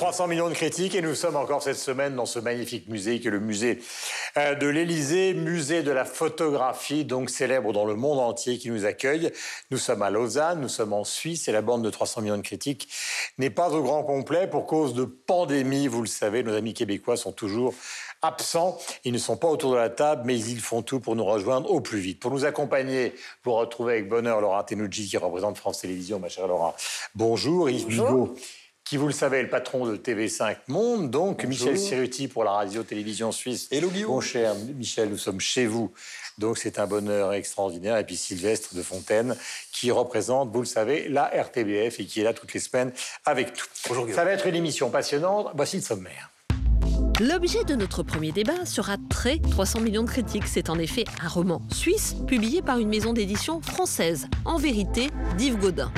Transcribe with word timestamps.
à 0.00 0.06
tous, 0.06 0.10
300 0.10 0.28
millions 0.28 0.48
de 0.48 0.54
critiques 0.54 0.94
et 0.94 1.02
nous 1.02 1.14
sommes 1.14 1.36
encore 1.36 1.62
cette 1.62 1.76
semaine 1.76 2.14
dans 2.14 2.26
ce 2.26 2.38
magnifique 2.38 2.88
musée 2.88 3.20
qui 3.20 3.28
est 3.28 3.30
le 3.30 3.40
musée 3.40 3.80
euh, 4.36 4.54
de 4.54 4.66
l'Élysée, 4.66 5.34
musée 5.34 5.82
de 5.82 5.90
la 5.90 6.04
photographie, 6.04 7.04
donc 7.04 7.28
célèbre 7.28 7.72
dans 7.72 7.84
le 7.84 7.94
monde 7.94 8.18
entier 8.18 8.58
qui 8.58 8.70
nous 8.70 8.86
accueille. 8.86 9.30
Nous 9.70 9.78
sommes 9.78 10.02
à 10.02 10.10
Lausanne, 10.10 10.60
nous 10.60 10.68
sommes 10.68 10.92
en 10.92 11.04
Suisse 11.04 11.48
et 11.48 11.52
la 11.52 11.62
bande 11.62 11.84
de 11.84 11.90
300 11.90 12.22
millions 12.22 12.36
de 12.38 12.42
critiques 12.42 12.88
n'est 13.38 13.50
pas 13.50 13.70
au 13.70 13.82
grand 13.82 14.02
complet 14.02 14.46
pour 14.46 14.66
cause 14.66 14.94
de 14.94 15.04
pandémie, 15.04 15.86
vous 15.86 16.02
le 16.02 16.08
savez, 16.08 16.42
nos 16.42 16.54
amis 16.54 16.74
québécois 16.74 17.16
sont 17.16 17.32
toujours 17.32 17.74
absents. 18.22 18.78
Ils 19.04 19.12
ne 19.12 19.18
sont 19.18 19.36
pas 19.36 19.48
autour 19.48 19.72
de 19.72 19.76
la 19.76 19.90
table, 19.90 20.22
mais 20.24 20.38
ils 20.38 20.60
font 20.60 20.82
tout 20.82 21.00
pour 21.00 21.16
nous 21.16 21.24
rejoindre 21.24 21.70
au 21.70 21.80
plus 21.80 21.98
vite. 21.98 22.20
Pour 22.20 22.30
nous 22.30 22.44
accompagner, 22.44 23.14
vous 23.44 23.52
retrouvez 23.52 23.94
avec 23.94 24.08
bonheur 24.08 24.40
Laura 24.40 24.64
Tenucci 24.64 25.08
qui 25.08 25.16
représente 25.16 25.56
France 25.56 25.80
Télévisions. 25.80 26.18
Ma 26.18 26.28
chère 26.28 26.46
Laura, 26.46 26.74
bonjour. 27.14 27.70
Yves 27.70 27.86
Bigot, 27.86 28.36
qui, 28.90 28.96
vous 28.96 29.06
le 29.06 29.12
savez, 29.12 29.38
est 29.38 29.42
le 29.44 29.48
patron 29.48 29.86
de 29.86 29.96
TV5 29.96 30.56
Monde. 30.66 31.12
Donc, 31.12 31.44
Michel 31.44 31.78
Siruti 31.78 32.26
pour 32.26 32.42
la 32.42 32.50
radio-télévision 32.50 33.30
suisse. 33.30 33.68
Hello 33.70 33.88
Guillaume. 33.88 34.10
Mon 34.10 34.20
cher 34.20 34.52
Michel, 34.56 35.10
nous 35.10 35.16
sommes 35.16 35.38
chez 35.38 35.66
vous. 35.66 35.92
Donc, 36.38 36.58
c'est 36.58 36.76
un 36.80 36.88
bonheur 36.88 37.32
extraordinaire. 37.32 37.98
Et 37.98 38.04
puis, 38.04 38.16
Sylvestre 38.16 38.74
de 38.74 38.82
Fontaine, 38.82 39.36
qui 39.70 39.92
représente, 39.92 40.50
vous 40.50 40.58
le 40.58 40.66
savez, 40.66 41.08
la 41.08 41.26
RTBF 41.26 42.00
et 42.00 42.04
qui 42.04 42.20
est 42.20 42.24
là 42.24 42.34
toutes 42.34 42.52
les 42.52 42.58
semaines 42.58 42.92
avec 43.24 43.50
nous. 43.50 43.64
Bonjour 43.86 44.06
Guillaume. 44.06 44.16
Ça 44.16 44.24
va 44.24 44.32
être 44.32 44.48
une 44.48 44.56
émission 44.56 44.90
passionnante. 44.90 45.52
Voici 45.54 45.76
le 45.76 45.82
sommaire. 45.82 46.28
L'objet 47.20 47.64
de 47.64 47.74
notre 47.74 48.02
premier 48.02 48.32
débat 48.32 48.64
sera 48.64 48.96
très 49.10 49.36
300 49.36 49.80
millions 49.80 50.04
de 50.04 50.08
critiques. 50.08 50.46
C'est 50.46 50.70
en 50.70 50.78
effet 50.78 51.04
un 51.22 51.28
roman 51.28 51.60
suisse 51.70 52.16
publié 52.26 52.62
par 52.62 52.78
une 52.78 52.88
maison 52.88 53.12
d'édition 53.12 53.60
française. 53.60 54.26
En 54.46 54.56
vérité, 54.56 55.10
d'Yves 55.36 55.58
Gaudin. 55.58 55.92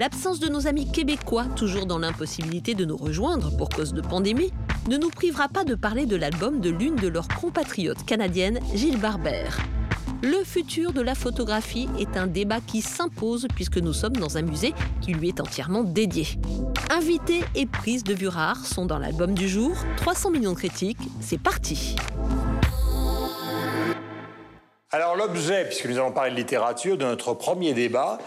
L'absence 0.00 0.40
de 0.40 0.48
nos 0.48 0.66
amis 0.66 0.90
québécois, 0.90 1.44
toujours 1.56 1.84
dans 1.84 1.98
l'impossibilité 1.98 2.74
de 2.74 2.86
nous 2.86 2.96
rejoindre 2.96 3.54
pour 3.54 3.68
cause 3.68 3.92
de 3.92 4.00
pandémie, 4.00 4.50
ne 4.88 4.96
nous 4.96 5.10
privera 5.10 5.48
pas 5.48 5.64
de 5.64 5.74
parler 5.74 6.06
de 6.06 6.16
l'album 6.16 6.58
de 6.60 6.70
l'une 6.70 6.96
de 6.96 7.08
leurs 7.08 7.28
compatriotes 7.28 8.06
canadiennes, 8.06 8.58
Gilles 8.74 8.98
Barber. 8.98 9.50
Le 10.24 10.44
futur 10.44 10.92
de 10.92 11.00
la 11.00 11.16
photographie 11.16 11.88
est 11.98 12.16
un 12.16 12.28
débat 12.28 12.60
qui 12.60 12.80
s'impose 12.80 13.48
puisque 13.56 13.78
nous 13.78 13.92
sommes 13.92 14.16
dans 14.16 14.38
un 14.38 14.42
musée 14.42 14.72
qui 15.00 15.14
lui 15.14 15.28
est 15.28 15.40
entièrement 15.40 15.82
dédié. 15.82 16.28
Invités 16.90 17.40
et 17.56 17.66
prises 17.66 18.04
de 18.04 18.14
vue 18.14 18.28
rares 18.28 18.64
sont 18.64 18.86
dans 18.86 19.00
l'album 19.00 19.34
du 19.34 19.48
jour. 19.48 19.76
300 19.96 20.30
millions 20.30 20.52
de 20.52 20.58
critiques, 20.58 21.00
c'est 21.20 21.42
parti. 21.42 21.96
Alors 24.92 25.16
l'objet, 25.16 25.64
puisque 25.64 25.86
nous 25.86 25.96
allons 25.96 26.12
parler 26.12 26.30
de 26.30 26.36
littérature, 26.36 26.96
de 26.96 27.04
notre 27.04 27.34
premier 27.34 27.74
débat 27.74 28.20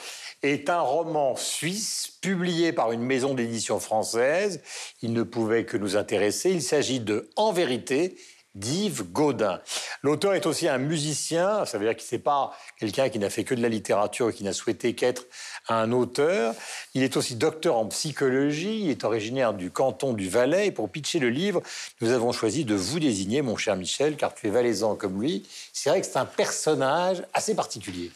est 0.44 0.70
un 0.70 0.82
roman 0.82 1.38
suisse 1.38 2.18
publié 2.22 2.74
par 2.74 2.92
une 2.92 3.04
maison 3.04 3.36
d'édition 3.36 3.80
française. 3.80 4.62
Il 5.02 5.14
ne 5.14 5.24
pouvait 5.24 5.64
que 5.64 5.78
nous 5.78 5.96
intéresser. 5.96 6.52
Il 6.52 6.62
s'agit 6.62 7.00
de 7.00 7.30
En 7.38 7.54
vérité 7.54 8.18
d'Yves 8.56 9.04
Gaudin. 9.12 9.62
L'auteur 10.02 10.34
est 10.34 10.46
aussi 10.46 10.68
un 10.68 10.78
musicien, 10.78 11.66
ça 11.66 11.78
veut 11.78 11.86
dire 11.86 11.96
qu'il 11.96 12.18
n'est 12.18 12.24
pas 12.24 12.52
quelqu'un 12.80 13.10
qui 13.10 13.20
n'a 13.20 13.30
fait 13.30 13.44
que 13.44 13.54
de 13.54 13.62
la 13.62 13.70
littérature 13.70 14.30
et 14.30 14.34
qui 14.34 14.44
n'a 14.44 14.54
souhaité 14.54 14.96
qu'être 14.96 15.26
un 15.70 15.92
auteur. 15.92 16.54
Il 16.94 17.04
est 17.04 17.18
aussi 17.18 17.36
docteur 17.36 17.78
en 17.78 17.86
psychologie, 17.88 18.82
il 18.82 18.90
est 18.90 19.04
originaire 19.04 19.54
du 19.54 19.72
canton 19.72 20.14
du 20.14 20.30
Valais 20.30 20.68
et 20.68 20.72
pour 20.72 20.90
pitcher 20.90 21.20
le 21.20 21.30
livre, 21.30 21.62
nous 22.02 22.12
avons 22.12 22.32
choisi 22.32 22.66
de 22.66 22.76
vous 22.76 23.00
désigner, 23.00 23.42
mon 23.42 23.58
cher 23.58 23.76
Michel, 23.76 24.16
car 24.16 24.34
tu 24.34 24.48
es 24.48 24.50
valaisan 24.50 24.96
comme 24.96 25.22
lui. 25.22 25.48
C'est 25.74 25.90
vrai 25.90 26.02
que 26.02 26.08
c'est 26.08 26.18
un 26.18 26.26
personnage 26.26 27.24
assez 27.34 27.56
particulier. 27.56 28.12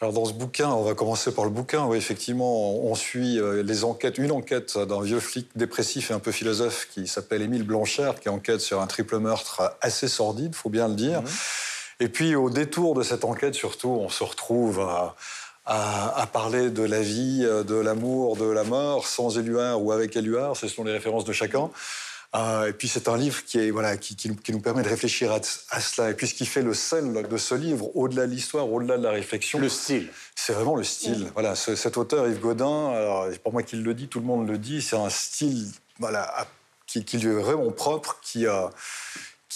Alors 0.00 0.14
dans 0.14 0.24
ce 0.24 0.32
bouquin, 0.32 0.70
on 0.70 0.82
va 0.82 0.94
commencer 0.94 1.34
par 1.34 1.44
le 1.44 1.50
bouquin. 1.50 1.84
Oui, 1.84 1.98
effectivement, 1.98 2.74
on 2.74 2.94
suit 2.94 3.38
euh, 3.38 3.62
les 3.62 3.84
enquêtes, 3.84 4.16
une 4.16 4.32
enquête 4.32 4.78
d'un 4.78 5.02
vieux 5.02 5.20
flic 5.20 5.48
dépressif 5.56 6.10
et 6.10 6.14
un 6.14 6.18
peu 6.18 6.32
philosophe 6.32 6.88
qui 6.90 7.06
s'appelle 7.06 7.42
Émile 7.42 7.64
Blanchard, 7.64 8.18
qui 8.18 8.30
enquête 8.30 8.60
sur 8.60 8.80
un 8.80 8.86
triple 8.86 9.18
meurtre 9.18 9.76
assez 9.82 10.08
sordide, 10.08 10.54
faut 10.54 10.70
bien 10.70 10.88
le 10.88 10.94
dire. 10.94 11.20
Mhm. 11.20 11.28
Et 12.00 12.08
puis 12.08 12.34
au 12.34 12.48
détour 12.48 12.94
de 12.94 13.02
cette 13.02 13.24
enquête, 13.24 13.54
surtout, 13.54 13.90
on 13.90 14.08
se 14.08 14.24
retrouve 14.24 14.80
à, 14.80 15.16
à, 15.70 16.20
à 16.20 16.26
parler 16.26 16.68
de 16.70 16.82
la 16.82 17.00
vie, 17.00 17.40
de 17.42 17.74
l'amour, 17.76 18.36
de 18.36 18.44
la 18.44 18.64
mort, 18.64 19.06
sans 19.06 19.38
éluard 19.38 19.80
ou 19.82 19.92
avec 19.92 20.16
éluard, 20.16 20.56
ce 20.56 20.66
sont 20.68 20.82
les 20.84 20.92
références 20.92 21.24
de 21.24 21.32
chacun. 21.32 21.70
Euh, 22.34 22.68
et 22.68 22.72
puis 22.72 22.86
c'est 22.88 23.08
un 23.08 23.16
livre 23.16 23.44
qui, 23.44 23.58
est, 23.58 23.70
voilà, 23.70 23.96
qui, 23.96 24.14
qui, 24.14 24.28
nous, 24.28 24.36
qui 24.36 24.52
nous 24.52 24.60
permet 24.60 24.82
de 24.82 24.88
réfléchir 24.88 25.32
à, 25.32 25.40
à, 25.70 25.80
cela. 25.80 26.10
Et 26.10 26.14
puis 26.14 26.28
ce 26.28 26.34
qui 26.34 26.46
fait 26.46 26.62
le 26.62 26.74
sel 26.74 27.26
de 27.28 27.36
ce 27.36 27.54
livre, 27.56 27.90
au-delà 27.96 28.26
de 28.26 28.32
l'histoire, 28.32 28.70
au-delà 28.72 28.98
de 28.98 29.02
la 29.04 29.10
réflexion, 29.10 29.58
Le 29.58 29.68
style. 29.68 30.08
c'est 30.36 30.52
vraiment 30.52 30.76
le 30.76 30.84
style. 30.84 31.28
Voilà, 31.34 31.54
ce- 31.56 31.74
cet 31.76 31.96
auteur 31.96 32.28
Yves 32.28 32.38
Gaudin, 32.40 32.90
alors, 32.90 33.26
c'est 33.32 33.42
pas 33.42 33.50
moi 33.50 33.62
qui 33.64 33.76
le 33.76 33.94
dis, 33.94 34.06
tout 34.08 34.20
le 34.20 34.26
monde 34.26 34.48
le 34.48 34.58
dit, 34.58 34.80
c'est 34.82 34.96
un 34.96 35.10
style 35.10 35.66
voilà, 35.98 36.22
à- 36.22 36.46
qui, 36.86 37.04
qui 37.04 37.18
lui 37.18 37.30
est 37.32 37.40
vraiment 37.40 37.70
propre, 37.72 38.16
qui, 38.22 38.46
a, 38.46 38.70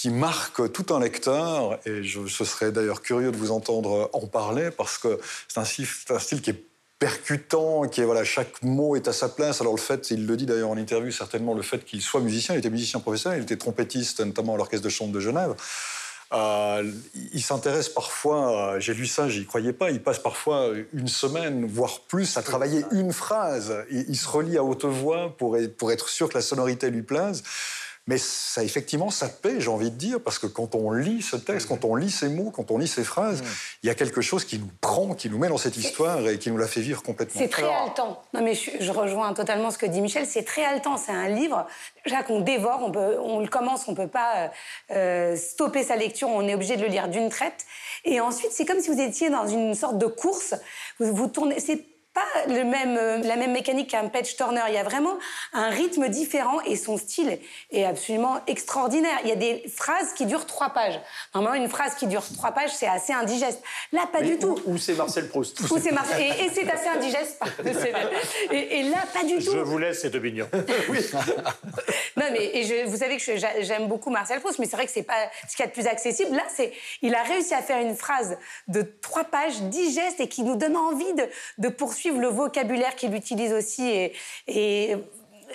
qui 0.05 0.11
marque 0.11 0.71
tout 0.71 0.95
un 0.95 1.01
lecteur. 1.01 1.79
Et 1.87 2.03
je, 2.03 2.27
ce 2.27 2.45
serais 2.45 2.73
d'ailleurs 2.73 3.01
curieux 3.01 3.33
de 3.33 3.39
vous 3.39 3.51
entendre 3.51 4.11
en 4.13 4.27
parler 4.27 4.71
parce 4.71 4.99
que 4.99 5.19
c'est 5.49 5.61
un, 5.61 5.65
style- 5.65 6.43
qui 6.43 6.51
est 6.51 6.63
percutant, 6.99 7.89
qui 7.89 8.03
est 8.03 8.05
voilà, 8.05 8.23
chaque 8.23 8.63
mot 8.63 8.97
est 8.97 9.09
à 9.09 9.15
sa 9.15 9.31
place. 9.31 9.63
Alors 9.63 9.73
le 9.73 9.81
fait, 9.81 10.11
il 10.11 10.27
le 10.27 10.37
dit 10.37 10.45
d'ailleurs 10.45 10.69
en 10.69 10.77
interview, 10.77 11.11
certainement 11.11 11.55
le 11.55 11.63
fait 11.63 11.87
qu'il 11.87 12.03
soit 12.03 12.21
musicien, 12.21 12.55
il 12.55 12.59
était 12.59 12.69
musicien 12.69 13.01
professionnel, 13.01 13.39
il 13.39 13.45
était 13.45 13.57
trompettiste 13.57 14.21
notamment 14.21 14.57
à 14.57 14.57
l'orchestre 14.59 14.85
de 14.85 14.91
chambre 14.91 15.11
de 15.11 15.21
Genève. 15.21 15.55
Euh, 16.35 16.93
il 17.33 17.43
s'intéresse 17.43 17.89
parfois, 17.89 18.79
j'ai 18.81 18.93
lu 18.93 19.07
ça, 19.07 19.31
j'y 19.31 19.47
croyais 19.47 19.73
pas, 19.73 19.91
il 19.91 20.03
passe 20.03 20.19
parfois 20.19 20.69
une 20.93 21.09
semaine, 21.09 21.65
voire 21.65 22.01
plus, 22.01 22.37
à 22.37 22.43
travailler 22.43 22.85
une 22.93 23.15
phrase. 23.15 23.75
Il, 23.91 24.19
se 24.19 24.29
relie 24.29 24.59
à 24.59 24.65
haute 24.65 24.85
voix 24.85 25.35
pour 25.39 25.57
être 25.57 26.09
sûr 26.11 26.29
que 26.29 26.35
la 26.35 26.43
sonorité 26.43 26.91
lui 26.91 27.03
plaise. 27.03 27.43
Mais 28.07 28.19
ça, 28.19 28.63
effectivement, 28.63 29.11
ça 29.11 29.29
paie, 29.29 29.61
j'ai 29.61 29.71
envie 29.71 29.91
de 29.91 29.97
dire, 29.97 30.21
parce 30.23 30.39
que 30.39 30.47
quand 30.47 30.75
on 30.75 30.93
lit 30.93 31.23
ce 31.23 31.37
texte, 31.37 31.69
quand 31.69 31.87
on 31.87 31.95
lit 31.95 32.11
ces 32.11 32.29
mots, 32.29 32.51
quand 32.51 32.71
on 32.71 32.77
lit 32.77 32.87
ces 32.87 33.03
phrases, 33.03 33.43
il 33.83 33.87
y 33.87 33.91
a 33.91 33.95
quelque 33.95 34.21
chose 34.21 34.45
qui 34.45 34.59
nous 34.59 34.69
prend, 34.83 35.15
qui 35.15 35.31
nous 35.31 35.39
met 35.39 35.49
dans 35.49 35.57
cette 35.57 35.79
histoire 35.79 36.29
et 36.29 36.39
qui 36.39 36.51
nous 36.51 36.59
la 36.59 36.67
fait 36.67 36.83
vivre 36.83 37.03
complètement. 37.03 37.41
C'est 37.41 37.49
très 37.49 37.63
haletant. 37.63 38.23
Non, 38.35 38.43
mais 38.43 38.55
je, 38.55 38.71
je 38.79 38.93
rejoins 38.93 39.33
totalement 39.33 39.71
ce 39.71 39.79
que 39.79 39.87
dit 39.87 40.03
Michel. 40.03 40.27
C'est 40.27 40.43
très 40.43 40.65
haletant. 40.65 40.99
C'est 40.99 41.13
un 41.13 41.29
livre 41.29 41.67
déjà 42.05 42.23
qu'on 42.23 42.41
dévore. 42.41 42.81
On, 42.83 42.93
peut, 42.93 43.17
on 43.23 43.41
le 43.41 43.49
commence, 43.49 43.89
on 43.89 43.95
peut 43.95 44.07
pas 44.07 44.35
euh, 44.37 44.49
euh, 44.91 45.37
stopper 45.37 45.83
sa 45.83 45.97
lecture. 45.97 46.29
On 46.29 46.47
est 46.47 46.55
obligé 46.55 46.77
de 46.77 46.83
le 46.83 46.89
lire 46.89 47.09
d'une 47.09 47.31
traite. 47.31 47.65
Et 48.05 48.21
ensuite, 48.21 48.53
c'est 48.53 48.67
comme 48.67 48.81
si 48.81 48.91
vous 48.91 49.01
étiez 49.01 49.31
dans 49.31 49.47
une 49.47 49.75
sorte 49.75 49.97
de 49.97 50.07
course. 50.07 50.55
Vous, 51.01 51.15
vous 51.15 51.29
tournez. 51.29 51.59
C'est 51.59 51.94
pas 52.15 52.25
le 52.49 52.65
même, 52.65 52.97
euh, 52.97 53.19
la 53.19 53.37
même 53.37 53.53
mécanique 53.53 53.91
qu'un 53.91 54.09
Page 54.09 54.37
Turner. 54.37 54.63
Il 54.69 54.75
y 54.75 54.79
a 54.79 54.85
vraiment 54.85 55.19
un 55.53 55.69
rythme 55.69 56.09
différent 56.09 56.61
et 56.63 56.77
son 56.77 56.97
style 56.97 57.39
est 57.73 57.85
absolument 57.85 58.41
extraordinaire. 58.47 59.19
Il 59.25 59.29
y 59.29 59.33
a 59.33 59.37
des 59.37 59.65
phrases 59.69 60.13
qui 60.15 60.25
durent 60.27 60.47
trois 60.47 60.71
pages. 60.71 61.01
Normalement, 61.35 61.63
une 61.63 61.69
phrase 61.69 61.97
qui 61.97 62.07
dure 62.07 62.23
trois 62.35 62.53
pages, 62.53 62.71
c'est 62.73 62.87
assez 62.87 63.13
indigeste. 63.13 63.63
Là, 63.93 64.09
pas 64.13 64.23
du 64.23 64.39
tout. 64.39 64.59
Ou 64.67 64.79
c'est 64.79 64.95
Marcel 64.95 65.29
Proust. 65.29 65.61
Ou 65.61 65.79
c'est 65.79 65.93
Marseille. 65.93 66.33
Et, 66.41 66.45
et 66.45 66.51
c'est 66.51 66.71
assez 66.71 66.89
indigeste. 66.89 67.41
Et, 68.53 68.79
et 68.79 68.83
là, 68.85 68.99
pas 69.13 69.25
du 69.25 69.37
tout. 69.37 69.53
Je 69.53 69.59
vous 69.59 69.79
laisse 69.79 70.01
cette 70.01 70.15
opinion. 70.15 70.49
Non, 72.17 72.27
mais 72.31 72.45
et 72.55 72.63
je, 72.63 72.87
vous 72.89 72.99
savez 72.99 73.17
que 73.17 73.37
j'aime 73.63 73.89
beaucoup 73.89 74.09
Marcel 74.09 74.41
Proust, 74.41 74.61
mais 74.61 74.67
c'est 74.67 74.77
vrai 74.77 74.87
que 74.87 74.93
c'est 74.93 75.03
pas 75.03 75.29
ce 75.49 75.56
qu'il 75.56 75.65
y 75.65 75.67
a 75.67 75.67
de 75.67 75.73
plus 75.73 75.88
accessible. 75.88 76.37
Là, 76.37 76.44
c'est 76.55 76.73
il 77.03 77.12
a 77.15 77.23
réussi 77.23 77.55
à 77.55 77.62
faire 77.62 77.81
une 77.81 77.97
phrase 77.97 78.38
de 78.69 78.83
trois 79.03 79.25
pages 79.25 79.61
digeste 79.62 80.21
et 80.21 80.29
qui 80.29 80.44
nous 80.44 80.55
donne 80.55 80.77
envie 80.77 81.12
de, 81.15 81.25
de 81.59 81.69
poursuivre 81.69 82.04
le 82.12 82.29
vocabulaire 82.29 82.97
qu'il 82.97 83.15
utilise 83.15 83.53
aussi. 83.53 83.89
Et, 83.89 84.12
et 84.49 84.97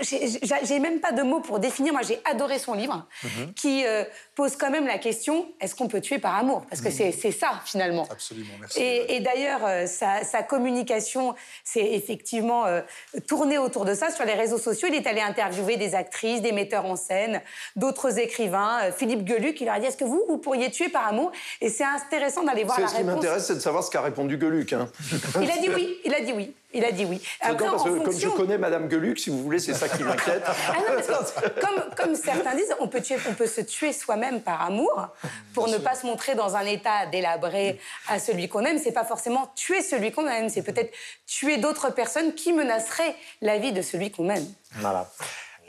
j'ai 0.02 0.80
même 0.80 1.00
pas 1.00 1.12
de 1.12 1.22
mots 1.22 1.40
pour 1.42 1.60
définir. 1.60 1.94
Moi, 1.94 2.02
j'ai 2.04 2.20
adoré 2.26 2.60
son 2.60 2.74
livre, 2.74 3.06
Mhm. 3.24 3.54
qui 3.54 3.86
euh, 3.86 4.04
pose 4.36 4.56
quand 4.56 4.70
même 4.70 4.88
la 4.88 4.98
question 4.98 5.48
est-ce 5.60 5.76
qu'on 5.76 5.88
peut 5.88 6.02
tuer 6.02 6.20
par 6.20 6.36
amour? 6.36 6.66
Parce 6.70 6.82
que 6.82 6.90
c'est 6.92 7.12
c'est 7.12 7.32
ça 7.32 7.62
finalement. 7.66 8.04
Mhm. 8.04 8.12
Absolument, 8.12 8.54
merci. 8.60 8.80
Et, 8.82 9.16
et 9.16 9.20
d'ailleurs, 9.20 9.62
euh, 9.66 9.86
sa, 9.86 10.24
sa 10.24 10.44
communication 10.44 11.36
s'est 11.64 11.94
effectivement 11.94 12.66
euh, 12.66 12.82
tournée 13.28 13.58
autour 13.58 13.86
de 13.86 13.94
ça 13.94 14.12
sur 14.12 14.26
les 14.26 14.34
réseaux 14.34 14.58
sociaux. 14.58 14.88
Il 14.92 14.96
est 14.96 15.08
allé 15.08 15.22
interviewer 15.22 15.78
des 15.78 15.96
actrices, 15.96 16.42
des 16.42 16.52
metteurs 16.52 16.86
en 16.86 16.96
scène, 16.96 17.42
d'autres 17.76 18.20
écrivains. 18.20 18.80
Euh, 18.84 18.92
Philippe 18.92 19.28
Geluc, 19.28 19.60
il 19.62 19.66
leur 19.66 19.76
a 19.76 19.80
dit 19.80 19.86
Est-ce 19.88 19.98
que 19.98 20.06
vous, 20.06 20.24
vous 20.28 20.38
pourriez 20.38 20.72
tuer 20.72 20.90
par 20.90 21.08
amour? 21.08 21.32
Et 21.62 21.70
c'est 21.70 21.84
intéressant 21.84 22.44
d'aller 22.44 22.64
voir 22.64 22.80
la 22.80 22.88
ce 22.88 22.92
qui 22.94 22.98
réponse. 23.00 23.16
m'intéresse, 23.16 23.48
c'est 23.48 23.56
de 23.56 23.60
savoir 23.60 23.84
ce 23.84 23.92
qu'a 23.92 24.02
répondu 24.02 24.38
Gueluc. 24.38 24.74
hein. 24.74 24.90
Il 25.42 25.50
a 25.52 25.58
dit 25.58 25.70
oui, 25.74 25.98
il 26.06 26.14
a 26.14 26.22
dit 26.22 26.34
oui, 26.34 26.54
il 26.74 26.86
a 26.86 26.92
dit 26.92 27.06
oui. 27.06 27.22
Après, 27.42 27.66
parce 27.66 27.84
comme 27.84 28.20
je 28.20 28.28
connais 28.30 28.58
Madame 28.58 28.88
Gueluc, 28.88 29.20
si 29.20 29.30
vous 29.30 29.42
voulez, 29.42 29.60
c'est 29.60 29.74
ça 29.74 29.90
qui 29.90 30.04
m'inquiète. 30.04 30.44
Ah 30.70 30.76
comme, 31.62 31.96
comme 31.96 32.16
certains 32.16 32.56
disent, 32.56 32.76
on 32.80 32.88
peut, 32.88 33.02
tuer, 33.02 33.18
on 33.28 33.34
peut 33.34 33.48
se 33.48 33.62
tuer 33.62 33.94
soi-même 33.94 34.42
par 34.42 34.62
amour 34.62 35.08
pour 35.54 35.68
ne 35.68 35.78
pas 35.78 35.96
se 35.96 36.06
montrer 36.06 36.36
dans 36.36 36.56
un 36.56 36.66
état 36.66 37.06
délabré 37.08 37.80
à 38.08 38.20
celui 38.20 38.48
qu'on 38.50 38.64
aime. 38.66 38.78
C'est 38.78 38.92
pas 38.92 39.06
forcément 39.06 39.52
tuer 39.56 39.82
celui 39.82 40.12
qu'on 40.12 40.28
aime, 40.28 40.50
c'est 40.50 40.62
peut-être 40.62 40.94
tuer 41.26 41.58
d'autres 41.58 41.92
personnes 41.92 42.34
qui 42.34 42.54
menaceraient 42.54 43.16
la 43.42 43.58
vie 43.58 43.72
de 43.72 43.82
celui 43.82 44.12
qu'on 44.12 44.30
aime. 44.30 44.46
Voilà. 44.76 45.10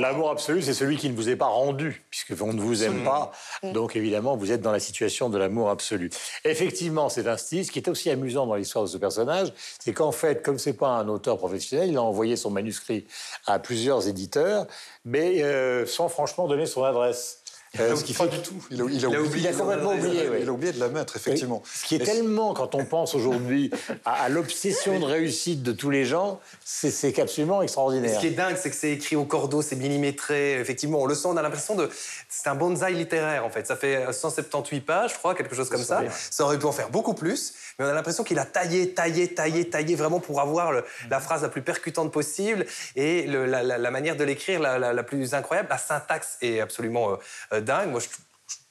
L'amour 0.00 0.31
absolu, 0.31 0.62
c'est 0.62 0.73
celui 0.73 0.97
qui 0.97 1.11
ne 1.11 1.14
vous 1.14 1.29
est 1.29 1.37
pas 1.37 1.49
rendu, 1.49 2.02
puisque 2.08 2.32
on 2.41 2.55
ne 2.55 2.61
vous 2.62 2.85
aime 2.85 3.05
pas. 3.05 3.32
Donc 3.75 3.97
évidemment, 3.97 4.35
vous 4.35 4.50
êtes 4.50 4.62
dans 4.62 4.73
la 4.73 4.81
situation 4.81 5.29
de 5.29 5.37
l'amour 5.37 5.69
absolu. 5.69 6.08
Effectivement, 6.47 7.11
c'est 7.11 7.29
un 7.29 7.37
style. 7.37 7.67
Ce 7.67 7.70
qui 7.70 7.81
est 7.81 7.88
aussi 7.88 8.08
amusant 8.08 8.47
dans 8.47 8.55
l'histoire 8.55 8.87
de 8.87 8.88
ce 8.88 8.97
personnage, 8.97 9.52
c'est 9.79 9.93
qu'en 9.93 10.11
fait, 10.11 10.43
comme 10.43 10.58
c'est 10.58 10.73
pas 10.73 10.88
un 10.88 11.08
auteur 11.08 11.37
professionnel, 11.37 11.91
il 11.91 11.99
a 11.99 12.02
envoyé 12.02 12.37
son 12.37 12.50
manuscrit 12.50 13.06
à 13.47 13.58
plusieurs 13.58 14.08
éditeurs, 14.08 14.67
mais 15.05 15.43
euh, 15.43 15.85
sans 15.85 16.08
franchement 16.08 16.49
donner 16.49 16.64
son 16.64 16.82
adresse. 16.82 17.39
Euh, 17.78 17.94
ce 17.94 18.02
qui 18.02 18.14
fait 18.14 18.26
du 18.26 18.40
tout. 18.43 18.55
Il 18.72 18.82
a, 18.82 18.84
il 18.90 19.06
a 19.06 19.08
Il 19.11 19.14
a 19.17 19.20
oublié, 19.22 19.50
complètement 19.52 19.93
oublié, 19.94 20.28
il 20.40 20.49
a 20.49 20.52
oublié 20.52 20.72
de 20.72 20.81
la 20.81 20.88
mettre, 20.88 21.17
effectivement. 21.17 21.62
Ce 21.72 21.84
qui 21.87 21.94
est 21.94 21.99
tellement, 22.05 22.52
quand 22.52 22.75
on 22.75 22.84
pense 22.84 23.14
aujourd'hui 23.14 23.70
à, 24.05 24.25
à 24.25 24.28
l'obsession 24.28 24.99
de 24.99 25.05
réussite 25.05 25.62
de 25.62 25.70
tous 25.70 25.88
les 25.90 26.05
gens, 26.05 26.40
c'est 26.64 27.17
absolument 27.20 27.62
extraordinaire. 27.62 28.14
Ce 28.17 28.20
qui 28.20 28.26
est 28.26 28.31
dingue, 28.31 28.56
c'est 28.61 28.70
que 28.70 28.76
c'est 28.76 28.90
écrit 28.90 29.14
au 29.14 29.25
cordeau, 29.25 29.62
c'est 29.62 29.76
millimétré. 29.76 30.55
Effectivement, 30.58 31.00
on 31.00 31.06
le 31.06 31.14
sent, 31.14 31.28
on 31.28 31.37
a 31.37 31.43
l'impression 31.43 31.76
de. 31.76 31.88
C'est 32.28 32.49
un 32.49 32.56
bonsaï 32.56 32.94
littéraire, 32.94 33.44
en 33.46 33.50
fait. 33.50 33.67
Ça 33.69 33.76
fait 33.76 34.05
178 34.12 34.81
pages, 34.81 35.12
je 35.12 35.19
crois, 35.19 35.37
quelque 35.37 35.55
chose 35.55 35.69
comme 35.70 35.84
ça. 35.84 36.00
Ça 36.31 36.44
aurait 36.44 36.58
pu 36.58 36.66
en 36.66 36.73
faire 36.73 36.90
beaucoup 36.90 37.14
plus, 37.14 37.55
mais 37.78 37.84
on 37.84 37.88
a 37.88 37.93
l'impression 37.94 38.25
qu'il 38.25 38.38
a 38.40 38.44
taillé, 38.46 38.94
taillé, 38.94 39.32
taillé, 39.32 39.69
taillé, 39.70 39.94
vraiment 39.94 40.19
pour 40.19 40.40
avoir 40.40 40.73
le- 40.73 40.84
la 41.08 41.20
phrase 41.20 41.43
la 41.43 41.49
plus 41.49 41.62
percutante 41.62 42.11
possible 42.12 42.66
et 42.96 43.28
le- 43.28 43.46
la, 43.46 43.62
la- 43.62 43.78
la 43.78 43.90
manière 43.93 44.16
de 44.16 44.25
l'écrire 44.25 44.58
la, 44.61 44.78
la- 44.78 44.93
la 44.93 45.02
plus 45.05 45.34
incroyable. 45.34 45.69
La 45.70 45.78
syntaxe 45.78 46.37
est 46.43 46.58
absolument 46.61 47.12
euh, 47.52 47.60
dingue. 47.61 47.91
Moi, 47.91 48.01
je, 48.01 48.09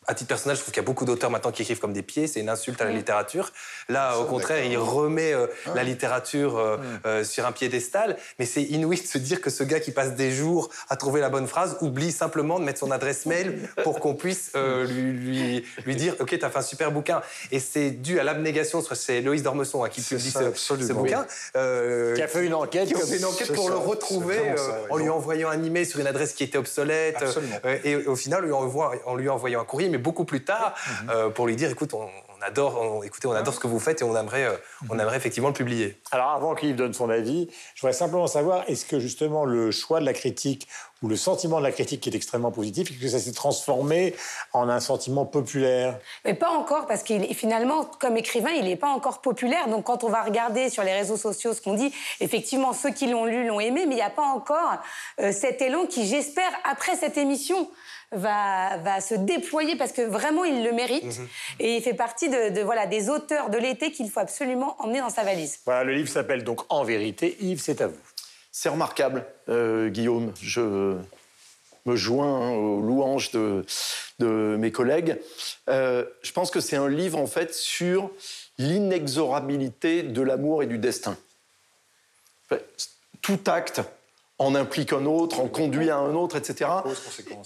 à 0.10 0.16
titre 0.16 0.30
personnel, 0.30 0.58
je 0.58 0.62
trouve 0.64 0.74
qu'il 0.74 0.82
y 0.82 0.84
a 0.84 0.88
beaucoup 0.88 1.06
d'auteurs 1.06 1.30
maintenant 1.30 1.52
qui 1.52 1.62
écrivent 1.62 1.78
comme 1.78 1.94
des 1.94 2.02
pieds, 2.02 2.26
c'est 2.26 2.40
une 2.40 2.50
insulte 2.50 2.82
à 2.82 2.86
la 2.86 2.92
littérature. 2.92 3.52
Là, 3.90 4.18
au 4.18 4.26
contraire, 4.26 4.66
il 4.66 4.76
remet 4.76 5.34
euh, 5.34 5.46
la 5.76 5.84
littérature 5.84 6.58
euh, 6.58 6.78
euh, 7.06 7.24
sur 7.24 7.46
un 7.46 7.52
piédestal, 7.52 8.18
mais 8.40 8.46
c'est 8.46 8.64
inouï 8.64 9.00
de 9.00 9.06
se 9.06 9.20
dire 9.20 9.40
que 9.40 9.52
ce 9.52 9.64
gars 9.64 9.80
qui 9.80 9.92
passe 9.92 10.16
des 10.16 10.32
jours 10.32 10.70
à 10.90 10.96
trouver 10.96 11.22
la 11.22 11.30
bonne 11.30 11.48
phrase 11.48 11.78
oublie 11.82 12.12
simplement 12.12 12.60
de 12.60 12.66
mettre 12.66 12.80
son 12.80 12.90
adresse 12.90 13.28
mail 13.28 13.70
pour 13.84 14.00
qu'on 14.00 14.16
puisse 14.16 14.52
lui, 14.56 15.12
lui, 15.12 15.66
lui 15.86 15.96
dire 15.96 16.16
«Ok, 16.20 16.36
t'as 16.40 16.50
fait 16.50 16.58
un 16.58 16.64
super 16.64 16.92
bouquin». 16.92 17.22
Et 17.52 17.60
c'est 17.60 17.92
dû 17.92 18.20
à 18.20 18.24
l'abnégation, 18.24 18.82
c'est 18.82 19.22
Loïs 19.22 19.44
Dormesson 19.44 19.84
hein, 19.84 19.90
qui 19.90 20.02
publie 20.02 20.32
ça, 20.32 20.42
ce, 20.56 20.92
bouquin. 20.92 21.28
Qui 21.54 22.22
a 22.22 22.28
fait 22.28 22.44
une 22.44 22.56
enquête. 22.56 22.88
qui 22.88 22.96
a 22.96 23.00
comme- 23.00 23.08
fait 23.08 23.18
une 23.18 23.26
enquête 23.26 23.54
pour 23.54 23.66
ça, 23.66 23.74
le 23.74 23.78
retrouver 23.78 24.38
vraiment 24.38 24.58
ça, 24.58 24.70
ouais. 24.70 24.88
en 24.90 24.98
lui 24.98 25.10
envoyant 25.10 25.50
un 25.50 25.64
email 25.64 25.86
sur 25.86 26.00
une 26.00 26.08
adresse 26.08 26.34
qui 26.34 26.44
était 26.44 26.58
obsolète 26.58 27.24
et 27.84 27.96
au 28.08 28.16
final 28.16 28.44
lui 28.44 28.54
envoie- 28.54 28.96
en 29.06 29.16
lui 29.16 29.30
envoyant 29.30 29.62
un 29.62 29.66
courrier 29.66 29.90
mais 29.90 29.99
beaucoup 30.00 30.26
plus 30.26 30.44
tard 30.44 30.74
euh, 31.10 31.30
pour 31.30 31.48
lui 31.48 31.56
dire 31.56 31.70
écoute 31.70 31.94
on, 31.94 32.02
on 32.04 32.42
adore 32.42 32.80
on- 32.82 33.04
écoutez 33.04 33.28
on 33.28 33.34
adore 33.34 33.54
ce 33.54 33.60
que 33.60 33.68
vous 33.68 33.80
faites 33.80 34.02
et 34.02 34.04
on 34.04 34.16
aimerait 34.18 34.46
euh, 34.46 34.58
on 34.90 34.98
aimerait 35.00 35.18
effectivement 35.18 35.50
le 35.50 35.54
publier. 35.54 36.00
Alors 36.12 36.30
avant 36.32 36.56
que 36.56 36.66
Yves 36.66 36.76
donne 36.76 36.94
son 36.94 37.10
avis, 37.10 37.50
je 37.76 37.82
voudrais 37.82 37.94
simplement 37.94 38.28
savoir, 38.28 38.64
est-ce 38.68 38.86
que 38.86 39.00
justement 39.00 39.46
le 39.46 39.72
choix 39.72 40.00
de 40.00 40.06
la 40.06 40.14
critique 40.14 40.68
ou 41.02 41.08
le 41.08 41.16
sentiment 41.16 41.60
de 41.60 41.64
la 41.64 41.72
critique 41.72 42.02
qui 42.02 42.10
est 42.10 42.16
extrêmement 42.16 42.52
positif, 42.52 42.92
est-ce 42.92 43.00
que 43.00 43.08
ça 43.08 43.20
s'est 43.20 43.32
transformé 43.32 44.14
en 44.52 44.68
un 44.68 44.82
sentiment 44.82 45.26
populaire? 45.26 45.98
Mais 46.26 46.34
pas 46.34 46.50
encore, 46.50 46.88
parce 46.88 47.04
qu'il 47.04 47.34
finalement, 47.34 47.86
comme 47.86 48.18
écrivain, 48.18 48.50
il 48.52 48.66
n'est 48.66 48.76
pas 48.76 48.90
encore 48.90 49.22
populaire. 49.22 49.70
Donc 49.70 49.86
quand 49.86 50.04
on 50.04 50.10
va 50.10 50.24
regarder 50.24 50.70
sur 50.70 50.84
les 50.84 50.92
réseaux 50.92 51.16
sociaux 51.16 51.54
ce 51.54 51.62
qu'on 51.62 51.76
dit, 51.76 51.94
effectivement, 52.20 52.74
ceux 52.74 52.90
qui 52.90 53.08
l'ont 53.08 53.24
lu 53.26 53.48
l'ont 53.48 53.62
aimé, 53.62 53.86
mais 53.88 53.94
il 53.94 53.98
n'y 53.98 54.02
a 54.02 54.10
pas 54.10 54.24
encore 54.28 54.74
euh, 55.22 55.32
cet 55.32 55.62
élan 55.62 55.86
qui, 55.86 56.06
j'espère, 56.06 56.52
après 56.66 56.98
cette 56.98 57.18
émission, 57.18 57.70
va, 58.12 58.78
va 58.78 59.02
se 59.02 59.16
déployer 59.16 59.76
parce 59.76 59.92
que 59.92 60.02
vraiment, 60.02 60.44
il 60.44 60.64
le 60.64 60.72
mérite. 60.72 61.06
Mhm. 61.06 61.28
Et 61.60 61.76
il 61.78 61.82
fait 61.82 61.94
partie 61.94 62.30
de, 62.30 62.50
de, 62.50 62.62
voilà, 62.62 62.88
des 62.88 63.10
auteurs 63.10 63.50
de 63.50 63.58
l'été 63.58 63.92
qu'il 63.92 64.10
faut 64.10 64.20
absolument 64.20 64.76
emmener 64.80 65.00
dans 65.00 65.10
sa 65.10 65.24
valise. 65.24 65.60
Voilà, 65.66 65.84
le 65.84 65.94
livre 65.94 66.10
s'appelle 66.10 66.44
donc 66.44 66.62
En 66.70 66.84
vérité. 66.84 67.38
Yves, 67.40 67.62
c'est 67.62 67.82
à 67.82 67.88
vous. 67.88 67.98
C'est 68.52 68.70
remarquable, 68.70 69.26
euh, 69.48 69.90
Guillaume. 69.90 70.34
Je 70.42 70.98
me 71.86 71.96
joins 71.96 72.42
hein, 72.42 72.52
aux 72.52 72.82
louanges 72.82 73.32
de, 73.32 73.66
de 74.20 74.58
mes 74.58 74.72
collègues. 74.72 75.18
Euh, 75.70 76.04
je 76.22 76.32
pense 76.32 76.52
que 76.52 76.60
c'est 76.60 76.76
un 76.76 76.90
livre, 76.90 77.20
en 77.20 77.28
fait, 77.28 77.54
sur 77.54 78.12
l'inexorabilité 78.58 80.04
de 80.04 80.22
l'amour 80.22 80.64
et 80.64 80.66
du 80.66 80.78
destin. 80.78 81.18
Tout 83.22 83.40
acte 83.46 83.82
en 84.40 84.56
implique 84.56 84.94
un 84.94 85.06
autre, 85.06 85.42
en 85.42 85.48
conduit 85.48 85.90
à 85.90 85.98
un 85.98 86.16
autre, 86.16 86.38
etc. 86.38 86.70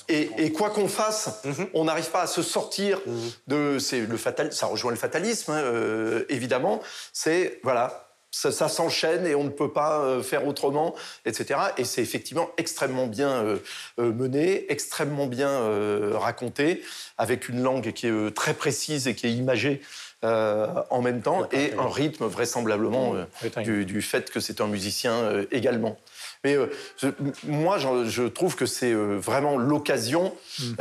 Et, 0.08 0.52
quoi 0.54 0.70
qu'on 0.70 0.88
fasse, 0.88 1.42
on 1.74 1.86
n'arrive 1.86 2.10
pas 2.12 2.22
à 2.22 2.28
se 2.28 2.44
sortir 2.44 3.02
de. 3.48 3.80
C'est 3.80 4.02
le 4.02 4.18
fatal, 4.18 4.54
ça 4.54 4.68
rejoint 4.68 4.92
le 4.92 4.98
fatalisme, 4.98 5.52
hein, 5.52 5.58
euh, 5.58 6.24
évidemment. 6.30 6.82
C'est 7.12 7.60
voilà, 7.64 8.10
ça, 8.30 8.52
ça 8.52 8.70
s'enchaîne 8.70 9.26
et 9.26 9.34
on 9.34 9.44
ne 9.44 9.50
peut 9.50 9.72
pas 9.72 10.02
euh, 10.02 10.22
faire 10.22 10.48
autrement, 10.48 10.94
etc. 11.26 11.60
Et 11.78 11.84
c'est 11.84 12.04
effectivement 12.04 12.50
extrêmement 12.58 13.08
bien 13.08 13.44
euh, 13.44 13.58
mené, 13.98 14.72
extrêmement 14.72 15.26
bien 15.26 15.50
raconté, 16.14 16.84
avec 17.18 17.50
une 17.50 17.64
langue 17.64 17.92
qui 17.94 18.08
est 18.08 18.36
très 18.36 18.54
précise 18.54 19.08
et 19.08 19.16
qui 19.16 19.26
est 19.26 19.34
imagée. 19.34 19.82
en 20.22 21.02
même 21.02 21.22
temps, 21.22 21.50
et 21.52 21.74
un 21.78 21.90
rythme 21.90 22.28
vraisemblablement 22.28 23.16
du, 23.64 23.84
du 23.84 24.02
fait 24.02 24.30
que 24.32 24.40
c'est 24.40 24.62
un 24.62 24.68
musicien 24.68 25.44
également. 25.52 25.98
Mais 26.44 26.56
euh, 26.58 26.68
je- 26.98 27.08
moi, 27.48 27.78
je, 27.78 28.06
je 28.06 28.24
trouve 28.24 28.56
que 28.56 28.66
c'est 28.66 28.92
euh, 28.92 29.18
vraiment 29.18 29.58
l'occasion, 29.58 30.34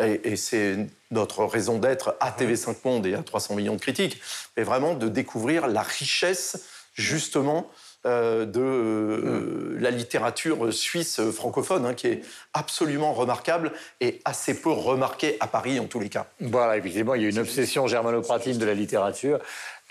et, 0.02 0.32
et 0.32 0.36
c'est 0.36 0.76
notre 1.10 1.44
raison 1.44 1.78
d'être 1.78 2.16
à 2.20 2.30
TV5 2.30 2.76
Monde 2.84 3.06
et 3.06 3.14
à 3.14 3.22
300 3.22 3.54
millions 3.54 3.76
de 3.76 3.80
critiques, 3.80 4.20
mais 4.56 4.62
vraiment 4.64 4.94
de 4.94 5.08
découvrir 5.08 5.66
la 5.68 5.82
richesse, 5.82 6.64
justement, 6.94 7.70
euh, 8.04 8.44
de 8.44 8.60
euh, 8.60 9.76
la 9.78 9.92
littérature 9.92 10.72
suisse 10.74 11.20
francophone, 11.30 11.86
hein, 11.86 11.94
qui 11.94 12.08
est 12.08 12.22
absolument 12.52 13.12
remarquable 13.12 13.70
et 14.00 14.20
assez 14.24 14.60
peu 14.60 14.70
remarquée 14.70 15.36
à 15.38 15.46
Paris, 15.46 15.78
en 15.78 15.84
tous 15.86 16.00
les 16.00 16.08
cas. 16.08 16.26
Voilà, 16.40 16.76
effectivement, 16.76 17.14
il 17.14 17.22
y 17.22 17.26
a 17.26 17.28
une 17.28 17.38
obsession 17.38 17.86
germanopratine 17.86 18.58
de 18.58 18.64
la 18.64 18.74
littérature 18.74 19.38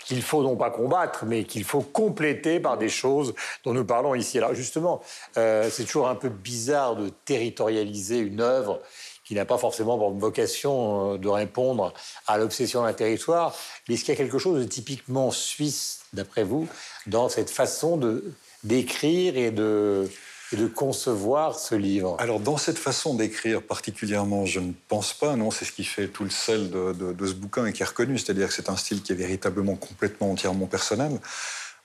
qu'il 0.04 0.22
faut 0.22 0.42
non 0.42 0.56
pas 0.56 0.70
combattre, 0.70 1.24
mais 1.26 1.44
qu'il 1.44 1.64
faut 1.64 1.80
compléter 1.80 2.60
par 2.60 2.78
des 2.78 2.88
choses 2.88 3.34
dont 3.64 3.72
nous 3.72 3.84
parlons 3.84 4.14
ici. 4.14 4.38
Alors 4.38 4.54
justement, 4.54 5.00
euh, 5.36 5.68
c'est 5.70 5.84
toujours 5.84 6.08
un 6.08 6.14
peu 6.14 6.28
bizarre 6.28 6.96
de 6.96 7.10
territorialiser 7.24 8.18
une 8.18 8.40
œuvre 8.40 8.80
qui 9.24 9.34
n'a 9.34 9.44
pas 9.44 9.58
forcément 9.58 9.96
pour 9.98 10.10
vocation 10.12 11.14
euh, 11.14 11.18
de 11.18 11.28
répondre 11.28 11.92
à 12.26 12.38
l'obsession 12.38 12.82
d'un 12.82 12.92
territoire. 12.92 13.54
Mais 13.88 13.94
est-ce 13.94 14.04
qu'il 14.04 14.14
y 14.14 14.16
a 14.16 14.20
quelque 14.22 14.38
chose 14.38 14.58
de 14.60 14.68
typiquement 14.68 15.30
suisse, 15.30 16.00
d'après 16.12 16.44
vous, 16.44 16.68
dans 17.06 17.28
cette 17.28 17.50
façon 17.50 17.96
de 17.96 18.32
d'écrire 18.64 19.36
et 19.36 19.50
de, 19.50 20.08
de 20.56 20.66
concevoir 20.66 21.58
ce 21.58 21.74
livre 21.74 22.16
Alors, 22.18 22.40
dans 22.40 22.56
cette 22.56 22.78
façon 22.78 23.14
d'écrire 23.14 23.62
particulièrement, 23.62 24.44
je 24.46 24.60
ne 24.60 24.72
pense 24.88 25.12
pas. 25.12 25.36
Non, 25.36 25.50
c'est 25.50 25.64
ce 25.64 25.72
qui 25.72 25.84
fait 25.84 26.08
tout 26.08 26.24
le 26.24 26.30
sel 26.30 26.70
de, 26.70 26.92
de- 26.92 27.26
ce 27.26 27.32
bouquin 27.34 27.66
et 27.66 27.72
qui 27.72 27.82
est 27.82 27.86
reconnu. 27.86 28.18
C'est-à-dire 28.18 28.48
que 28.48 28.54
c'est 28.54 28.68
un 28.68 28.76
style 28.76 29.02
qui 29.02 29.12
est 29.12 29.16
véritablement 29.16 29.74
complètement, 29.76 30.30
entièrement 30.30 30.66
personnel. 30.66 31.20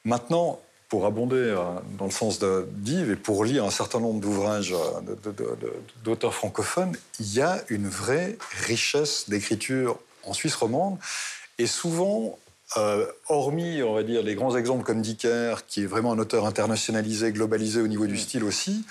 Maintenant, 0.05 0.59
pour 0.89 1.05
abonder 1.05 1.35
euh, 1.35 1.57
dans 1.97 2.05
le 2.05 2.11
sens 2.11 2.39
d'Yves 2.39 3.11
et 3.11 3.15
pour 3.15 3.43
lire 3.43 3.65
un 3.65 3.71
certain 3.71 3.99
nombre 3.99 4.21
d'ouvrages 4.21 4.73
euh, 4.73 5.53
d'auteurs 6.03 6.33
francophones, 6.33 6.95
il 7.19 7.33
y 7.33 7.41
a 7.41 7.61
une 7.69 7.87
vraie 7.89 8.37
richesse 8.65 9.29
d'écriture 9.29 9.99
en 10.23 10.33
Suisse 10.33 10.55
romande. 10.55 10.97
Et 11.59 11.67
souvent, 11.67 12.37
euh, 12.75 13.05
hormis, 13.29 13.81
on 13.81 13.93
va 13.93 14.03
dire, 14.03 14.21
les 14.21 14.35
grands 14.35 14.55
exemples 14.57 14.83
comme 14.83 15.01
Dicker, 15.01 15.65
qui 15.67 15.83
est 15.83 15.85
vraiment 15.85 16.11
un 16.11 16.19
auteur 16.19 16.45
internationalisé, 16.45 17.31
globalisé 17.31 17.79
au 17.81 17.87
niveau 17.87 18.07
du 18.07 18.17
style 18.17 18.43
aussi, 18.43 18.83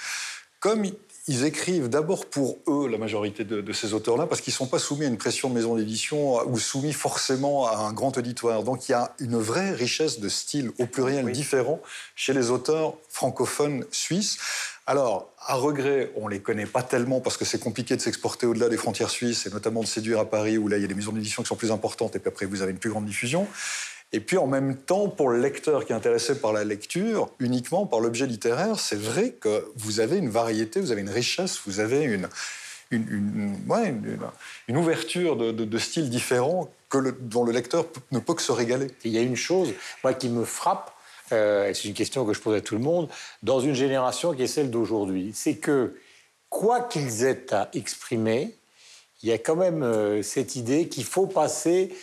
comme 0.61 0.85
ils 1.28 1.45
écrivent 1.45 1.88
d'abord 1.88 2.26
pour 2.26 2.59
eux, 2.68 2.88
la 2.88 2.99
majorité 2.99 3.45
de, 3.45 3.61
de 3.61 3.73
ces 3.73 3.92
auteurs-là, 3.92 4.26
parce 4.26 4.40
qu'ils 4.40 4.52
ne 4.52 4.56
sont 4.56 4.66
pas 4.66 4.78
soumis 4.78 5.04
à 5.04 5.09
une 5.09 5.18
pression 5.18 5.50
de 5.50 5.54
maison 5.54 5.76
d'édition 5.76 6.40
ou 6.49 6.59
soumis 6.59 6.92
forcément 6.92 7.66
à 7.66 7.78
un 7.78 7.92
grand 7.92 8.16
auditoire. 8.16 8.62
Donc 8.62 8.88
il 8.88 8.92
y 8.92 8.95
a 8.95 9.12
une 9.18 9.37
vraie 9.37 9.73
richesse 9.73 10.21
de 10.21 10.28
style 10.28 10.71
au 10.78 10.87
pluriel 10.87 11.30
différent 11.33 11.80
chez 12.14 12.33
les 12.33 12.50
auteurs 12.50 12.95
francophones 13.09 13.85
suisses. 13.90 14.38
Alors, 14.88 15.33
à 15.45 15.55
regret, 15.55 16.12
on 16.14 16.26
ne 16.26 16.35
les 16.35 16.40
connaît 16.40 16.66
pas 16.66 16.83
tellement 16.83 17.21
parce 17.21 17.37
que 17.37 17.45
c'est 17.45 17.59
compliqué 17.59 17.97
de 17.97 18.00
s'exporter 18.00 18.47
au-delà 18.47 18.69
des 18.69 18.76
frontières 18.76 19.11
suisses 19.11 19.45
et 19.47 19.50
notamment 19.50 19.81
de 19.81 19.87
séduire 19.87 20.21
à 20.21 20.25
Paris 20.26 20.59
où 20.59 20.69
là, 20.69 20.76
il 20.76 20.83
y 20.83 20.85
a 20.85 20.88
des 20.88 20.95
maisons 20.95 21.11
d'édition 21.11 21.43
qui 21.43 21.49
sont 21.49 21.57
plus 21.57 21.73
importantes 21.73 22.14
et 22.14 22.21
puis 22.21 22.28
après, 22.28 22.47
vous 22.47 22.62
avez 22.62 22.71
une 22.71 22.78
plus 22.78 22.90
grande 22.90 23.05
diffusion. 23.05 23.49
Et 24.12 24.21
puis 24.21 24.38
en 24.38 24.47
même 24.47 24.76
temps, 24.76 25.09
pour 25.09 25.28
le 25.28 25.40
lecteur 25.40 25.85
qui 25.85 25.93
est 25.93 25.97
intéressé 25.97 26.40
par 26.40 26.52
la 26.52 26.62
lecture, 26.62 27.28
uniquement 27.40 27.87
par 27.87 27.99
l'objet 27.99 28.26
littéraire, 28.26 28.78
c'est 28.78 28.99
vrai 28.99 29.31
que 29.31 29.66
vous 29.75 29.99
avez 29.99 30.19
une 30.19 30.28
variété, 30.28 30.81
vous 30.81 30.93
avez 30.93 31.00
une 31.00 31.11
richesse, 31.11 31.61
vous 31.66 31.81
avez 31.81 32.05
une, 32.05 32.28
ouverture 34.69 35.37
de, 35.37 35.78
styles 35.78 36.09
différents 36.09 36.71
que 36.88 37.11
dont 37.21 37.43
le 37.43 37.50
lecteur 37.50 37.87
ne 38.12 38.21
peut 38.21 38.35
que 38.35 38.43
se 38.43 38.52
régaler. 38.52 38.87
Il 39.05 39.11
y 39.11 39.19
a 39.19 39.23
une 39.23 39.35
chose, 39.35 39.75
moi, 40.05 40.14
qui 40.14 40.28
me 40.28 40.45
frappe, 40.45 40.96
euh, 41.33 41.68
et 41.68 41.75
c'est 41.75 41.88
une 41.88 41.95
question 41.95 42.25
que 42.25 42.33
je 42.33 42.40
pose 42.40 42.56
à 42.56 42.61
tout 42.61 42.75
le 42.75 42.80
monde, 42.80 43.09
dans 43.42 43.61
une 43.61 43.75
génération 43.75 44.33
qui 44.33 44.42
est 44.42 44.47
celle 44.47 44.71
d'aujourd'hui, 44.71 45.33
c'est 45.35 45.56
que, 45.56 45.97
quoi 46.49 46.83
qu'ils 46.83 47.25
aient 47.25 47.52
à 47.52 47.68
exprimer, 47.75 48.56
il 49.23 49.28
y 49.28 49.33
a 49.33 49.38
quand 49.38 49.56
même 49.56 49.83
euh, 49.83 50.23
cette 50.23 50.56
idée 50.56 50.88
qu'il 50.88 51.04
faut 51.04 51.26
passer 51.26 51.95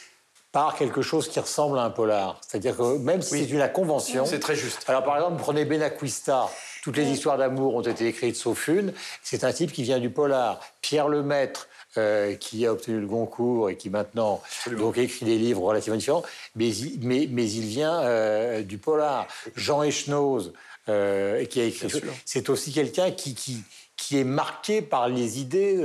par 0.51 0.75
quelque 0.75 1.01
chose 1.01 1.30
qui 1.30 1.39
ressemble 1.39 1.80
à 1.80 1.84
un 1.84 1.89
polar. 1.89 2.39
C'est-à-dire 2.48 2.77
que 2.77 2.98
même 2.98 3.22
si 3.22 3.39
c'est 3.39 3.50
une 3.50 3.68
convention... 3.74 4.25
C'est 4.25 4.39
très 4.39 4.56
juste. 4.56 4.84
Alors, 4.88 5.03
par 5.03 5.15
exemple, 5.15 5.38
prenez 5.42 5.65
Benacquista. 5.65 6.48
Toutes 6.84 6.98
les 6.98 7.08
histoires 7.08 7.38
d'amour 7.38 7.75
ont 7.75 7.82
été 7.82 8.06
écrites 8.06 8.36
sauf 8.36 8.68
une. 8.68 8.94
C'est 9.24 9.44
un 9.44 9.51
type 9.51 9.72
qui 9.72 9.82
vient 9.82 10.00
du 10.00 10.12
polar. 10.12 10.60
Pierre 10.82 11.08
Lemaître, 11.08 11.68
euh, 11.98 12.36
qui 12.36 12.66
a 12.66 12.72
obtenu 12.72 13.00
le 13.00 13.08
Goncourt 13.08 13.70
et 13.70 13.76
qui 13.78 13.90
maintenant 13.90 14.42
donc 14.78 14.98
écrit 14.98 15.26
des 15.26 15.38
livres 15.38 15.62
relativement 15.64 15.98
différents, 15.98 16.24
mais, 16.56 16.70
il- 16.70 17.00
mais, 17.06 17.28
mais 17.30 17.50
il 17.50 17.66
vient 17.66 18.02
euh, 18.02 18.62
du 18.62 18.78
polar. 18.78 19.28
Jean 19.56 19.84
Echnoz, 19.84 20.54
euh, 20.90 21.46
qui 21.46 21.62
a 21.62 21.66
écrit. 21.66 21.88
C'est 22.26 22.50
aussi 22.50 22.72
quelqu'un 22.72 23.12
qui, 23.12 23.36
qui, 23.36 23.58
qui 23.96 24.18
est 24.20 24.24
marqué 24.24 24.82
par 24.82 25.08
les 25.08 25.40
idées, 25.40 25.78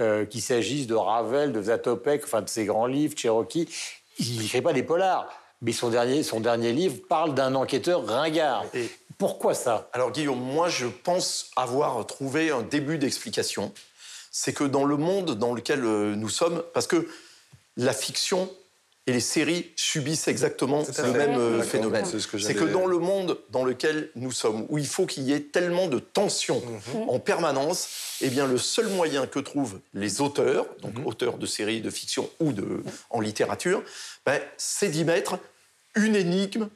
euh, 0.00 0.24
qu'il 0.26 0.42
s'agisse 0.42 0.86
de 0.86 0.94
Ravel, 0.94 1.52
de 1.52 1.62
Zatopek, 1.62 2.22
enfin 2.24 2.42
de 2.42 2.48
ses 2.48 2.64
grands 2.64 2.86
livres, 2.86 3.14
Cherokee. 3.16 3.68
Il 4.18 4.40
n'écrit 4.40 4.62
pas 4.62 4.72
des 4.72 4.82
polars, 4.82 5.28
mais 5.60 5.72
son 5.72 5.88
dernier, 5.90 6.22
son 6.22 6.40
dernier 6.40 6.72
livre 6.72 6.96
parle 7.08 7.34
d'un 7.34 7.54
enquêteur 7.54 8.06
ringard. 8.06 8.64
Et- 8.74 8.90
Pourquoi 9.18 9.54
ça? 9.54 9.88
Alors 9.92 10.10
Guillaume, 10.10 10.40
moi 10.40 10.68
je 10.68 10.86
pense 10.86 11.50
avoir 11.56 12.04
trouvé 12.06 12.50
un 12.50 12.62
début 12.62 12.98
d'explication. 12.98 13.72
C'est 14.32 14.52
que 14.52 14.64
dans 14.64 14.84
le 14.84 14.96
monde 14.96 15.38
dans 15.38 15.54
lequel 15.54 15.84
euh, 15.84 16.16
nous 16.16 16.28
sommes, 16.30 16.62
parce 16.74 16.86
que 16.86 17.06
la 17.76 17.92
fiction 17.92 18.50
et 19.06 19.12
les 19.12 19.20
séries 19.20 19.72
subissent 19.74 20.28
exactement 20.28 20.78
le 20.86 20.92
fait. 20.92 21.10
même 21.10 21.38
euh, 21.38 21.62
phénomène. 21.62 22.04
c'est 22.04 22.20
ce 22.20 22.28
que 22.28 22.64
dans 22.64 22.86
le 22.86 22.98
monde 22.98 23.38
dans 23.50 23.64
lequel 23.64 24.10
nous 24.14 24.30
sommes, 24.30 24.64
où 24.68 24.78
il 24.78 24.86
faut 24.86 25.06
qu'il 25.06 25.24
y 25.24 25.32
ait 25.32 25.40
tellement 25.40 25.88
de 25.88 25.98
tensions 25.98 26.62
en 27.08 27.18
permanence, 27.18 27.88
eh 28.20 28.30
bien 28.30 28.46
le 28.46 28.58
seul 28.58 28.86
moyen 28.88 29.26
que 29.26 29.40
trouvent 29.40 29.80
les 29.92 30.20
auteurs, 30.20 30.66
donc 30.82 30.94
auteurs 31.04 31.36
de 31.36 31.46
séries 31.46 31.80
de 31.80 31.90
fiction 31.90 32.30
ou 32.38 32.52
de, 32.52 32.84
en 33.10 33.20
littérature, 33.20 33.82
ben, 34.24 34.40
c'est 34.56 34.88
d'y 34.88 35.04
mettre 35.04 35.38
une 35.96 36.14
énigme 36.14 36.68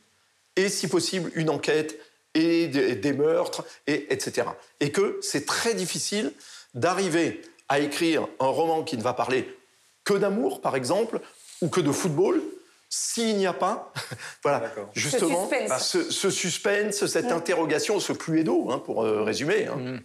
et 0.57 0.69
si 0.69 0.89
possible 0.89 1.31
une 1.37 1.49
enquête 1.49 1.97
et 2.35 2.67
des, 2.67 2.97
des 2.97 3.13
meurtres, 3.13 3.65
et, 3.87 4.13
etc. 4.13 4.49
Et 4.81 4.91
que 4.91 5.19
c'est 5.23 5.47
très 5.47 5.75
difficile 5.75 6.33
d'arriver 6.77 7.43
à 7.69 7.81
écrire 7.81 8.29
un 8.39 8.47
roman 8.47 8.85
qui 8.85 8.97
ne 8.97 9.03
va 9.03 9.13
parler 9.13 9.53
que 10.05 10.15
d'amour, 10.15 10.61
par 10.61 10.77
exemple, 10.77 11.21
ou 11.63 11.69
que 11.69 11.81
de 11.81 11.91
football, 11.91 12.41
s'il 12.89 13.37
n'y 13.37 13.47
a 13.47 13.53
pas, 13.53 13.93
voilà, 14.45 14.73
justement, 14.95 15.49
Ce 15.49 15.57
suspense. 15.59 15.89
ce, 15.89 16.11
ce 16.11 16.31
suspense, 16.31 17.07
cette 17.07 17.33
interrogation, 17.33 17.99
ce 17.99 18.13
cluedo, 18.13 18.71
hein, 18.71 18.79
pour 18.79 19.05
euh, 19.05 19.23
résumer. 19.23 19.67
hein. 19.67 19.77
Mm. 19.77 20.01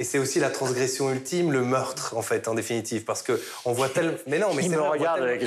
Et 0.00 0.04
c'est 0.04 0.18
aussi 0.18 0.38
la 0.38 0.48
transgression 0.50 1.10
ultime, 1.12 1.50
le 1.50 1.62
meurtre, 1.62 2.14
en 2.16 2.22
fait, 2.22 2.46
en 2.46 2.54
définitive. 2.54 3.04
Parce 3.04 3.22
que 3.22 3.40
on 3.64 3.72
voit 3.72 3.88
tellement. 3.88 4.12
Mais 4.28 4.38
non, 4.38 4.54
mais 4.54 4.62
Il 4.62 4.70
c'est 4.70 4.76
me 4.76 4.80
vrai, 4.80 4.84
on 4.84 4.88
voit 4.90 4.92
regarde 4.98 5.22
avec, 5.22 5.42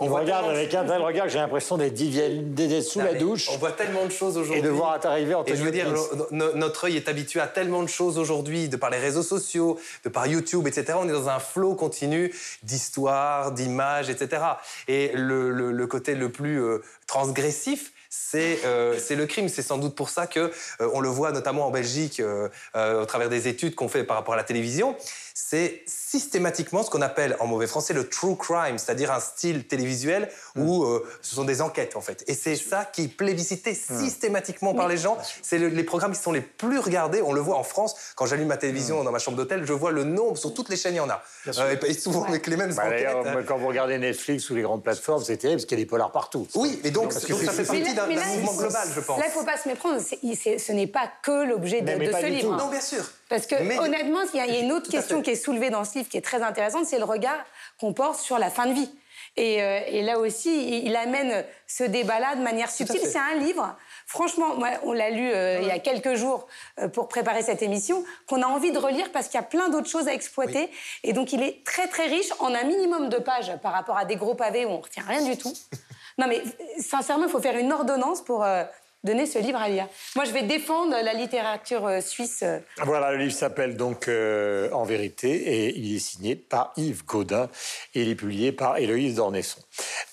on 0.00 0.04
me 0.06 0.10
voit 0.10 0.20
regarde 0.20 0.44
tellement- 0.46 0.58
avec 0.58 0.74
un 0.74 0.84
tel 0.84 1.00
regard 1.02 1.26
que 1.26 1.30
j'ai 1.32 1.38
l'impression 1.38 1.76
d'être 1.78 2.82
sous 2.82 2.98
Non, 2.98 3.04
la 3.04 3.14
douche 3.14 3.48
On 3.52 3.56
voit 3.58 3.70
tellement 3.72 4.04
de 4.04 4.10
choses 4.10 4.36
aujourd'hui. 4.36 4.58
et 4.58 4.62
de 4.62 4.68
voir 4.68 4.98
arriver 5.04 5.34
en 5.34 5.44
Et 5.44 5.54
je 5.54 5.62
veux 5.62 5.70
dire, 5.70 5.86
no- 6.32 6.54
notre 6.54 6.84
œil 6.86 6.96
est 6.96 7.08
habitué 7.08 7.38
à 7.38 7.46
tellement 7.46 7.82
de 7.84 7.88
choses 7.88 8.18
aujourd'hui, 8.18 8.68
de 8.68 8.76
par 8.76 8.90
les 8.90 8.98
réseaux 8.98 9.22
sociaux, 9.22 9.78
de 10.04 10.08
par 10.08 10.26
YouTube, 10.26 10.66
etc. 10.66 10.94
On 11.00 11.08
est 11.08 11.12
dans 11.12 11.28
un 11.28 11.38
flot 11.38 11.74
continu 11.76 12.34
d'histoires, 12.64 13.52
d'images, 13.52 14.10
etc. 14.10 14.42
Et 14.88 15.12
le, 15.14 15.50
le- 15.50 15.70
le 15.70 15.86
côté 15.86 16.14
le 16.16 16.30
plus 16.30 16.60
euh, 16.60 16.82
transgressif, 17.06 17.92
c'est 18.16 18.60
euh, 18.64 18.98
c'est 18.98 19.16
le 19.16 19.26
crime. 19.26 19.48
C'est 19.48 19.62
sans 19.62 19.78
doute 19.78 19.94
pour 19.94 20.08
ça 20.10 20.26
que 20.26 20.50
euh, 20.80 20.88
on 20.92 21.00
le 21.00 21.08
voit 21.08 21.32
notamment 21.32 21.66
en 21.66 21.70
Belgique, 21.70 22.20
euh, 22.20 22.48
euh, 22.76 23.02
au 23.02 23.06
travers 23.06 23.28
des 23.28 23.48
études 23.48 23.74
qu'on 23.74 23.88
fait 23.88 24.04
par 24.04 24.16
rapport 24.16 24.34
à 24.34 24.36
la 24.36 24.44
télévision. 24.44 24.96
C'est 25.36 25.82
systématiquement 25.86 26.84
ce 26.84 26.90
qu'on 26.90 27.02
appelle 27.02 27.36
en 27.40 27.46
mauvais 27.46 27.66
français 27.66 27.92
le 27.92 28.08
true 28.08 28.36
crime, 28.36 28.78
c'est-à-dire 28.78 29.10
un 29.12 29.18
style 29.18 29.64
télévisuel 29.66 30.28
où 30.56 30.84
euh, 30.84 31.04
ce 31.22 31.34
sont 31.34 31.44
des 31.44 31.60
enquêtes 31.60 31.96
en 31.96 32.00
fait. 32.00 32.22
Et 32.28 32.34
c'est 32.34 32.54
ça 32.54 32.84
qui 32.84 33.02
est 33.04 33.08
plébiscité 33.08 33.74
systématiquement 33.74 34.74
par 34.74 34.86
les 34.88 34.96
gens. 34.96 35.18
C'est 35.42 35.58
le- 35.58 35.68
les 35.68 35.82
programmes 35.82 36.12
qui 36.12 36.22
sont 36.22 36.30
les 36.32 36.40
plus 36.40 36.78
regardés. 36.78 37.20
On 37.20 37.32
le 37.32 37.40
voit 37.40 37.56
en 37.56 37.64
France. 37.64 37.96
Quand 38.14 38.26
j'allume 38.26 38.46
ma 38.48 38.56
télévision 38.56 39.02
dans 39.02 39.10
ma 39.10 39.18
chambre 39.18 39.36
d'hôtel, 39.36 39.64
je 39.66 39.72
vois 39.72 39.90
le 39.90 40.04
nombre 40.04 40.36
sur 40.38 40.54
toutes 40.54 40.68
les 40.68 40.76
chaînes, 40.76 40.94
il 40.94 40.98
y 40.98 41.00
en 41.00 41.10
a. 41.10 41.20
Euh, 41.58 41.76
et, 41.82 41.90
et 41.90 41.94
souvent 41.94 42.24
avec 42.24 42.46
les 42.46 42.56
mêmes 42.56 42.72
Bah, 42.74 42.84
enquêtes. 42.86 43.46
Quand 43.46 43.58
vous 43.58 43.66
regardez 43.68 43.98
Netflix 43.98 44.48
ou 44.50 44.54
les 44.54 44.62
grandes 44.62 44.84
plateformes, 44.84 45.24
c'est 45.24 45.36
terrible 45.36 45.58
parce 45.60 45.66
qu'il 45.66 45.78
y 45.78 45.82
a 45.82 45.84
des 45.84 45.88
polars 45.90 46.12
partout. 46.12 46.46
Oui, 46.54 46.80
et 46.84 46.90
donc, 46.92 47.08
que 47.12 47.32
donc 47.32 47.42
ça 47.42 47.52
fait 47.52 47.64
partie 47.64 47.94
d'un 47.94 48.03
d'un 48.08 48.20
là, 48.20 48.26
mouvement 48.26 48.52
il- 48.52 48.58
global, 48.58 48.88
je 48.94 49.00
pense. 49.00 49.18
Là, 49.18 49.24
il 49.26 49.28
ne 49.28 49.34
faut 49.34 49.44
pas 49.44 49.56
se 49.56 49.68
méprendre. 49.68 49.98
ce 50.00 50.72
n'est 50.72 50.86
pas 50.86 51.10
que 51.22 51.44
l'objet 51.44 51.80
de, 51.82 51.88
ce 51.90 52.26
livre. 52.26 52.50
tout. 52.50 52.56
Non, 52.64 52.68
bien 52.68 52.80
sûr. 52.80 53.04
Parce 53.28 53.46
que 53.46 53.54
Mais- 53.62 53.78
honnêtement, 53.78 54.20
il 54.32 54.38
y, 54.38 54.40
a- 54.40 54.46
il 54.46 54.54
y 54.54 54.56
a 54.56 54.60
une 54.60 54.72
autre 54.72 54.90
question 54.90 55.22
qui 55.22 55.30
est 55.30 55.36
soulevée 55.36 55.70
dans 55.70 55.84
ce 55.84 55.98
livre 55.98 56.08
qui 56.08 56.16
est 56.18 56.24
très 56.24 56.42
intéressante, 56.42 56.86
c'est 56.86 56.98
le 56.98 57.04
regard 57.04 57.38
qu'on 57.80 57.92
porte 57.92 58.20
sur 58.20 58.38
la 58.38 58.50
fin 58.50 58.66
de 58.66 58.72
vie. 58.74 58.90
Et, 59.36 59.60
euh, 59.62 59.80
et 59.88 60.02
là 60.02 60.20
aussi, 60.20 60.54
il, 60.78 60.86
il 60.86 60.94
amène 60.94 61.44
ce 61.66 61.82
débat-là 61.82 62.36
de 62.36 62.42
manière 62.42 62.70
subtile. 62.70 63.00
C'est 63.02 63.18
un 63.18 63.34
livre, 63.34 63.76
franchement, 64.06 64.54
moi, 64.54 64.68
on 64.84 64.92
l'a 64.92 65.10
lu 65.10 65.28
euh, 65.28 65.58
il 65.60 65.66
y 65.66 65.72
a 65.72 65.80
quelques 65.80 66.14
jours 66.14 66.46
euh, 66.78 66.86
pour 66.86 67.08
préparer 67.08 67.42
cette 67.42 67.60
émission, 67.60 68.04
qu'on 68.28 68.42
a 68.42 68.46
envie 68.46 68.70
de 68.70 68.78
relire 68.78 69.10
parce 69.10 69.26
qu'il 69.26 69.34
y 69.40 69.42
a 69.42 69.46
plein 69.46 69.70
d'autres 69.70 69.88
choses 69.90 70.06
à 70.06 70.14
exploiter. 70.14 70.70
Et 71.02 71.12
donc, 71.12 71.32
il 71.32 71.42
est 71.42 71.64
très 71.64 71.88
très 71.88 72.06
riche 72.06 72.28
en 72.38 72.54
un 72.54 72.62
minimum 72.62 73.08
de 73.08 73.16
pages 73.16 73.52
par 73.60 73.72
rapport 73.72 73.96
à 73.96 74.04
des 74.04 74.14
gros 74.14 74.34
pavés 74.36 74.66
où 74.66 74.68
on 74.68 74.78
ne 74.78 74.82
retient 74.82 75.02
rien 75.04 75.22
du 75.22 75.36
tout. 75.36 75.52
Non, 76.18 76.26
mais 76.28 76.42
sincèrement, 76.78 77.24
il 77.24 77.30
faut 77.30 77.40
faire 77.40 77.56
une 77.58 77.72
ordonnance 77.72 78.22
pour 78.22 78.44
euh, 78.44 78.62
donner 79.02 79.26
ce 79.26 79.38
livre 79.38 79.58
à 79.58 79.68
lire. 79.68 79.88
Moi, 80.16 80.24
je 80.24 80.30
vais 80.32 80.42
défendre 80.44 80.92
la 80.92 81.12
littérature 81.12 81.86
euh, 81.86 82.00
suisse. 82.00 82.40
euh, 82.42 82.58
Voilà, 82.84 83.10
le 83.12 83.18
livre 83.18 83.32
s'appelle 83.34 83.76
donc 83.76 84.08
En 84.08 84.84
vérité 84.84 85.30
et 85.34 85.76
il 85.78 85.96
est 85.96 85.98
signé 85.98 86.36
par 86.36 86.72
Yves 86.76 87.04
Gaudin 87.04 87.48
et 87.94 88.02
il 88.02 88.08
est 88.10 88.14
publié 88.14 88.52
par 88.52 88.78
Héloïse 88.78 89.16
Dornesson. 89.16 89.60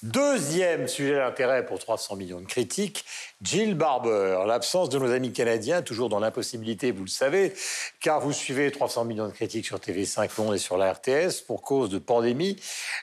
Deuxième 0.03 0.87
sujet 0.87 1.15
d'intérêt 1.17 1.65
pour 1.65 1.77
300 1.79 2.15
millions 2.15 2.41
de 2.41 2.47
critiques, 2.47 3.05
Jill 3.41 3.73
Barber. 3.73 4.43
L'absence 4.45 4.89
de 4.89 4.99
nos 4.99 5.11
amis 5.11 5.33
canadiens, 5.33 5.81
toujours 5.81 6.09
dans 6.09 6.19
l'impossibilité, 6.19 6.91
vous 6.91 7.03
le 7.03 7.09
savez, 7.09 7.53
car 7.99 8.19
vous 8.19 8.33
suivez 8.33 8.71
300 8.71 9.05
millions 9.05 9.27
de 9.27 9.31
critiques 9.31 9.65
sur 9.65 9.77
TV5 9.77 10.29
Monde 10.37 10.55
et 10.55 10.59
sur 10.59 10.77
la 10.77 10.93
RTS 10.93 11.41
pour 11.47 11.63
cause 11.63 11.89
de 11.89 11.97
pandémie, 11.97 12.55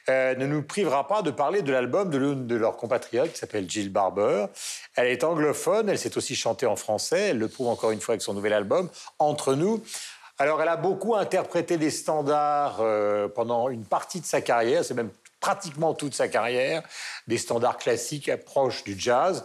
euh, 0.09 0.37
ne 0.37 0.47
nous 0.47 0.63
privera 0.63 1.09
pas 1.09 1.23
de 1.23 1.33
parler 1.33 1.63
de 1.63 1.73
l'album 1.73 2.11
de 2.11 2.19
l'une 2.19 2.47
de 2.47 2.55
leurs 2.55 2.77
compatriotes 2.77 3.33
qui 3.33 3.39
s'appelle 3.39 3.69
Jill 3.69 3.91
Barber. 3.91 4.47
Elle 4.95 5.09
est 5.09 5.25
anglophone, 5.25 5.89
elle 5.89 5.99
sait 5.99 6.17
aussi 6.17 6.37
chanter 6.37 6.67
en 6.67 6.77
français, 6.77 7.31
elle 7.31 7.39
le 7.39 7.49
prouve 7.49 7.69
encore 7.69 7.91
une 7.91 8.01
fois 8.01 8.13
avec 8.13 8.23
son 8.23 8.35
nouvel 8.35 8.53
album, 8.53 8.89
Entre 9.19 9.55
nous. 9.55 9.83
Alors, 10.41 10.63
elle 10.63 10.69
a 10.69 10.77
beaucoup 10.77 11.17
interprété 11.17 11.79
des 11.79 11.91
standards 11.91 12.79
euh, 12.81 13.27
pendant 13.27 13.71
une 13.71 13.85
partie 13.85 14.21
de 14.21 14.27
sa 14.27 14.41
carrière, 14.41 14.85
c'est 14.85 14.95
même 14.95 15.11
pratiquement 15.41 15.95
toute 15.95 16.15
sa 16.15 16.29
carrière, 16.29 16.83
des 17.27 17.39
standards 17.39 17.79
classiques 17.79 18.31
proches 18.45 18.85
du 18.85 18.99
jazz. 18.99 19.45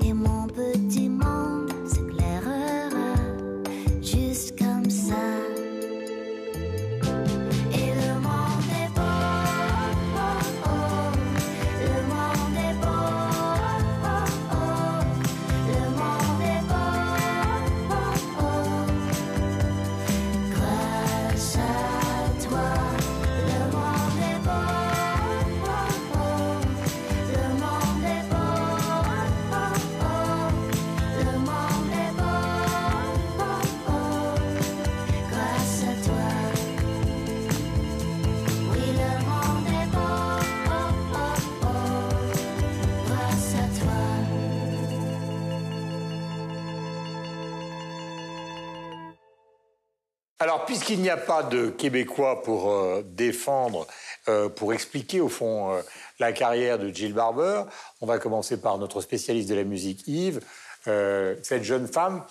Alors, 50.41 50.65
puisqu'il 50.65 50.99
n'y 51.01 51.09
a 51.11 51.17
pas 51.17 51.43
de 51.43 51.69
Québécois 51.69 52.41
pour 52.41 52.71
euh, 52.71 53.03
défendre, 53.05 53.85
euh, 54.27 54.49
pour 54.49 54.73
expliquer 54.73 55.21
au 55.21 55.29
fond 55.29 55.71
euh, 55.71 55.81
la 56.17 56.31
carrière 56.31 56.79
de 56.79 56.89
Jill 56.89 57.13
Barber, 57.13 57.65
on 58.01 58.07
va 58.07 58.17
commencer 58.17 58.59
par 58.59 58.79
notre 58.79 59.01
spécialiste 59.01 59.49
de 59.49 59.53
la 59.53 59.65
musique, 59.65 60.07
Yves. 60.07 60.41
Cette 60.85 61.61
jeune 61.61 61.87
femme, 61.87 62.23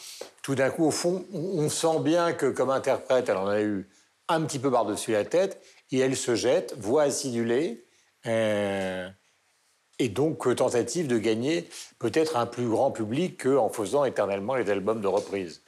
tout 0.43 0.57
d'un 0.57 0.71
coup, 0.71 0.87
au 0.87 0.91
fond, 0.91 1.25
on, 1.33 1.61
on 1.61 1.69
sent 1.69 2.01
bien 2.01 2.33
que 2.33 2.47
comme 2.47 2.71
interprète, 2.71 3.29
elle 3.29 3.37
en 3.37 3.47
a 3.47 3.61
eu 3.61 3.89
un 4.27 4.43
petit 4.43 4.59
peu 4.59 4.73
par-dessus 4.73 5.13
la 5.13 5.25
tête, 5.25 5.63
et 5.93 6.01
elle 6.01 6.17
se 6.17 6.35
jette, 6.35 6.75
voix 6.79 7.05
acidulée, 7.05 7.85
et 8.25 10.09
donc 10.09 10.53
tentative 10.57 11.07
de 11.07 11.17
gagner 11.17 11.69
peut-être 12.01 12.37
un 12.37 12.47
plus 12.47 12.67
grand 12.67 12.91
public 12.91 13.45
qu'en 13.45 13.69
faisant 13.69 14.05
éternellement 14.05 14.57
les 14.57 14.69
albums 14.69 15.01
de 15.01 15.07
reprise. 15.07 15.63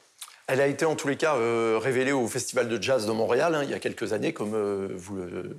Elle 0.47 0.59
a 0.59 0.67
été 0.67 0.83
en 0.85 0.95
tous 0.95 1.07
les 1.07 1.15
cas 1.15 1.35
euh, 1.35 1.79
révélée 1.81 2.11
au 2.11 2.27
Festival 2.27 2.67
de 2.67 2.81
Jazz 2.81 3.05
de 3.05 3.11
Montréal 3.11 3.55
hein, 3.55 3.63
il 3.63 3.69
y 3.69 3.73
a 3.73 3.79
quelques 3.79 4.11
années, 4.13 4.33
comme 4.33 4.55
euh, 4.55 4.89
vous 4.93 5.15
le 5.15 5.55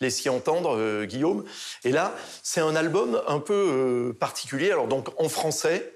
laissiez 0.00 0.30
entendre, 0.30 0.76
euh, 0.78 1.04
Guillaume. 1.04 1.44
Et 1.84 1.92
là, 1.92 2.14
c'est 2.42 2.60
un 2.60 2.74
album 2.74 3.20
un 3.28 3.38
peu 3.38 4.16
particulier. 4.18 4.70
Alors 4.70 4.88
donc 4.88 5.08
en 5.20 5.28
français, 5.28 5.92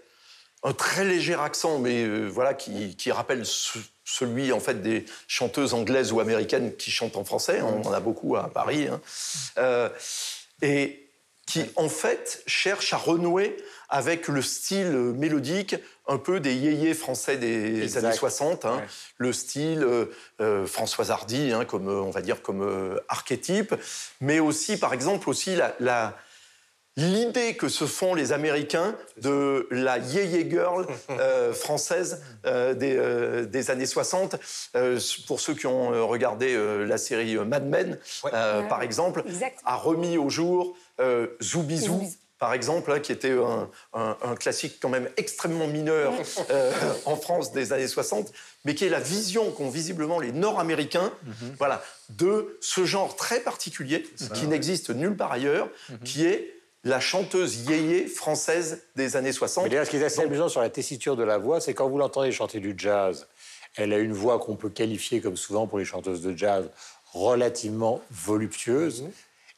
un 0.63 0.73
très 0.73 1.05
léger 1.05 1.35
accent, 1.35 1.79
mais 1.79 2.07
voilà, 2.27 2.53
qui, 2.53 3.11
rappelle 3.13 3.47
ce- 3.47 3.79
celui 4.05 4.53
en 4.53 4.61
fait 4.61 4.83
des 4.83 5.05
chanteuses 5.27 5.73
anglaises 5.73 6.13
ou 6.13 6.21
américaines 6.21 6.77
qui 6.77 6.91
chantent 6.91 7.17
en 7.17 7.25
français. 7.25 7.63
On 7.63 7.81
en 7.87 7.93
a 7.93 8.01
beaucoup 8.01 8.37
à 8.37 8.51
Paris. 8.53 8.89
hein. 8.89 9.91
Et 10.61 11.08
qui 11.49 11.65
en 11.77 11.89
fait 11.89 12.43
cherche 12.47 12.93
à 12.93 12.99
renouer 12.99 13.57
avec 13.89 14.29
le 14.29 14.43
style 14.43 14.91
mélodique 14.93 15.77
un 16.07 16.19
peu 16.19 16.41
des 16.41 16.55
yéyés 16.55 16.93
français 16.93 17.39
des 17.39 17.83
Exact. 17.83 18.05
années 18.05 18.15
60, 18.15 18.65
hein. 18.67 18.77
Ouais. 18.77 18.87
le 19.17 19.33
style 19.33 19.83
euh, 19.83 20.05
euh, 20.43 20.67
Françoise 20.67 21.11
Hardy, 21.11 21.53
hein, 21.53 21.65
comme 21.65 21.89
euh, 21.89 22.01
on 22.03 22.11
va 22.11 22.21
dire 22.21 22.43
comme 22.43 22.63
euh, 22.63 22.99
archétype, 23.09 23.75
mais 24.21 24.41
aussi 24.41 24.79
par 24.79 24.93
exemple 24.93 25.29
aussi 25.31 25.57
la, 25.57 25.75
la- 25.81 26.17
L'idée 26.99 27.55
que 27.55 27.69
se 27.69 27.85
font 27.87 28.13
les 28.15 28.33
Américains 28.33 28.97
de 29.23 29.69
la 29.71 29.99
yéyé 29.99 30.51
girl 30.51 30.85
euh, 31.11 31.53
française 31.55 32.23
euh, 32.45 32.75
des, 32.75 32.97
euh, 32.97 33.45
des 33.45 33.71
années 33.71 33.87
60, 33.87 34.35
euh, 34.75 34.99
pour 35.29 35.39
ceux 35.41 35.55
qui 35.55 35.69
ont 35.69 36.09
regardé 36.09 36.55
euh, 36.57 36.85
la 36.85 36.99
série 36.99 37.37
Mad 37.37 37.69
Men, 37.69 37.99
Ouais. 38.25 38.31
euh, 38.35 38.63
par 38.63 38.83
exemple, 38.83 39.23
Exact. 39.29 39.61
a 39.65 39.77
remis 39.77 40.19
au 40.19 40.29
jour 40.29 40.77
euh, 40.99 41.29
Zoubizou, 41.41 41.93
Zoubizou. 41.95 42.17
par 42.41 42.53
exemple, 42.53 42.91
hein, 42.91 42.99
qui 42.99 43.13
était 43.13 43.31
un, 43.31 43.71
un- 43.95 44.17
un 44.21 44.35
classique 44.35 44.79
quand 44.83 44.89
même 44.89 45.09
extrêmement 45.17 45.69
mineur 45.69 46.13
euh, 46.51 46.73
en 47.05 47.15
France 47.17 47.53
des 47.53 47.73
années 47.73 47.87
60, 47.87 48.33
mais 48.65 48.75
qui 48.75 48.85
est 48.87 48.91
la 48.91 48.99
vision 48.99 49.53
qu'ont 49.53 49.71
visiblement 49.71 50.19
les 50.19 50.33
Nord-Américains 50.33 51.13
voilà, 51.59 51.81
de 52.09 52.59
ce 52.61 52.85
genre 52.85 53.15
très 53.15 53.39
particulier, 53.39 54.05
qui 54.35 54.49
n'existe 54.49 54.91
nulle 54.91 55.17
part 55.17 55.31
ailleurs, 55.31 55.69
qui 56.05 56.27
est 56.27 56.55
la 56.85 57.01
chanteuse 57.01 57.69
yéyé 57.69 58.07
française 58.07 58.83
des 58.97 59.17
années 59.17 59.33
60. 59.33 59.65
Mais 59.65 59.71
d'ailleurs, 59.71 59.87
ce 59.87 59.91
qui 59.91 59.97
est 59.97 60.05
assez 60.05 60.21
amusant 60.21 60.49
sur 60.49 60.61
la 60.61 60.71
tessiture 60.71 61.17
de 61.17 61.25
la 61.25 61.39
voix, 61.39 61.61
c'est 61.61 61.75
quand 61.75 61.89
vous 61.89 61.99
l'entendez 61.99 62.33
chanter 62.33 62.61
du 62.61 62.75
jazz, 62.77 63.27
elle 63.77 63.93
a 63.93 63.99
une 63.99 64.13
voix 64.13 64.39
qu'on 64.39 64.57
peut 64.57 64.71
qualifier, 64.71 65.21
comme 65.21 65.37
souvent 65.37 65.67
pour 65.67 65.79
les 65.79 65.85
chanteuses 65.85 66.23
de 66.23 66.37
jazz, 66.37 66.71
relativement 67.13 68.01
voluptueuse. 68.11 69.05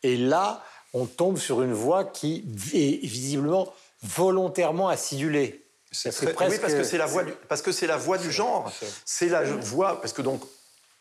Et 0.03 0.17
là, 0.17 0.65
on 0.93 1.07
tombe 1.07 1.39
sur 1.39 1.63
une 1.63 1.73
voix 1.73 2.05
qui 2.05 2.45
est 2.73 3.05
visiblement 3.05 3.73
volontairement 4.03 4.89
acidulée. 4.89 5.65
C'est 5.93 6.11
Oui, 6.25 6.59
parce 6.61 6.75
que 6.75 6.85
c'est 6.85 6.99
la 6.99 7.07
voix 7.07 7.25
du, 7.25 7.33
parce 7.49 7.63
que 7.63 7.73
c'est 7.73 7.87
la 7.87 7.97
voix 7.97 8.19
du 8.19 8.31
genre. 8.31 8.73
C'est 9.05 9.29
la 9.29 9.43
voix 9.43 10.01
parce 10.01 10.13
que 10.13 10.23
donc 10.23 10.43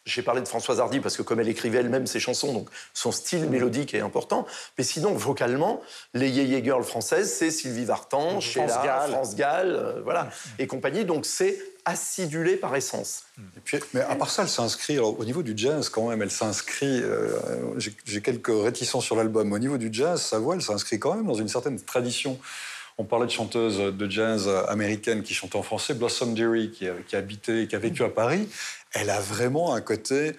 j'ai 0.06 0.22
parlé 0.22 0.42
de 0.42 0.48
Françoise 0.48 0.80
Hardy 0.80 1.00
parce 1.02 1.16
que 1.18 1.22
comme 1.22 1.40
elle 1.40 1.48
écrivait 1.50 1.80
elle-même 1.80 2.08
ses 2.08 2.20
chansons, 2.20 2.54
donc 2.54 2.70
son 2.94 3.12
style 3.12 3.48
mélodique 3.50 3.94
est 3.94 4.00
important. 4.02 4.46
Mais 4.78 4.84
sinon, 4.84 5.14
vocalement, 5.14 5.82
les 6.14 6.30
Yéyé 6.30 6.64
Girls 6.64 6.84
françaises, 6.84 7.32
c'est 7.32 7.52
Sylvie 7.52 7.86
Vartan, 7.86 8.40
Sheila, 8.40 8.82
Gall. 8.84 9.12
France 9.12 9.36
Gall, 9.36 9.72
euh, 9.76 10.02
voilà, 10.04 10.30
et 10.58 10.66
compagnie. 10.68 11.06
Donc 11.06 11.26
c'est 11.26 11.60
acidulé 11.86 12.56
par 12.56 12.76
essence. 12.76 13.24
Et 13.58 13.60
puis, 13.64 13.80
mais 13.94 14.02
à 14.02 14.16
part 14.16 14.30
ça, 14.30 14.44
elle 14.44 14.50
s'inscrit. 14.50 15.00
Au 15.00 15.24
niveau 15.26 15.44
du 15.44 15.54
jazz, 15.56 15.90
quand 15.90 16.08
même, 16.10 16.22
elle 16.22 16.32
s'inscrit. 16.32 17.02
euh, 17.02 17.38
j'ai- 17.78 17.96
J'ai 18.06 18.22
quelques 18.22 18.52
réticences 18.52 19.06
sur 19.06 19.16
l'album. 19.16 19.52
Au 19.54 19.60
niveau 19.60 19.78
du 19.78 19.90
jazz, 19.92 20.22
sa 20.22 20.40
voix, 20.40 20.56
elle 20.56 20.62
s'inscrit 20.62 21.00
quand 21.00 21.16
même 21.16 21.26
dans 21.28 21.34
une 21.36 21.50
certaine 21.50 21.80
tradition. 21.80 22.40
On 23.02 23.06
parlait 23.06 23.28
de 23.28 23.32
chanteuses 23.32 23.78
de 23.78 24.10
jazz 24.12 24.50
américaines 24.68 25.24
qui 25.24 25.34
chantaient 25.34 25.56
en 25.56 25.64
français. 25.64 25.94
Blossom 25.94 26.34
Dearie, 26.34 26.70
qui 26.70 26.86
qui 27.08 27.16
a 27.16 27.20
habité, 27.20 27.66
qui 27.66 27.76
a 27.76 27.80
vécu 27.80 28.04
à 28.04 28.10
Paris, 28.10 28.50
elle 28.94 29.10
a 29.10 29.22
vraiment 29.22 29.74
un 29.74 29.80
côté. 29.80 30.34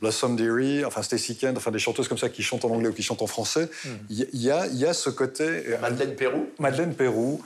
Blossom 0.00 0.34
Dearie, 0.36 0.84
enfin 0.84 1.02
Stacey 1.02 1.34
Kent, 1.34 1.56
enfin 1.58 1.70
des 1.70 1.78
chanteuses 1.78 2.08
comme 2.08 2.18
ça 2.18 2.28
qui 2.28 2.42
chantent 2.42 2.64
en 2.64 2.70
anglais 2.70 2.88
ou 2.88 2.92
qui 2.92 3.02
chantent 3.02 3.22
en 3.22 3.26
français. 3.26 3.68
Il 4.08 4.20
y, 4.20 4.26
il 4.32 4.42
y 4.42 4.50
a, 4.50 4.66
il 4.66 4.76
y 4.78 4.86
a 4.86 4.92
ce 4.94 5.10
côté. 5.10 5.44
euh, 5.44 5.78
Madeleine 5.80 6.14
Pérou. 6.16 6.46
Madeleine 6.58 6.94
Pérou, 6.94 7.42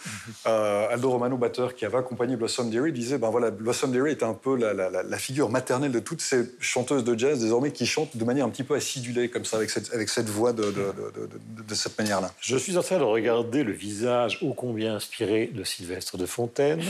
euh, 0.47 0.87
Aldo 0.91 1.11
Romano, 1.11 1.37
batteur, 1.37 1.75
qui 1.75 1.85
avait 1.85 1.99
accompagné 1.99 2.37
Blossom 2.37 2.71
Dearie, 2.71 2.93
disait 2.93 3.19
ben 3.19 3.31
voilà, 3.31 3.51
Blossom 3.51 3.91
Dearie 3.93 4.13
est 4.13 4.23
un 4.23 4.35
peu 4.35 4.57
la, 4.57 4.73
la- 4.73 4.91
la- 4.91 5.03
la 5.03 5.19
figure 5.19 5.49
maternelle 5.51 5.93
de 5.93 5.99
toutes 6.01 6.21
ces 6.21 6.45
chanteuses 6.61 7.05
de 7.05 7.19
jazz 7.19 7.41
désormais 7.41 7.73
qui 7.73 7.87
chantent 7.87 8.17
de 8.17 8.25
manière 8.25 8.45
un 8.47 8.51
petit 8.51 8.65
peu 8.65 8.75
acidulée, 8.75 9.29
comme 9.31 9.45
ça, 9.45 9.57
avec 9.57 9.71
cette, 9.71 9.93
avec 9.93 10.09
cette 10.09 10.29
voix 10.29 10.53
de, 10.53 10.63
de- 10.65 10.71
de- 10.71 10.73
de- 10.73 11.27
de- 11.57 11.63
de 11.69 11.75
cette 11.75 11.99
manière-là. 11.99 12.33
Je 12.41 12.57
suis 12.57 12.77
en 12.77 12.83
train 12.83 12.99
de 12.99 13.03
regarder 13.05 13.65
le 13.65 13.73
visage 13.73 14.39
ô 14.43 14.55
combien 14.55 14.95
inspiré 14.95 15.47
de 15.53 15.65
Sylvestre 15.65 16.17
de 16.19 16.27
Fontaine. 16.27 16.83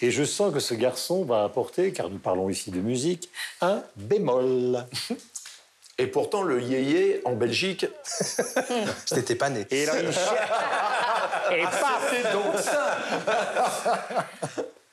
Et 0.00 0.10
je 0.10 0.24
sens 0.24 0.52
que 0.52 0.60
ce 0.60 0.74
garçon 0.74 1.24
va 1.24 1.44
apporter, 1.44 1.92
car 1.92 2.10
nous 2.10 2.18
parlons 2.18 2.48
ici 2.50 2.70
de 2.70 2.80
musique, 2.80 3.30
un 3.60 3.82
bémol. 3.96 4.86
Et 5.98 6.08
pourtant, 6.08 6.42
le 6.42 6.60
yéyé 6.60 7.22
en 7.24 7.34
Belgique, 7.34 7.86
Je 9.08 9.14
n'étais 9.14 9.36
pas 9.36 9.48
né. 9.50 9.64
Et 9.70 9.86
là, 9.86 9.92
il 10.00 10.12
cherche- 10.12 10.50
Et 11.52 11.62
donc 12.32 12.58
ça. 12.58 12.96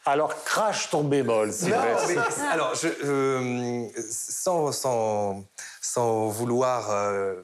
Alors 0.06 0.43
crache 0.43 0.89
ton 0.89 1.04
bémol, 1.04 1.54
Sylvestre. 1.54 2.21
alors, 2.52 2.74
je, 2.76 2.88
euh, 3.04 3.88
sans, 4.12 4.71
sans, 4.71 5.43
sans 5.80 6.28
vouloir 6.28 6.89
euh, 6.89 7.36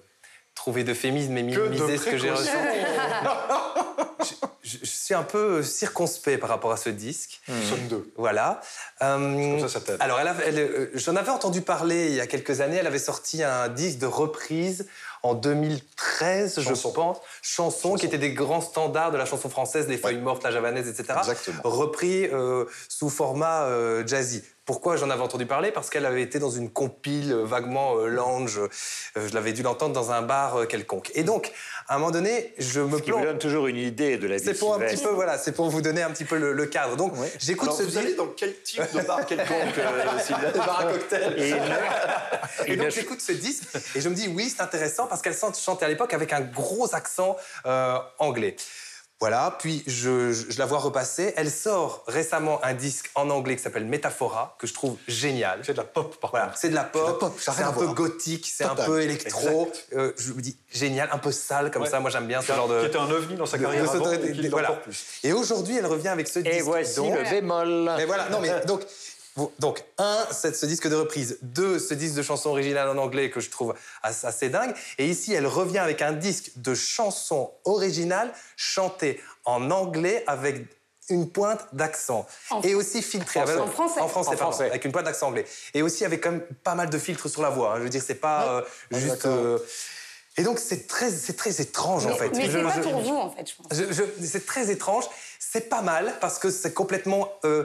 trouver 0.68 0.84
d'euphémisme 0.84 1.38
et 1.38 1.44
minimiser 1.44 1.98
ce 1.98 2.04
que 2.10 2.18
j'ai 2.18 2.30
reçu, 2.30 2.50
je, 4.20 4.70
je- 4.70 4.78
je 4.82 4.86
suis 4.86 5.14
un 5.14 5.24
peu 5.24 5.64
circonspect 5.64 6.42
par 6.42 6.50
rapport 6.50 6.74
à 6.74 6.78
ce 6.78 6.90
disque. 6.90 7.40
Nous 7.48 7.64
sommes 7.64 7.88
deux. 7.88 8.12
Voilà. 8.18 8.60
Euh, 9.02 9.52
comme 9.52 9.62
ça, 9.62 9.70
ça 9.70 9.80
t'aide. 9.80 9.96
alors, 10.02 10.20
elle 10.20 10.28
avait- 10.28 10.44
elle, 10.46 10.60
euh, 10.60 10.92
j'en 10.96 11.16
avais 11.16 11.30
entendu 11.30 11.62
parler 11.62 12.08
il 12.08 12.16
y 12.16 12.20
a 12.20 12.28
quelques 12.28 12.60
années. 12.60 12.76
Elle 12.76 12.88
avait 12.88 13.00
sorti 13.00 13.44
un 13.44 13.70
disque 13.70 14.00
de 14.00 14.08
reprise 14.08 14.88
en 15.24 15.36
2013, 15.36 16.62
Chanson. 16.62 16.90
je 16.90 16.94
pense. 16.94 17.18
Chansons 17.42 17.96
qui 17.96 18.06
étaient 18.06 18.18
des 18.18 18.34
grands 18.34 18.60
standards 18.60 19.12
de 19.12 19.18
la 19.18 19.26
chanson 19.26 19.48
française, 19.50 19.88
Les 19.88 19.98
Feuilles 19.98 20.18
Mortes, 20.20 20.44
La 20.44 20.52
Javanaise, 20.52 20.90
etc. 20.90 21.18
Exactement. 21.20 21.62
Repris 21.64 22.26
euh, 22.26 22.66
sous 22.90 23.10
format 23.10 23.64
euh, 23.68 24.06
jazzy. 24.06 24.44
Pourquoi 24.68 24.98
j'en 24.98 25.10
avais 25.10 25.22
entendu 25.24 25.46
parler? 25.46 25.72
Parce 25.72 25.90
qu'elle 25.90 26.06
avait 26.06 26.22
été 26.22 26.40
dans 26.40 26.50
une 26.52 26.70
compile 26.70 27.32
euh, 27.32 27.46
vaguement 27.46 27.96
euh, 27.98 28.08
lounge. 28.08 28.60
Euh, 28.60 29.28
je 29.28 29.34
l'avais 29.34 29.54
dû 29.54 29.64
l'entendre 29.64 29.94
dans 29.94 30.12
un 30.12 30.22
bar 30.22 30.58
euh, 30.58 30.66
quelconque. 30.66 31.10
Et 31.16 31.24
donc, 31.24 31.52
à 31.88 31.96
un 31.96 32.00
moment 32.00 32.12
donné, 32.12 32.54
je 32.58 32.82
me 32.82 33.00
Qui 33.00 33.12
vous 33.12 33.18
plonge. 33.18 33.28
donne 33.28 33.40
toujours 33.40 33.68
une 33.68 33.78
idée 33.78 34.18
de 34.18 34.28
la 34.28 34.36
vie 34.36 34.44
C'est 34.44 34.60
pour 34.60 34.76
un 34.76 34.80
petit 34.80 35.02
peu, 35.02 35.10
voilà, 35.10 35.38
c'est 35.38 35.54
pour 35.54 35.70
vous 35.70 35.82
donner 35.82 36.04
un 36.04 36.12
petit 36.12 36.26
peu 36.26 36.38
le, 36.38 36.52
le 36.52 36.66
cadre. 36.66 36.98
Donc, 36.98 37.14
j'écoute 37.40 37.72
ce 37.72 37.84
vous 37.84 37.88
disque. 37.88 37.98
allez 37.98 38.14
dans 38.16 38.28
quel 38.28 38.62
type 38.62 38.84
de 38.94 39.00
bar 39.08 39.26
quelconque, 39.26 39.78
euh, 39.78 40.52
Des 40.52 40.58
bars 40.60 40.80
à 40.82 40.84
cocktail. 40.92 41.34
Et, 41.42 41.52
donc 42.76 42.88
a- 42.88 42.90
j'écoute 42.90 43.22
ce 43.22 43.32
disque 43.32 43.64
et 43.96 44.02
je 44.02 44.10
me 44.10 44.16
dis 44.16 44.28
oui 44.28 44.52
c'est 44.54 44.62
intéressant 44.62 45.08
parce 45.08 45.22
qu'elle 45.22 45.36
chantait 45.36 45.86
à 45.86 45.88
l'époque 45.88 46.14
avec 46.14 46.34
un 46.34 46.42
gros 46.42 46.94
accent 46.94 47.38
euh, 47.66 47.98
anglais. 48.20 48.58
Voilà, 49.20 49.56
puis 49.60 49.84
je, 49.88 50.32
je- 50.32 50.52
je 50.52 50.60
la 50.60 50.68
vois 50.68 50.78
repasser. 50.78 51.34
Elle 51.38 51.50
sort 51.50 52.04
récemment 52.08 52.64
un 52.64 52.76
disque 52.76 53.10
en 53.16 53.32
anglais 53.32 53.56
qui 53.56 53.64
s'appelle 53.64 53.86
Métaphora, 53.86 54.56
que 54.60 54.68
je 54.68 54.76
trouve 54.76 54.96
génial. 55.08 55.62
C'est 55.64 55.72
de 55.74 55.78
la 55.78 55.86
pop, 55.86 56.18
par 56.22 56.30
Voilà, 56.30 56.46
contre. 56.48 56.60
c'est 56.60 56.70
de 56.70 56.76
la 56.76 56.84
pop, 56.84 57.34
c'est 57.40 57.50
un 57.64 57.72
peu 57.74 57.84
voir. 57.86 57.96
gothique, 57.96 58.48
c'est 58.54 58.66
un 58.66 58.76
peu 58.76 59.02
électro. 59.02 59.72
Euh, 59.96 60.12
je 60.20 60.34
me 60.34 60.42
dis 60.42 60.56
génial, 60.72 61.10
un 61.12 61.18
peu 61.18 61.32
sale 61.32 61.72
comme 61.72 61.82
Ouais. 61.82 61.90
ça. 61.90 62.00
Moi 62.00 62.12
j'aime 62.12 62.28
bien 62.28 62.42
ce 62.44 62.54
genre 62.54 62.68
de. 62.68 62.82
qui 62.82 62.86
était 62.86 62.98
un 62.98 63.10
ovni 63.10 63.36
dans 63.36 63.48
sa 63.48 63.58
carrière 63.58 63.86
de- 63.86 63.90
avant, 63.90 64.06
de- 64.12 64.14
et 64.24 64.34
de- 64.34 64.50
voilà. 64.50 64.72
plus. 64.74 65.04
Et 65.24 65.34
aujourd'hui, 65.34 65.78
elle 65.78 65.88
revient 65.88 66.10
avec 66.10 66.28
ce 66.28 66.38
disque. 66.38 66.54
et 66.56 66.62
voici 66.62 66.96
donc- 66.98 67.16
le 67.18 67.24
bémol. 67.24 67.92
mais 67.98 68.06
voilà, 68.06 68.30
non, 68.30 68.40
mais 68.40 68.52
donc, 68.68 68.82
donc 69.60 69.84
un, 69.98 70.26
c'est 70.32 70.56
ce 70.56 70.66
disque 70.66 70.88
de 70.88 70.96
reprise. 70.96 71.38
Deux, 71.42 71.80
ce 71.80 71.94
disque 71.94 72.16
de 72.16 72.22
chansons 72.24 72.50
originales 72.50 72.90
en 72.90 72.98
anglais 72.98 73.30
que 73.30 73.40
je 73.40 73.50
trouve 73.50 73.74
as- 74.04 74.26
assez 74.26 74.50
dingue. 74.50 74.74
Et 74.98 75.08
ici, 75.08 75.34
elle 75.34 75.48
revient 75.48 75.78
avec 75.80 76.02
un 76.02 76.12
disque 76.14 76.52
de 76.56 76.74
chansons 76.74 77.52
originales 77.66 78.32
chantées 78.56 79.22
en 79.46 79.70
anglais 79.72 80.24
avec 80.28 80.66
une 81.10 81.30
pointe 81.30 81.68
d'accent. 81.74 82.28
En 82.50 82.62
Et 82.64 82.76
aussi 82.76 83.02
filtré. 83.02 83.40
français. 83.40 83.54
avec- 83.54 83.64
En 83.64 83.72
français. 83.72 84.00
En 84.02 84.08
français, 84.10 84.30
En 84.30 84.32
pardon, 84.36 84.52
français. 84.52 84.70
avec 84.70 84.84
une 84.84 84.92
pointe 84.92 85.06
d'accent 85.06 85.28
anglais. 85.28 85.46
Et 85.74 85.82
aussi 85.82 86.04
avec 86.04 86.22
quand 86.24 86.32
même 86.32 86.46
pas 86.64 86.76
mal 86.76 86.90
de 86.90 86.98
filtres 86.98 87.30
sur 87.30 87.42
la 87.42 87.50
voix. 87.50 87.74
hein. 87.74 87.78
Je 87.78 87.84
veux 87.84 87.90
dire, 87.90 88.04
c'est 88.06 88.16
pas 88.16 88.48
euh, 88.58 88.62
juste... 88.92 89.24
d'accord. 89.24 89.32
euh, 89.38 89.58
Et 90.38 90.44
donc, 90.44 90.60
c'est 90.60 90.86
très, 90.88 91.10
c'est 91.10 91.34
très 91.38 91.62
étrange, 91.62 92.06
en 92.08 92.16
fait. 92.16 92.30
mais 92.36 92.46
Je- 92.50 92.58
c'est 92.58 92.64
pas 92.64 92.74
je- 92.76 92.82
pour 92.82 93.00
vous, 93.02 93.16
en 93.16 93.30
fait, 93.30 93.50
je 93.50 93.56
pense. 93.56 94.06
c'est 94.24 94.46
très 94.46 94.70
étrange. 94.70 95.06
C'est 95.40 95.70
pas 95.70 95.82
mal 95.82 96.14
parce 96.20 96.40
que 96.40 96.50
c'est 96.52 96.74
complètement 96.74 97.32
euh, 97.46 97.64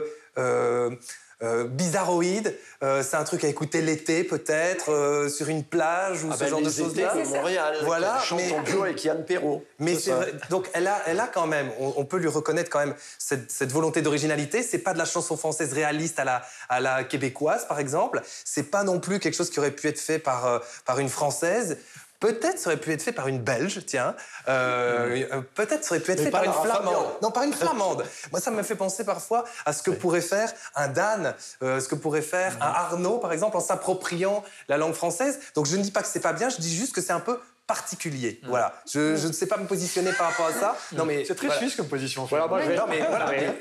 euh, 1.43 1.65
bizarroïde. 1.65 2.57
Euh, 2.81 3.03
c'est 3.03 3.15
un 3.15 3.23
truc 3.23 3.43
à 3.43 3.47
écouter 3.47 3.81
l'été, 3.81 4.23
peut-être, 4.23 4.91
euh, 4.91 5.29
sur 5.29 5.47
une 5.49 5.63
plage 5.63 6.23
ou 6.23 6.29
Ah 6.31 6.35
ce 6.35 6.39
ben, 6.41 6.49
genre 6.49 6.59
de 6.61 6.65
les 6.65 6.71
choses. 6.73 6.91
étés 6.97 7.01
de 7.23 7.27
Montréal, 7.29 7.75
Voilà, 7.83 8.19
chante 8.19 8.39
mais- 8.39 8.51
en 8.53 8.61
duo 8.63 8.83
avec 8.83 9.03
Yann 9.03 9.23
Perrault. 9.25 9.63
Mais 9.79 9.95
C'est 9.95 10.11
vrai. 10.11 10.33
Donc 10.49 10.69
elle 10.73 10.87
a, 10.87 11.01
elle 11.05 11.19
a 11.19 11.27
quand 11.27 11.47
même, 11.47 11.69
on, 11.79 11.93
on 11.97 12.05
peut 12.05 12.17
lui 12.17 12.27
reconnaître 12.27 12.69
quand 12.69 12.79
même 12.79 12.95
cette, 13.17 13.51
cette 13.51 13.71
volonté 13.71 14.01
d'originalité. 14.01 14.63
C'est 14.63 14.79
pas 14.79 14.93
de 14.93 14.97
la 14.97 15.05
chanson 15.05 15.37
française 15.37 15.73
réaliste 15.73 16.19
à 16.19 16.23
la, 16.25 16.43
à 16.69 16.79
la 16.79 17.03
québécoise, 17.03 17.67
par 17.67 17.79
exemple. 17.79 18.21
C'est 18.45 18.69
pas 18.71 18.83
non 18.83 18.99
plus 18.99 19.19
quelque 19.19 19.35
chose 19.35 19.49
qui 19.49 19.59
aurait 19.59 19.71
pu 19.71 19.87
être 19.87 19.99
fait 19.99 20.19
par, 20.19 20.61
par 20.85 20.99
une 20.99 21.09
française. 21.09 21.77
Peut-être 22.23 22.57
ça 22.57 22.69
aurait 22.69 22.79
pu 22.79 22.93
être 22.93 23.01
fait 23.01 23.11
par 23.11 23.27
une 23.27 23.39
Belge, 23.39 23.81
tiens. 23.85 24.15
Euh, 24.47 25.25
euh, 25.33 25.41
Peut-être 25.55 25.83
ça 25.83 25.93
aurait 25.93 25.99
pu 25.99 26.13
être 26.13 26.19
Mais 26.19 26.25
fait 26.27 26.31
par 26.31 26.45
une 26.45 26.53
Flamande. 26.53 27.05
Non, 27.21 27.31
par 27.31 27.43
une 27.43 27.51
Flamande. 27.51 28.05
Moi, 28.31 28.39
ça 28.39 28.49
me 28.49 28.63
fait 28.63 28.77
penser 28.77 29.03
parfois 29.03 29.43
à 29.65 29.73
ce 29.73 29.83
que 29.83 29.91
pourrait 29.91 30.21
faire 30.21 30.49
un 30.75 30.87
Dan, 30.87 31.35
euh, 31.61 31.81
ce 31.81 31.89
que 31.89 31.95
pourrait 31.95 32.21
faire 32.21 32.55
un 32.61 32.67
Arnaud, 32.67 33.17
par 33.17 33.33
exemple, 33.33 33.57
en 33.57 33.59
s'appropriant 33.59 34.41
la 34.69 34.77
langue 34.77 34.93
française. 34.93 35.37
Donc, 35.53 35.65
je 35.65 35.75
ne 35.75 35.81
dis 35.81 35.91
pas 35.91 36.01
que 36.01 36.07
c'est 36.07 36.21
pas 36.21 36.31
bien, 36.31 36.47
je 36.47 36.61
dis 36.61 36.73
juste 36.73 36.95
que 36.95 37.01
c'est 37.01 37.11
un 37.11 37.19
peu 37.19 37.41
particulier. 37.67 38.39
Voilà. 38.43 38.73
Je, 38.91 39.15
je 39.15 39.27
ne 39.27 39.31
sais 39.33 39.47
pas 39.47 39.57
me 39.57 39.65
positionner 39.67 40.11
par 40.13 40.29
rapport 40.29 40.47
à 40.47 40.51
ça. 40.53 40.77
Non, 40.93 41.05
mais 41.05 41.23
C'est 41.25 41.35
très 41.35 41.47
voilà. 41.47 41.61
suisse 41.61 41.75
comme 41.75 41.87
position. 41.87 42.25
Voilà, 42.25 42.47
moi, 42.47 42.61
je 42.61 42.69
vais- 42.69 42.75
Non, 42.75 42.83
mais 42.89 42.99
voilà. 42.99 43.25
Mais- 43.31 43.55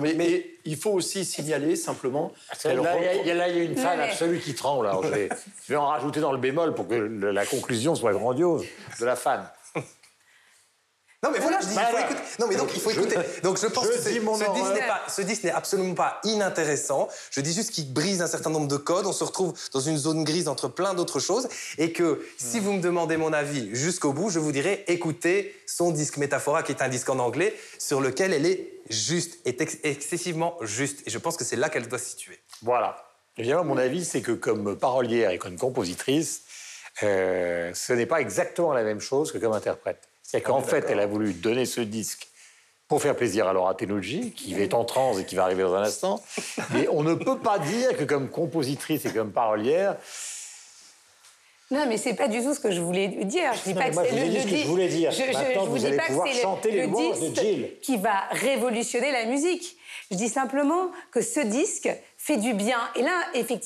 mais, 0.00 0.14
mais 0.14 0.46
il 0.64 0.76
faut 0.76 0.90
aussi 0.92 1.24
signaler 1.24 1.74
simplement. 1.76 2.32
Là, 2.64 2.70
il 3.22 3.26
y 3.26 3.30
a- 3.30 3.48
y, 3.48 3.58
y 3.58 3.64
une 3.64 3.76
fan 3.76 3.98
absolue 4.00 4.38
qui 4.38 4.54
tremble. 4.54 4.86
Alors, 4.86 5.02
je, 5.04 5.08
vais, 5.08 5.28
je 5.66 5.72
vais 5.72 5.76
en 5.76 5.86
rajouter 5.88 6.20
dans 6.20 6.32
le 6.32 6.38
bémol 6.38 6.74
pour 6.74 6.86
que 6.88 6.94
la 6.94 7.46
conclusion 7.46 7.94
soit 7.94 8.12
grandiose 8.12 8.64
de 9.00 9.04
la 9.04 9.16
fan. 9.16 9.48
Non 11.24 11.30
mais 11.32 11.40
voilà, 11.40 11.58
je 11.60 11.66
dis, 11.66 11.74
il 11.74 11.80
faut 11.80 11.98
écouter. 11.98 12.20
Non 12.38 12.46
mais 12.46 12.54
donc 12.54 12.70
il 12.74 12.80
faut 12.80 12.90
Je- 12.90 13.00
écouter. 13.00 13.16
Donc 13.42 13.58
je 13.60 13.66
pense 13.66 13.84
je 13.86 13.90
que 13.90 13.96
ce, 13.98 14.08
disque 14.10 14.22
n'est 14.74 14.86
pas, 14.86 15.00
ce 15.08 15.22
disque 15.22 15.42
n'est 15.42 15.50
absolument 15.50 15.94
pas 15.94 16.20
inintéressant. 16.22 17.08
Je 17.32 17.40
dis 17.40 17.52
juste 17.52 17.72
qu'il 17.72 17.92
brise 17.92 18.22
un 18.22 18.28
certain 18.28 18.50
nombre 18.50 18.68
de 18.68 18.76
codes. 18.76 19.04
On 19.06 19.12
se 19.12 19.24
retrouve 19.24 19.52
dans 19.72 19.80
une 19.80 19.96
zone 19.98 20.22
grise 20.22 20.46
entre 20.46 20.68
plein 20.68 20.94
d'autres 20.94 21.18
choses 21.18 21.48
et 21.76 21.92
que 21.92 22.24
si 22.38 22.60
vous 22.60 22.72
me 22.72 22.80
demandez 22.80 23.16
mon 23.16 23.32
avis 23.32 23.68
jusqu'au 23.74 24.12
bout, 24.12 24.30
je 24.30 24.38
vous 24.38 24.52
dirais 24.52 24.84
écoutez 24.86 25.60
son 25.66 25.90
disque 25.90 26.18
Métaphora, 26.18 26.62
qui 26.62 26.70
est 26.70 26.82
un 26.82 26.88
disque 26.88 27.10
en 27.10 27.18
anglais 27.18 27.52
sur 27.80 28.00
lequel 28.00 28.32
elle 28.32 28.46
est 28.46 28.70
juste, 28.88 29.38
est 29.44 29.60
ex- 29.60 29.78
excessivement 29.82 30.56
juste. 30.62 31.00
Et 31.06 31.10
je 31.10 31.18
pense 31.18 31.36
que 31.36 31.44
c'est 31.44 31.56
là 31.56 31.68
qu'elle 31.68 31.88
doit 31.88 31.98
se 31.98 32.10
situer. 32.10 32.38
Voilà. 32.62 32.96
Évidemment, 33.36 33.64
mon 33.64 33.76
avis, 33.78 34.04
c'est 34.04 34.20
que 34.22 34.32
comme 34.32 34.76
parolière 34.76 35.30
et 35.30 35.38
comme 35.38 35.56
compositrice, 35.56 36.42
euh, 37.02 37.72
ce 37.74 37.92
n'est 37.92 38.06
pas 38.06 38.20
exactement 38.20 38.72
la 38.72 38.82
même 38.84 39.00
chose 39.00 39.32
que 39.32 39.38
comme 39.38 39.52
interprète. 39.52 40.07
C'est 40.30 40.42
qu'en 40.42 40.60
fait, 40.60 40.84
elle 40.90 41.00
a 41.00 41.06
voulu 41.06 41.32
donner 41.32 41.64
ce 41.64 41.80
disque 41.80 42.28
pour 42.86 43.00
faire 43.00 43.16
plaisir 43.16 43.48
à 43.48 43.54
Laura 43.54 43.74
Tenucci, 43.74 44.32
qui 44.32 44.54
est 44.60 44.74
en 44.74 44.84
transe 44.84 45.18
et 45.20 45.24
qui 45.24 45.34
va 45.34 45.44
arriver 45.44 45.62
dans 45.62 45.74
un 45.74 45.82
instant. 45.82 46.22
Mais 46.74 46.86
on 46.90 47.02
ne 47.02 47.14
peut 47.14 47.38
pas 47.38 47.58
dire 47.58 47.96
que 47.96 48.04
comme 48.04 48.28
compositrice 48.28 49.06
et 49.06 49.10
comme 49.12 49.32
parolière, 49.32 49.96
Non, 51.70 51.84
mais 51.88 51.96
c'est 51.96 52.12
pas 52.14 52.28
du 52.28 52.42
tout 52.42 52.54
ce 52.54 52.60
que 52.60 52.70
je 52.70 52.80
voulais 52.80 53.08
dire. 53.08 53.52
Je 53.54 53.62
dis 53.70 53.74
Non, 53.74 53.80
pas 53.80 53.88
que 53.90 53.94
c'est 53.96 54.26
le, 54.26 54.32
le 54.34 54.40
ce 54.40 54.46
que 54.48 54.56
je 54.56 54.66
voulais 54.66 54.88
dire. 54.88 55.10
Je, 55.12 55.16
je- 55.16 55.32
Maintenant, 55.32 55.44
je 55.52 55.58
vous 55.60 55.72
vous 55.72 55.78
dis 55.78 55.86
allez 55.86 55.96
pas 55.96 56.02
que 56.04 56.08
pouvoir 56.08 56.28
c'est 56.30 56.40
chanter 56.42 56.70
le, 56.72 56.76
les 56.76 56.82
le 56.86 56.92
louanges 56.92 57.20
de 57.20 57.26
disque 57.28 57.42
Jill. 57.42 57.70
qui 57.82 57.96
va 57.96 58.20
révolutionner 58.30 59.12
la 59.12 59.24
musique. 59.26 59.76
Je 60.10 60.16
dis 60.16 60.28
simplement 60.30 60.90
que 61.10 61.20
ce 61.22 61.40
disque 61.40 61.88
fait 62.28 62.36
du 62.36 62.52
bien. 62.52 62.78
Et 62.94 63.00
là, 63.00 63.24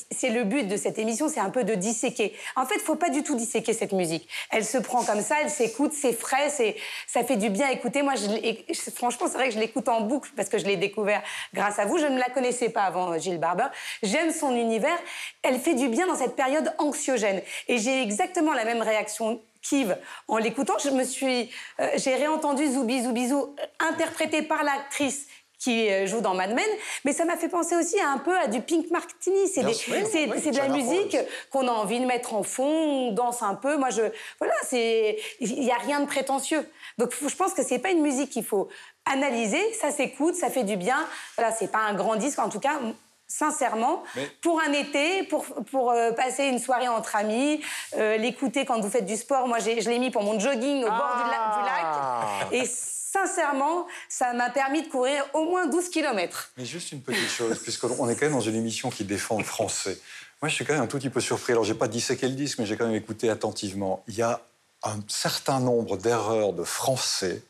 c'est 0.09 0.29
le 0.29 0.45
but 0.45 0.69
de 0.69 0.77
cette 0.77 0.97
émission, 0.97 1.27
c'est 1.27 1.41
un 1.41 1.49
peu 1.49 1.65
de 1.65 1.75
disséquer. 1.75 2.33
En 2.55 2.65
fait, 2.65 2.79
faut 2.79 2.95
pas 2.95 3.09
du 3.09 3.21
tout 3.21 3.35
disséquer 3.35 3.73
cette 3.73 3.91
musique. 3.91 4.29
Elle 4.51 4.63
se 4.63 4.77
prend 4.77 5.03
comme 5.03 5.19
ça, 5.19 5.35
elle 5.41 5.49
s'écoute, 5.49 5.91
c'est 5.93 6.13
frais, 6.13 6.49
c'est, 6.49 6.77
ça 7.05 7.25
fait 7.25 7.35
du 7.35 7.49
bien 7.49 7.67
à 7.67 7.71
écouter. 7.73 8.03
Moi, 8.03 8.13
je 8.15 8.91
franchement, 8.91 9.27
c'est 9.27 9.33
vrai 9.33 9.49
que 9.49 9.55
je 9.55 9.59
l'écoute 9.59 9.89
en 9.89 10.01
boucle 10.01 10.29
parce 10.37 10.47
que 10.47 10.57
je 10.57 10.65
l'ai 10.65 10.77
découvert 10.77 11.21
grâce 11.53 11.77
à 11.77 11.83
vous. 11.83 11.97
Je 11.97 12.05
ne 12.05 12.17
la 12.17 12.29
connaissais 12.29 12.69
pas 12.69 12.83
avant, 12.83 13.11
euh, 13.11 13.19
Gilles 13.19 13.37
Barber. 13.37 13.67
J'aime 14.01 14.31
son 14.31 14.55
univers. 14.55 14.97
Elle 15.41 15.59
fait 15.59 15.75
du 15.75 15.89
bien 15.89 16.07
dans 16.07 16.15
cette 16.15 16.37
période 16.37 16.73
anxiogène. 16.77 17.41
Et 17.67 17.79
j'ai 17.79 18.01
exactement 18.01 18.53
la 18.53 18.63
même 18.63 18.81
réaction 18.81 19.41
qu'Yves 19.61 19.97
en 20.29 20.37
l'écoutant. 20.37 20.77
Je 20.81 20.89
me 20.89 21.03
suis, 21.03 21.49
euh, 21.81 21.89
j'ai 21.95 22.15
réentendu 22.15 22.65
Zoubi 22.71 23.03
euh, 23.05 23.45
interprété 23.79 24.41
par 24.41 24.63
l'actrice 24.63 25.27
qui 25.63 25.89
euh, 25.89 26.05
joue 26.07 26.19
dans 26.19 26.33
Mad 26.33 26.53
Men, 26.53 26.65
mais 27.05 27.13
ça 27.13 27.23
m'a 27.25 27.37
fait 27.37 27.47
penser 27.47 27.75
aussi 27.75 27.99
un 28.01 28.17
peu 28.17 28.37
à 28.37 28.47
du 28.47 28.59
Pink 28.61 28.91
Martini. 28.91 29.47
C'est 29.47 29.63
des- 29.63 29.73
sûr, 29.73 29.93
c'est- 30.11 30.25
oui, 30.25 30.41
c'est 30.43 30.51
de 30.51 30.57
la 30.57 30.67
musique 30.67 31.17
qu'on 31.51 31.67
a 31.67 31.71
envie 31.71 31.99
de 32.01 32.05
mettre 32.05 32.33
en 32.33 32.43
fond, 32.43 32.65
on 32.65 33.11
danse 33.11 33.41
un 33.41 33.55
peu. 33.55 33.77
Moi, 33.77 33.89
je, 33.89 34.01
voilà, 34.39 34.53
c'est, 34.67 35.17
il 35.39 35.59
n'y 35.61 35.71
a 35.71 35.77
rien 35.77 36.01
de 36.01 36.05
prétentieux. 36.05 36.67
Donc, 36.97 37.13
je 37.25 37.35
pense 37.35 37.53
que 37.53 37.63
c'est 37.63 37.79
pas 37.79 37.91
une 37.91 38.01
musique 38.01 38.29
qu'il 38.29 38.43
faut 38.45 38.67
analyser. 39.05 39.61
Ça 39.79 39.91
s'écoute, 39.91 40.35
ça 40.35 40.49
fait 40.49 40.63
du 40.63 40.75
bien. 40.75 40.97
Voilà, 41.37 41.53
c'est 41.53 41.71
pas 41.71 41.79
un 41.79 41.93
grand 41.93 42.15
disque, 42.17 42.39
en 42.39 42.49
tout 42.49 42.59
cas. 42.59 42.79
Sincèrement, 43.27 44.03
pour 44.41 44.61
un 44.61 44.71
été, 44.73 45.23
pour, 45.23 45.43
pour 45.71 45.91
euh, 45.91 46.11
passer 46.11 46.43
une 46.45 46.59
soirée 46.59 46.87
entre 46.87 47.15
amis, 47.15 47.61
euh, 47.97 48.17
l'écouter 48.17 48.63
quand 48.65 48.79
vous 48.79 48.89
faites 48.91 49.05
du 49.07 49.15
sport. 49.15 49.47
Moi, 49.47 49.57
j'ai- 49.59 49.81
je 49.81 49.89
l'ai 49.89 49.97
mis 49.97 50.11
pour 50.11 50.21
mon 50.23 50.39
jogging 50.39 50.83
au 50.83 50.87
bord 50.87 51.15
du, 51.15 51.31
la- 51.31 51.57
du 51.57 51.63
lac. 51.65 52.53
Et 52.63 52.69
sincèrement, 53.13 53.87
ça 54.09 54.33
m'a 54.33 54.49
permis 54.49 54.81
de 54.81 54.87
courir 54.87 55.23
au 55.33 55.45
moins 55.45 55.67
12 55.67 55.89
kilomètres. 55.89 56.51
Mais 56.57 56.65
juste 56.65 56.91
une 56.91 57.01
petite 57.01 57.29
chose, 57.29 57.59
puisqu'on 57.59 58.09
est 58.09 58.15
quand 58.15 58.25
même 58.25 58.33
dans 58.33 58.41
une 58.41 58.55
émission 58.55 58.89
qui 58.89 59.03
défend 59.03 59.37
le 59.37 59.43
français. 59.43 59.99
Moi, 60.41 60.49
je 60.49 60.55
suis 60.55 60.65
quand 60.65 60.73
même 60.73 60.81
un 60.81 60.87
tout 60.87 60.97
petit 60.97 61.09
peu 61.09 61.21
surpris. 61.21 61.53
Alors, 61.53 61.63
j'ai 61.63 61.75
pas 61.75 61.87
disséqué 61.87 62.27
le 62.27 62.33
disque, 62.33 62.59
mais 62.59 62.65
j'ai 62.65 62.75
quand 62.75 62.85
même 62.85 62.95
écouté 62.95 63.29
attentivement. 63.29 64.03
Il 64.07 64.15
y 64.15 64.21
a 64.21 64.41
un 64.83 64.99
certain 65.07 65.59
nombre 65.59 65.97
d'erreurs 65.97 66.53
de 66.53 66.63
français. 66.63 67.41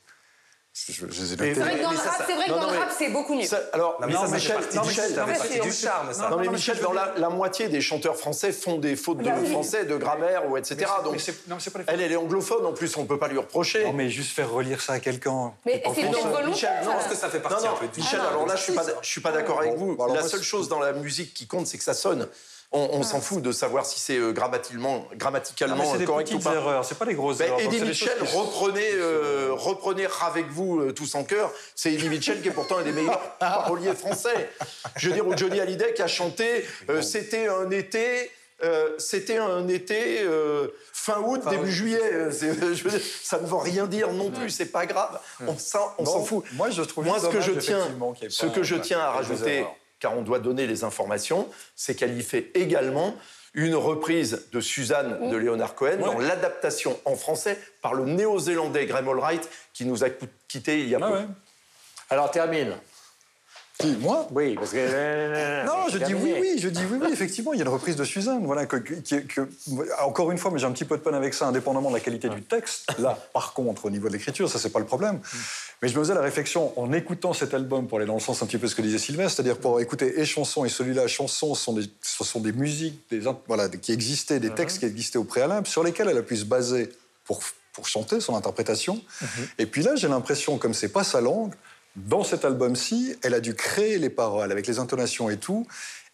Je, 0.75 0.91
je 0.91 1.05
les 1.05 1.33
ai. 1.33 1.37
C'est 1.53 1.53
vrai 1.59 1.77
que 1.77 1.83
dans 1.83 1.91
le 1.91 1.97
rap, 1.97 2.23
c'est 2.25 2.33
vrai 2.33 2.45
que 2.45 2.49
non, 2.49 2.55
dans 2.55 2.61
non, 2.63 2.67
le 2.69 2.73
mais 2.73 2.83
rap, 2.83 2.95
c'est 2.97 3.09
beaucoup 3.09 3.35
mieux. 3.35 3.45
Ça- 3.45 3.61
alors, 3.73 3.97
Non, 4.01 4.07
mais 4.07 4.13
non, 4.13 4.21
ça, 4.21 4.27
ça 4.27 4.33
Michel, 4.81 5.13
ça 5.13 5.27
fait 5.27 5.59
du 5.59 5.71
charme, 5.71 6.11
ça. 6.11 6.29
Non, 6.31 6.37
mais 6.39 6.45
non, 6.47 6.51
Michel, 6.53 6.79
dans 6.79 6.93
la, 6.93 7.13
la 7.15 7.29
moitié 7.29 7.69
des 7.69 7.79
chanteurs 7.79 8.15
français 8.17 8.51
font 8.51 8.77
des 8.79 8.95
fautes 8.95 9.19
de 9.19 9.29
Ah 9.29 9.35
oui. 9.39 9.51
français, 9.51 9.85
de 9.85 9.95
grammaire 9.97 10.49
ou 10.49 10.57
etc. 10.57 10.77
Donc, 11.03 11.15
non, 11.47 11.57
pas 11.57 11.79
les 11.79 11.85
elle, 11.89 12.01
elle 12.01 12.11
est 12.11 12.15
anglophone 12.15 12.65
en 12.65 12.73
plus, 12.73 12.97
on 12.97 13.05
peut 13.05 13.19
pas 13.19 13.27
lui 13.27 13.37
reprocher. 13.37 13.83
Non, 13.85 13.93
mais 13.93 14.09
juste 14.09 14.31
faire 14.31 14.49
relire 14.49 14.81
ça 14.81 14.93
à 14.93 14.99
quelqu'un. 14.99 15.53
Mais 15.63 15.83
c'est 15.93 16.01
volontaire. 16.05 16.47
Michel, 16.47 16.69
Je 16.81 16.89
pense 16.89 17.05
que 17.07 17.15
ça 17.15 17.29
fait 17.29 17.37
Non, 17.37 17.49
partie 17.49 17.65
non, 17.65 17.71
un 17.73 17.75
peu 17.75 17.85
Michel, 17.95 18.19
charme. 18.19 18.27
alors 18.29 18.47
là, 18.47 18.55
je 18.55 18.63
suis 18.63 18.73
pas, 18.73 18.83
je 18.99 19.07
suis 19.07 19.21
pas 19.21 19.31
d'accord 19.31 19.59
avec 19.59 19.75
vous. 19.75 19.93
Alors 19.93 20.15
la 20.15 20.23
seule 20.23 20.41
chose 20.41 20.69
dans 20.69 20.79
la 20.79 20.93
musique 20.93 21.35
qui 21.35 21.45
compte, 21.45 21.67
c'est 21.67 21.77
que 21.77 21.83
ça 21.83 21.93
sonne. 21.93 22.27
On, 22.75 22.89
on 22.93 23.03
s'en 23.03 23.21
fout 23.21 23.41
de 23.41 23.51
savoir 23.51 23.85
si 23.85 23.99
c'est 23.99 24.17
euh, 24.17 24.31
grammaticalement, 24.31 25.07
grammaticalement 25.15 25.91
c'est 25.91 25.99
des 25.99 26.05
correct 26.05 26.31
ou 26.33 26.39
pas. 26.39 26.53
erreurs, 26.55 26.83
c'est 26.83 26.97
pas 26.97 27.05
des 27.05 27.13
grosses 27.13 27.37
Ben, 27.37 27.45
erreurs. 27.49 27.59
Eddie 27.61 27.81
Mitchell, 27.81 28.17
qui- 28.19 28.35
reprenez, 28.35 28.89
euh, 28.93 29.49
reprenez 29.53 30.07
avec 30.25 30.47
vous 30.49 30.79
euh, 30.79 30.91
tous 30.91 31.13
en 31.15 31.23
chœur. 31.23 31.51
C'est 31.75 31.93
Eddie 31.93 32.09
Mitchell 32.09 32.41
qui 32.41 32.47
est 32.47 32.51
pourtant 32.51 32.77
un 32.79 32.81
des 32.83 32.91
meilleurs 32.91 33.19
paroliers 33.39 33.93
français. 33.93 34.49
Je 34.95 35.07
veux 35.07 35.13
dire, 35.13 35.27
ou 35.27 35.37
Johnny 35.37 35.59
Hallyday 35.59 35.93
qui 35.93 36.01
a 36.01 36.07
chanté 36.07 36.65
euh, 36.89 37.01
C'était 37.03 37.47
un 37.47 37.69
été. 37.69 38.31
euh, 38.63 38.89
C'était 38.97 39.37
un 39.37 39.67
été 39.67 40.21
euh, 40.21 40.67
fin 40.91 41.19
août, 41.19 41.41
début 41.49 41.71
juillet. 41.71 41.99
Euh, 42.01 42.31
je 42.31 42.87
dire, 42.89 42.99
ça 43.23 43.39
ne 43.39 43.45
veut 43.45 43.55
rien 43.57 43.85
dire 43.85 44.11
non 44.11 44.31
plus. 44.31 44.49
C'est 44.49 44.71
pas 44.71 44.87
grave. 44.87 45.19
On 45.47 45.55
s'en 45.57 45.93
on 45.99 46.03
Bon, 46.03 46.11
s'en 46.11 46.23
fout. 46.23 46.43
moi, 46.53 46.69
je 46.71 46.81
trouve 46.81 47.05
Moi, 47.05 47.19
juste 47.19 47.27
ce 47.27 47.31
que 47.35 47.41
je 47.41 47.51
tiens, 47.51 47.87
ce 48.29 48.45
pas, 48.47 48.51
que 48.51 48.63
je 48.63 48.75
tiens 48.77 48.99
à 48.99 49.11
rajouter, 49.11 49.57
erreurs. 49.57 49.75
Car 50.03 50.17
on 50.17 50.21
doit 50.21 50.39
donner 50.39 50.67
les 50.67 50.83
informations, 50.83 51.47
c'est 51.77 51.95
qu'elle 51.95 52.17
y 52.17 52.23
fait 52.23 52.51
également 52.55 53.15
une 53.53 53.73
reprise 53.73 54.47
de 54.51 54.59
Suzanne 54.59 55.29
de 55.29 55.37
Leonard 55.37 55.75
Cohen 55.75 55.95
dans 55.97 56.19
l'adaptation 56.19 56.99
en 57.05 57.15
français 57.15 57.57
par 57.81 57.93
le 57.93 58.03
néo-zélandais 58.03 58.85
Graham 58.85 59.07
Allwright 59.07 59.49
qui 59.71 59.85
nous 59.85 60.03
a 60.03 60.09
quittés 60.49 60.81
il 60.81 60.89
y 60.89 60.95
a 60.95 60.99
Ah 61.01 61.07
peu. 61.07 61.13
ouais. 61.19 61.25
alors 62.09 62.31
termine. 62.31 62.75
Qui, 63.79 63.95
moi 63.97 64.27
Oui, 64.31 64.53
parce 64.55 64.71
que. 64.71 64.77
Non, 65.65 65.87
je 65.91 65.97
dis 65.97 66.13
oui, 66.13 66.35
oui, 66.39 66.55
je 66.59 66.69
dis 66.69 66.81
oui, 66.91 66.99
oui, 67.01 67.09
effectivement, 67.11 67.53
il 67.53 67.57
y 67.57 67.61
a 67.61 67.65
une 67.65 67.71
reprise 67.71 67.95
de 67.95 68.03
Suzanne, 68.03 68.45
voilà, 68.45 68.65
que, 68.65 68.77
que- 68.77 69.49
encore 70.03 70.31
une 70.31 70.37
fois, 70.37 70.51
mais 70.51 70.59
j'ai 70.59 70.65
un 70.67 70.71
petit 70.71 70.85
peu 70.85 70.97
de 70.97 71.01
peine 71.01 71.15
avec 71.15 71.33
ça, 71.33 71.47
indépendamment 71.47 71.89
de 71.89 71.95
la 71.95 71.99
qualité 71.99 72.29
du 72.29 72.41
texte. 72.43 72.85
Là, 72.99 73.17
par 73.33 73.53
contre, 73.53 73.85
au 73.85 73.89
niveau 73.89 74.07
de 74.09 74.13
l'écriture, 74.13 74.49
ça, 74.49 74.59
c'est 74.59 74.69
pas 74.69 74.79
le 74.79 74.85
problème. 74.85 75.19
Mais 75.81 75.87
je 75.89 75.97
me 75.97 76.03
faisais 76.03 76.13
la 76.13 76.21
réflexion, 76.21 76.71
en 76.79 76.93
écoutant 76.93 77.33
cet 77.33 77.53
album, 77.53 77.87
pour 77.87 77.97
aller 77.97 78.07
dans 78.07 78.13
le 78.13 78.19
sens 78.19 78.41
un 78.43 78.45
petit 78.45 78.57
peu 78.57 78.67
de 78.67 78.71
ce 78.71 78.75
que 78.75 78.81
disait 78.81 78.99
Sylvestre, 78.99 79.37
c'est-à-dire 79.37 79.57
pour 79.59 79.79
écouter 79.81 80.19
et 80.19 80.25
chanson 80.25 80.63
et 80.65 80.69
celui-là, 80.69 81.07
chanson, 81.07 81.55
ce 81.55 81.63
sont 81.63 81.73
des, 81.73 81.83
ce 82.01 82.23
sont 82.23 82.39
des 82.41 82.51
musiques 82.53 82.99
des, 83.09 83.21
voilà, 83.47 83.69
qui 83.69 83.91
existaient, 83.91 84.39
des 84.39 84.51
textes 84.51 84.79
qui 84.79 84.85
existaient 84.85 85.17
au 85.17 85.23
préalable, 85.23 85.65
sur 85.67 85.83
lesquels 85.83 86.07
elle 86.09 86.17
a 86.17 86.23
pu 86.23 86.37
se 86.37 86.45
baser 86.45 86.89
pour, 87.25 87.41
pour 87.73 87.87
chanter 87.87 88.19
son 88.21 88.35
interprétation. 88.35 89.01
Et 89.57 89.65
puis 89.65 89.81
là, 89.83 89.95
j'ai 89.95 90.07
l'impression, 90.07 90.57
comme 90.57 90.73
c'est 90.73 90.89
pas 90.89 91.03
sa 91.03 91.21
langue, 91.21 91.53
dans 91.95 92.23
cet 92.23 92.45
album-ci, 92.45 93.15
elle 93.23 93.33
a 93.33 93.39
dû 93.39 93.53
créer 93.55 93.97
les 93.99 94.09
paroles 94.09 94.51
avec 94.51 94.65
les 94.67 94.79
intonations 94.79 95.29
et 95.29 95.37
tout. 95.37 95.65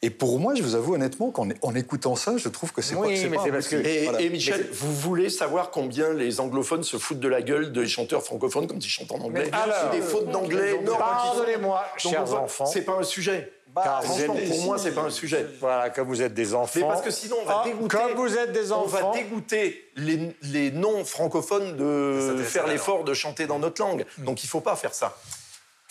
Et 0.02 0.10
pour 0.10 0.40
moi, 0.40 0.56
je 0.56 0.64
vous 0.64 0.76
avoue 0.76 0.94
honnêtement 0.96 1.30
qu'en 1.30 1.50
en 1.62 1.76
écoutant 1.76 2.16
ça, 2.16 2.38
je 2.38 2.48
trouve 2.48 2.72
que 2.72 2.82
c'est 2.82 2.96
Oui, 2.96 3.16
pas, 3.16 3.22
c'est 3.22 3.28
mais 3.30 3.36
pas 3.38 3.50
parce 3.52 3.68
que-. 3.68 3.76
Et, 3.86 4.04
Voilà. 4.06 4.22
et 4.22 4.30
Michel, 4.30 4.66
vous 4.72 4.94
voulez 4.96 5.30
savoir 5.30 5.72
combien 5.72 6.14
les 6.14 6.40
anglophones 6.40 6.84
se 6.84 6.98
foutent 6.98 7.20
de 7.20 7.28
la 7.28 7.42
gueule 7.42 7.74
des 7.74 7.86
chanteurs 7.86 8.24
francophones 8.24 8.66
quand 8.68 8.78
ils 8.84 8.90
chantent 8.90 9.12
en 9.12 9.20
anglais? 9.20 9.50
Alors, 9.52 9.76
C'est 9.92 9.98
des 10.00 10.02
fautes 10.06 10.32
d'anglais 10.32 10.80
Pardonnez-moi, 10.98 11.84
chers 11.98 12.34
enfants. 12.34 12.66
C'est 12.66 12.84
pas 12.84 12.94
un 12.98 13.04
sujet. 13.04 13.52
Franchement, 13.76 14.36
êtes- 14.36 14.50
pour 14.50 14.64
moi, 14.64 14.78
c'est 14.78 14.92
pas 14.94 15.02
un 15.04 15.10
sujet. 15.10 15.46
Voilà, 15.60 15.90
comme 15.90 16.08
vous 16.08 16.22
êtes 16.22 16.34
des 16.34 16.54
enfants. 16.54 16.80
Mais 16.80 16.88
parce 16.88 17.02
que 17.02 17.12
sinon, 17.12 17.36
on 17.44 17.46
va 17.46 17.62
Ah, 17.62 17.68
dégoûter. 17.68 17.98
Comme 17.98 18.14
vous 18.16 18.38
êtes 18.38 18.52
des 18.52 18.72
On 18.72 18.86
va 18.86 18.98
enfants. 19.00 19.12
dégoûter 19.14 19.86
les, 19.96 20.32
les 20.44 20.72
non-francophones 20.72 21.76
de 21.78 22.42
faire 22.44 22.68
l'effort 22.68 23.04
de 23.04 23.14
chanter 23.14 23.48
dans 23.48 23.60
notre 23.60 23.82
langue. 23.82 24.06
Donc 24.18 24.44
il 24.44 24.48
faut 24.48 24.62
pas 24.62 24.76
faire 24.76 24.94
ça. 24.94 25.18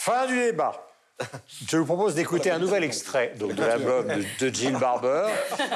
Fin 0.08 0.26
du 0.26 0.40
débat. 0.40 0.72
Je 1.68 1.76
vous 1.76 1.84
propose 1.84 2.14
d'écouter 2.14 2.50
un 2.50 2.58
nouvel 2.58 2.82
extrait 2.82 3.34
donc, 3.38 3.54
de 3.54 3.62
l'album 3.62 4.08
de, 4.08 4.24
de 4.46 4.54
Jill 4.54 4.74
Barber, 4.78 5.26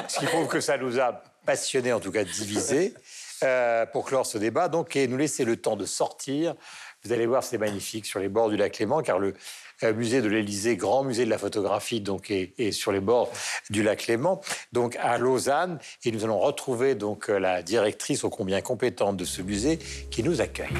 ce 0.07 0.17
qui 0.17 0.25
prouve 0.25 0.47
que 0.47 0.59
ça 0.59 0.75
nous 0.75 0.99
a 0.99 1.21
passionnés, 1.45 1.93
en 1.93 1.99
tout 1.99 2.11
cas 2.11 2.23
divisés, 2.23 2.95
euh, 3.43 3.85
pour 3.85 4.05
clore 4.05 4.25
ce 4.25 4.39
débat 4.39 4.69
donc, 4.69 4.95
et 4.95 5.07
nous 5.07 5.17
laisser 5.17 5.45
le 5.45 5.57
temps 5.57 5.75
de 5.75 5.85
sortir 5.85 6.55
Vous 7.03 7.11
allez 7.11 7.27
voir, 7.27 7.43
c'est 7.43 7.59
magnifique 7.59 8.07
sur 8.07 8.19
les 8.19 8.27
bords 8.27 8.49
du 8.49 8.57
lac 8.57 8.79
Léman, 8.79 9.03
car 9.03 9.19
le 9.19 9.35
euh, 9.83 9.93
musée 9.93 10.23
de 10.23 10.29
l'Élysée, 10.29 10.77
grand 10.77 11.03
musée 11.03 11.25
de 11.25 11.29
la 11.29 11.37
photographie, 11.37 12.01
donc 12.01 12.31
est, 12.31 12.55
est 12.57 12.71
sur 12.71 12.91
les 12.91 13.01
bords 13.01 13.31
du 13.69 13.83
lac 13.83 14.07
Léman, 14.07 14.41
donc 14.71 14.97
à 14.99 15.19
Lausanne. 15.19 15.77
Et 16.05 16.11
nous 16.11 16.23
allons 16.23 16.39
retrouver 16.39 16.95
donc 16.95 17.29
euh, 17.29 17.37
la 17.37 17.61
directrice, 17.61 18.23
ô 18.23 18.31
combien 18.31 18.61
compétente 18.61 19.15
de 19.15 19.25
ce 19.25 19.43
musée, 19.43 19.77
qui 20.09 20.23
nous 20.23 20.41
accueille. 20.41 20.73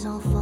Rêves, 0.00 0.02
des 0.02 0.06
enfants 0.06 0.39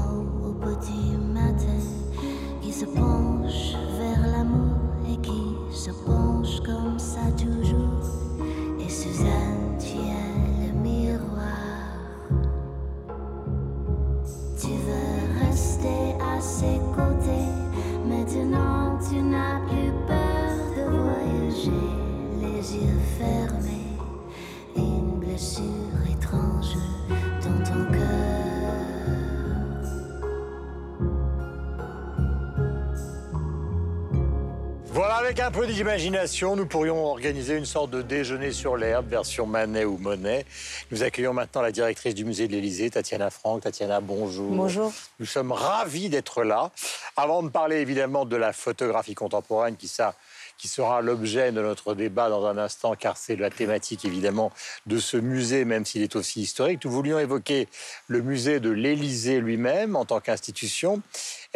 avec 35.39 35.55
un 35.55 35.61
peu 35.61 35.67
d'imagination, 35.69 36.57
nous 36.57 36.67
pourrions 36.67 37.05
organiser 37.05 37.55
une 37.55 37.65
sorte 37.65 37.91
de 37.91 38.03
déjeuner 38.03 38.51
sur 38.51 38.77
l'herbe, 38.77 39.09
version 39.09 39.47
Manet 39.47 39.85
ou 39.85 39.97
Monet. 39.97 40.45
Nous 40.91 41.05
accueillons 41.05 41.33
maintenant 41.33 41.63
la 41.63 41.71
directrice 41.71 42.15
du 42.15 42.25
musée 42.25 42.49
de 42.49 42.53
l'Élysée, 42.53 42.91
Tatiana 42.91 43.31
Franck. 43.31 43.63
Tatiana, 43.63 44.01
bonjour. 44.01 44.51
Bonjour. 44.51 44.93
Nous 45.21 45.27
sommes 45.27 45.53
ravis 45.53 46.09
d'être 46.09 46.43
là. 46.43 46.73
Avant 47.17 47.43
de 47.43 47.51
parler 47.51 47.77
évidemment 47.77 48.25
de 48.25 48.37
la 48.37 48.53
photographie 48.53 49.15
contemporaine, 49.15 49.77
qui, 49.77 49.87
ça, 49.87 50.15
qui 50.57 50.67
sera 50.67 51.03
l'objet 51.03 51.53
de 51.53 51.63
notre 51.63 51.95
débat 51.95 52.29
dans 52.31 52.45
un 52.47 52.59
instant, 52.59 52.97
car 52.97 53.17
c'est 53.17 53.37
la 53.37 53.51
thématique 53.51 54.05
évidemment 54.05 54.51
de 54.87 54.99
ce 54.99 55.17
musée, 55.17 55.65
même 55.65 55.85
s'il 55.85 56.03
est 56.03 56.17
aussi 56.17 56.41
historique. 56.41 56.85
Nous 56.85 56.91
voulions 56.91 57.19
évoquer 57.19 57.69
le 58.09 58.23
musée 58.23 58.59
de 58.59 58.71
l'Élysée 58.71 59.41
lui-même 59.41 59.95
en 59.95 60.05
tant 60.05 60.19
qu'institution. 60.19 61.01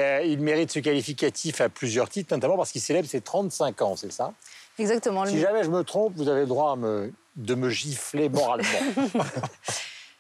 Euh, 0.01 0.23
il 0.25 0.41
mérite 0.41 0.71
ce 0.73 0.79
qualificatif 0.79 1.61
à 1.61 1.69
plusieurs 1.69 2.09
titres, 2.09 2.35
notamment 2.35 2.57
parce 2.57 2.73
qu'il 2.73 2.81
célèbre 2.81 3.07
ses 3.09 3.21
35 3.21 3.83
ans, 3.83 3.95
c'est 3.97 4.11
ça? 4.13 4.33
Exactement. 4.79 5.27
Si 5.27 5.39
jamais 5.39 5.65
je 5.65 5.69
me 5.71 5.85
trompe, 5.85 6.15
vous 6.17 6.29
avez 6.29 6.41
le 6.41 6.47
droit 6.47 6.73
à 6.73 6.77
me- 6.77 7.13
de 7.37 7.55
me 7.55 7.69
gifler 7.69 8.29
moralement. 8.31 8.69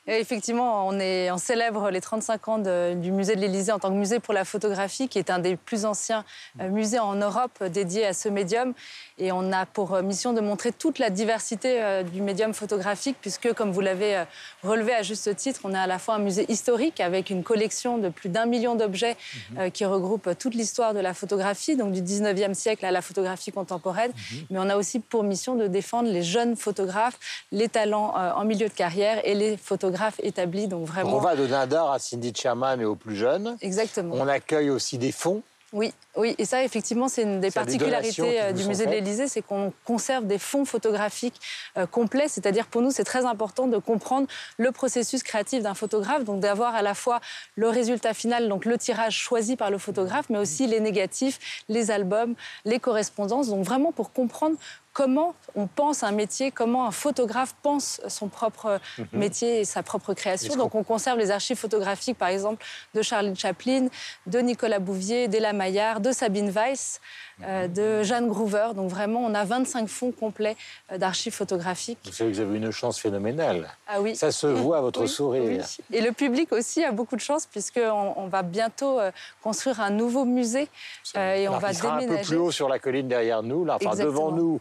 Et 0.08 0.18
effectivement, 0.18 0.88
on, 0.88 0.98
est, 0.98 1.30
on 1.30 1.38
célèbre 1.38 1.88
les 1.90 2.00
35 2.00 2.48
ans 2.48 2.58
de- 2.58 2.94
du 2.94 3.12
musée 3.12 3.36
de 3.36 3.40
l'Élysée 3.40 3.70
en 3.70 3.78
tant 3.78 3.88
que 3.90 3.94
musée 3.94 4.18
pour 4.18 4.34
la 4.34 4.44
photographie, 4.44 5.06
qui 5.08 5.20
est 5.20 5.30
un 5.30 5.38
des 5.38 5.54
plus 5.54 5.84
anciens 5.84 6.24
euh, 6.60 6.68
musées 6.70 6.98
en 6.98 7.14
Europe 7.14 7.52
euh, 7.62 7.68
dédiés 7.68 8.04
à 8.06 8.12
ce 8.12 8.28
médium. 8.28 8.74
Et 9.18 9.30
on 9.30 9.52
a 9.52 9.64
pour 9.64 9.94
euh, 9.94 10.02
mission 10.02 10.32
de 10.32 10.40
montrer 10.40 10.72
toute 10.72 10.98
la 10.98 11.08
diversité 11.08 12.02
du 12.12 12.20
médium 12.20 12.52
photographique, 12.52 13.16
puisque, 13.20 13.52
comme 13.52 13.70
vous 13.70 13.80
l'avez 13.80 14.24
relevé 14.64 14.92
à 14.92 15.02
juste 15.02 15.36
titre, 15.36 15.60
on 15.62 15.72
est 15.72 15.78
à 15.78 15.86
la 15.86 16.00
fois 16.00 16.14
un 16.16 16.18
musée 16.18 16.50
historique 16.50 16.98
avec 16.98 17.30
une 17.30 17.44
collection 17.44 17.98
de 17.98 18.08
plus 18.08 18.28
d'un 18.28 18.46
million 18.46 18.74
d'objets 18.74 19.16
euh, 19.58 19.70
qui 19.70 19.84
regroupe 19.84 20.36
toute 20.36 20.56
l'histoire 20.56 20.94
de 20.94 21.00
la 21.00 21.14
photographie, 21.14 21.76
donc 21.76 21.92
du 21.92 22.02
19e 22.02 22.54
siècle 22.54 22.84
à 22.84 22.90
la 22.90 23.02
photographie 23.02 23.52
contemporaine. 23.52 24.10
Mais 24.50 24.58
on 24.58 24.68
a 24.68 24.76
aussi 24.76 24.98
pour 24.98 25.22
mission 25.22 25.54
de 25.54 25.68
défendre 25.68 26.10
les 26.10 26.24
jeunes 26.24 26.56
photographes, 26.56 27.18
les 27.52 27.68
talents 27.68 28.14
en 28.16 28.44
milieu 28.44 28.66
de 28.68 28.74
carrière 28.74 29.20
et 29.24 29.34
les 29.36 29.56
photographes 29.56 29.91
établis. 30.22 30.68
Donc 30.68 30.86
vraiment. 30.86 31.16
On 31.16 31.20
va 31.20 31.36
de 31.36 31.46
Nadar 31.46 31.90
à 31.90 31.98
Cindy 31.98 32.32
Sherman 32.34 32.80
et 32.80 32.84
aux 32.84 32.96
plus 32.96 33.16
jeunes. 33.16 33.56
Exactement. 33.60 34.14
On 34.18 34.28
accueille 34.28 34.70
aussi 34.70 34.98
des 34.98 35.12
fonds. 35.12 35.42
Oui, 35.72 35.94
oui, 36.16 36.34
et 36.36 36.44
ça, 36.44 36.62
effectivement, 36.62 37.08
c'est 37.08 37.22
une 37.22 37.40
des 37.40 37.50
particularités 37.50 38.42
euh, 38.42 38.52
du 38.52 38.66
musée 38.66 38.84
de 38.84 38.90
l'Élysée, 38.90 39.26
c'est 39.26 39.40
qu'on 39.40 39.72
conserve 39.86 40.26
des 40.26 40.38
fonds 40.38 40.66
photographiques 40.66 41.40
euh, 41.78 41.86
complets. 41.86 42.28
C'est-à-dire, 42.28 42.66
pour 42.66 42.82
nous, 42.82 42.90
c'est 42.90 43.04
très 43.04 43.24
important 43.24 43.66
de 43.66 43.78
comprendre 43.78 44.26
le 44.58 44.70
processus 44.70 45.22
créatif 45.22 45.62
d'un 45.62 45.72
photographe, 45.72 46.24
donc 46.24 46.40
d'avoir 46.40 46.74
à 46.74 46.82
la 46.82 46.92
fois 46.92 47.22
le 47.56 47.70
résultat 47.70 48.12
final, 48.12 48.50
donc 48.50 48.66
le 48.66 48.76
tirage 48.76 49.16
choisi 49.16 49.56
par 49.56 49.70
le 49.70 49.78
photographe, 49.78 50.26
mais 50.28 50.36
aussi 50.36 50.66
les 50.66 50.78
négatifs, 50.78 51.62
les 51.70 51.90
albums, 51.90 52.34
les 52.66 52.78
correspondances. 52.78 53.48
Donc 53.48 53.64
vraiment 53.64 53.92
pour 53.92 54.12
comprendre 54.12 54.56
comment 54.92 55.34
on 55.54 55.66
pense 55.66 56.02
un 56.02 56.12
métier, 56.12 56.50
comment 56.50 56.86
un 56.86 56.90
photographe 56.90 57.54
pense 57.62 58.00
son 58.08 58.28
propre 58.28 58.78
métier 59.12 59.60
et 59.60 59.64
sa 59.64 59.82
propre 59.82 60.12
création. 60.14 60.56
Donc 60.56 60.74
on 60.74 60.82
conserve 60.82 61.18
les 61.18 61.30
archives 61.30 61.56
photographiques, 61.56 62.18
par 62.18 62.28
exemple, 62.28 62.64
de 62.94 63.02
Charlie 63.02 63.34
Chaplin, 63.36 63.88
de 64.26 64.38
Nicolas 64.40 64.78
Bouvier, 64.78 65.28
d'Ella 65.28 65.52
Maillard, 65.52 66.00
de 66.00 66.12
Sabine 66.12 66.50
Weiss, 66.50 67.00
euh, 67.42 67.68
de 67.68 68.02
Jeanne 68.02 68.28
Groover. 68.28 68.68
Donc 68.74 68.90
vraiment, 68.90 69.20
on 69.20 69.34
a 69.34 69.44
25 69.44 69.88
fonds 69.88 70.12
complets 70.12 70.56
euh, 70.92 70.98
d'archives 70.98 71.32
photographiques. 71.32 71.98
Vous 72.04 72.12
savez 72.12 72.30
que 72.30 72.36
vous 72.36 72.42
avez 72.42 72.58
une 72.58 72.70
chance 72.70 72.98
phénoménale. 73.00 73.68
Ah 73.88 74.00
oui. 74.00 74.14
Ça 74.14 74.30
se 74.30 74.46
voit 74.46 74.78
à 74.78 74.80
votre 74.82 75.02
Oui, 75.02 75.08
sourire. 75.08 75.64
oui. 75.90 75.96
Et 75.96 76.00
le 76.02 76.12
public 76.12 76.52
aussi 76.52 76.84
a 76.84 76.92
beaucoup 76.92 77.16
de 77.16 77.20
chance 77.20 77.46
puisqu'on 77.46 78.12
on 78.16 78.26
va 78.26 78.42
bientôt 78.42 79.00
euh, 79.00 79.10
construire 79.42 79.80
un 79.80 79.90
nouveau 79.90 80.24
musée 80.26 80.68
euh, 81.16 81.34
et 81.34 81.48
on 81.48 81.52
Alors, 81.52 81.60
va 81.62 81.72
sera 81.72 81.92
un 81.94 81.94
peu 81.96 82.00
déménager. 82.02 82.28
plus 82.28 82.36
haut 82.36 82.50
sur 82.50 82.68
la 82.68 82.78
colline 82.78 83.08
derrière 83.08 83.42
nous, 83.42 83.64
là, 83.64 83.76
enfin 83.76 83.90
Exactement. 83.92 84.10
devant 84.30 84.36
nous 84.36 84.60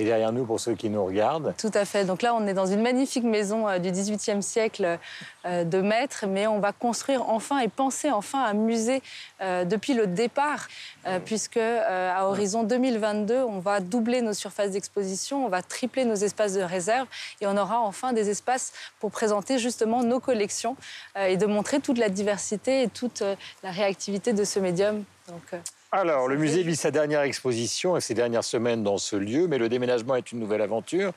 et 0.00 0.04
derrière 0.04 0.32
nous 0.32 0.44
pour 0.44 0.58
ceux 0.58 0.74
qui 0.74 0.88
nous 0.88 1.04
regardent. 1.04 1.54
Tout 1.58 1.70
à 1.74 1.84
fait. 1.84 2.04
Donc 2.04 2.22
là, 2.22 2.34
on 2.34 2.46
est 2.46 2.54
dans 2.54 2.66
une 2.66 2.80
magnifique 2.80 3.24
maison 3.24 3.68
euh, 3.68 3.78
du 3.78 3.90
XVIIIe 3.90 4.42
siècle 4.42 4.98
euh, 5.46 5.64
de 5.64 5.80
maître, 5.80 6.26
mais 6.28 6.46
on 6.46 6.58
va 6.58 6.72
construire 6.72 7.28
enfin 7.28 7.60
et 7.60 7.68
penser 7.68 8.10
enfin 8.10 8.44
un 8.44 8.52
musée 8.52 9.02
euh, 9.40 9.64
depuis 9.64 9.94
le 9.94 10.06
départ, 10.06 10.68
euh, 11.06 11.18
puisque 11.18 11.56
à 11.56 12.26
horizon 12.26 12.62
2022, 12.62 13.42
on 13.42 13.58
va 13.58 13.80
doubler 13.80 14.20
nos 14.20 14.34
surfaces 14.34 14.72
d'exposition, 14.72 15.46
on 15.46 15.48
va 15.48 15.62
tripler 15.62 16.04
nos 16.04 16.14
espaces 16.14 16.54
de 16.54 16.60
réserve, 16.60 17.06
et 17.40 17.46
on 17.46 17.56
aura 17.56 17.80
enfin 17.80 18.12
des 18.12 18.28
espaces 18.28 18.72
pour 18.98 19.10
présenter 19.10 19.58
justement 19.58 20.02
nos 20.02 20.20
collections 20.20 20.76
et 21.18 21.36
de 21.36 21.46
montrer 21.46 21.80
toute 21.80 21.98
la 21.98 22.08
diversité 22.08 22.82
et 22.82 22.88
toute 22.88 23.22
la 23.62 23.70
réactivité 23.70 24.32
de 24.32 24.44
ce 24.44 24.58
médium. 24.60 25.04
Donc, 25.28 25.60
Alors, 25.92 26.28
le 26.28 26.36
musée 26.36 26.62
vit 26.62 26.76
sa 26.76 26.92
dernière 26.92 27.22
exposition 27.22 27.96
et 27.96 28.00
ses 28.00 28.14
dernières 28.14 28.44
semaines 28.44 28.84
dans 28.84 28.96
ce 28.96 29.16
lieu, 29.16 29.48
mais 29.48 29.58
le 29.58 29.68
déménagement 29.68 30.14
est 30.14 30.30
une 30.30 30.38
nouvelle 30.38 30.62
aventure. 30.62 31.12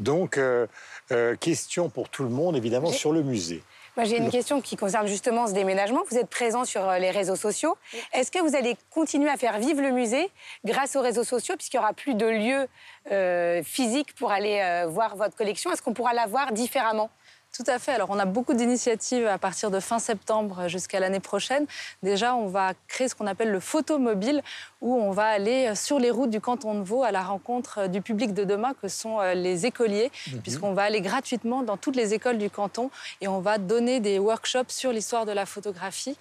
Donc, 0.00 0.36
euh, 0.36 0.66
euh, 1.12 1.36
question 1.36 1.88
pour 1.90 2.08
tout 2.08 2.24
le 2.24 2.30
monde, 2.30 2.56
évidemment, 2.56 2.90
sur 2.90 3.12
le 3.12 3.22
musée. 3.22 3.62
Moi, 3.96 4.04
j'ai 4.04 4.18
une 4.18 4.28
question 4.28 4.60
qui 4.60 4.76
concerne 4.76 5.06
justement 5.06 5.46
ce 5.46 5.54
déménagement. 5.54 6.02
Vous 6.10 6.18
êtes 6.18 6.28
présent 6.28 6.66
sur 6.66 6.86
euh, 6.86 6.98
les 6.98 7.10
réseaux 7.10 7.34
sociaux. 7.34 7.78
Est-ce 8.12 8.30
que 8.30 8.38
vous 8.40 8.54
allez 8.54 8.76
continuer 8.90 9.30
à 9.30 9.38
faire 9.38 9.58
vivre 9.58 9.80
le 9.80 9.90
musée 9.90 10.28
grâce 10.66 10.96
aux 10.96 11.00
réseaux 11.00 11.24
sociaux, 11.24 11.54
puisqu'il 11.56 11.78
n'y 11.78 11.84
aura 11.84 11.94
plus 11.94 12.14
de 12.14 12.26
lieu 12.26 12.68
euh, 13.10 13.62
physique 13.62 14.14
pour 14.14 14.32
aller 14.32 14.60
euh, 14.60 14.86
voir 14.86 15.16
votre 15.16 15.34
collection? 15.34 15.72
Est-ce 15.72 15.80
qu'on 15.80 15.94
pourra 15.94 16.12
la 16.12 16.26
voir 16.26 16.52
différemment? 16.52 17.08
Tout 17.56 17.64
à 17.68 17.78
fait. 17.78 17.92
Alors, 17.92 18.10
on 18.10 18.18
a 18.18 18.26
beaucoup 18.26 18.52
d'initiatives 18.52 19.26
à 19.26 19.38
partir 19.38 19.70
de 19.70 19.80
fin 19.80 19.98
septembre 19.98 20.68
jusqu'à 20.68 21.00
l'année 21.00 21.20
prochaine. 21.20 21.64
Déjà, 22.02 22.34
on 22.34 22.48
va 22.48 22.74
créer 22.86 23.08
ce 23.08 23.14
qu'on 23.14 23.26
appelle 23.26 23.50
le 23.50 23.60
photomobile, 23.60 24.42
où 24.82 24.94
on 24.94 25.10
va 25.10 25.24
aller 25.26 25.74
sur 25.74 25.98
les 25.98 26.10
routes 26.10 26.30
du 26.30 26.40
canton 26.40 26.74
de 26.74 26.82
Vaud 26.84 27.02
à 27.02 27.10
la 27.10 27.22
rencontre 27.22 27.88
du 27.88 28.02
public 28.02 28.34
de 28.34 28.44
demain 28.44 28.72
que 28.80 28.88
sont 28.88 29.20
euh, 29.20 29.32
les 29.34 29.64
écoliers, 29.66 30.10
puisqu'on 30.42 30.72
va 30.74 30.82
aller 30.82 31.00
gratuitement 31.00 31.62
dans 31.62 31.76
toutes 31.76 31.96
les 31.96 32.12
écoles 32.14 32.38
du 32.38 32.50
canton 32.50 32.90
et 33.20 33.28
on 33.28 33.40
va 33.40 33.58
donner 33.58 34.00
des 34.00 34.18
workshops 34.18 34.68
sur 34.70 34.92
l'histoire 34.92 35.24
de 35.26 35.32
la 35.32 35.46
photographie. 35.46 36.16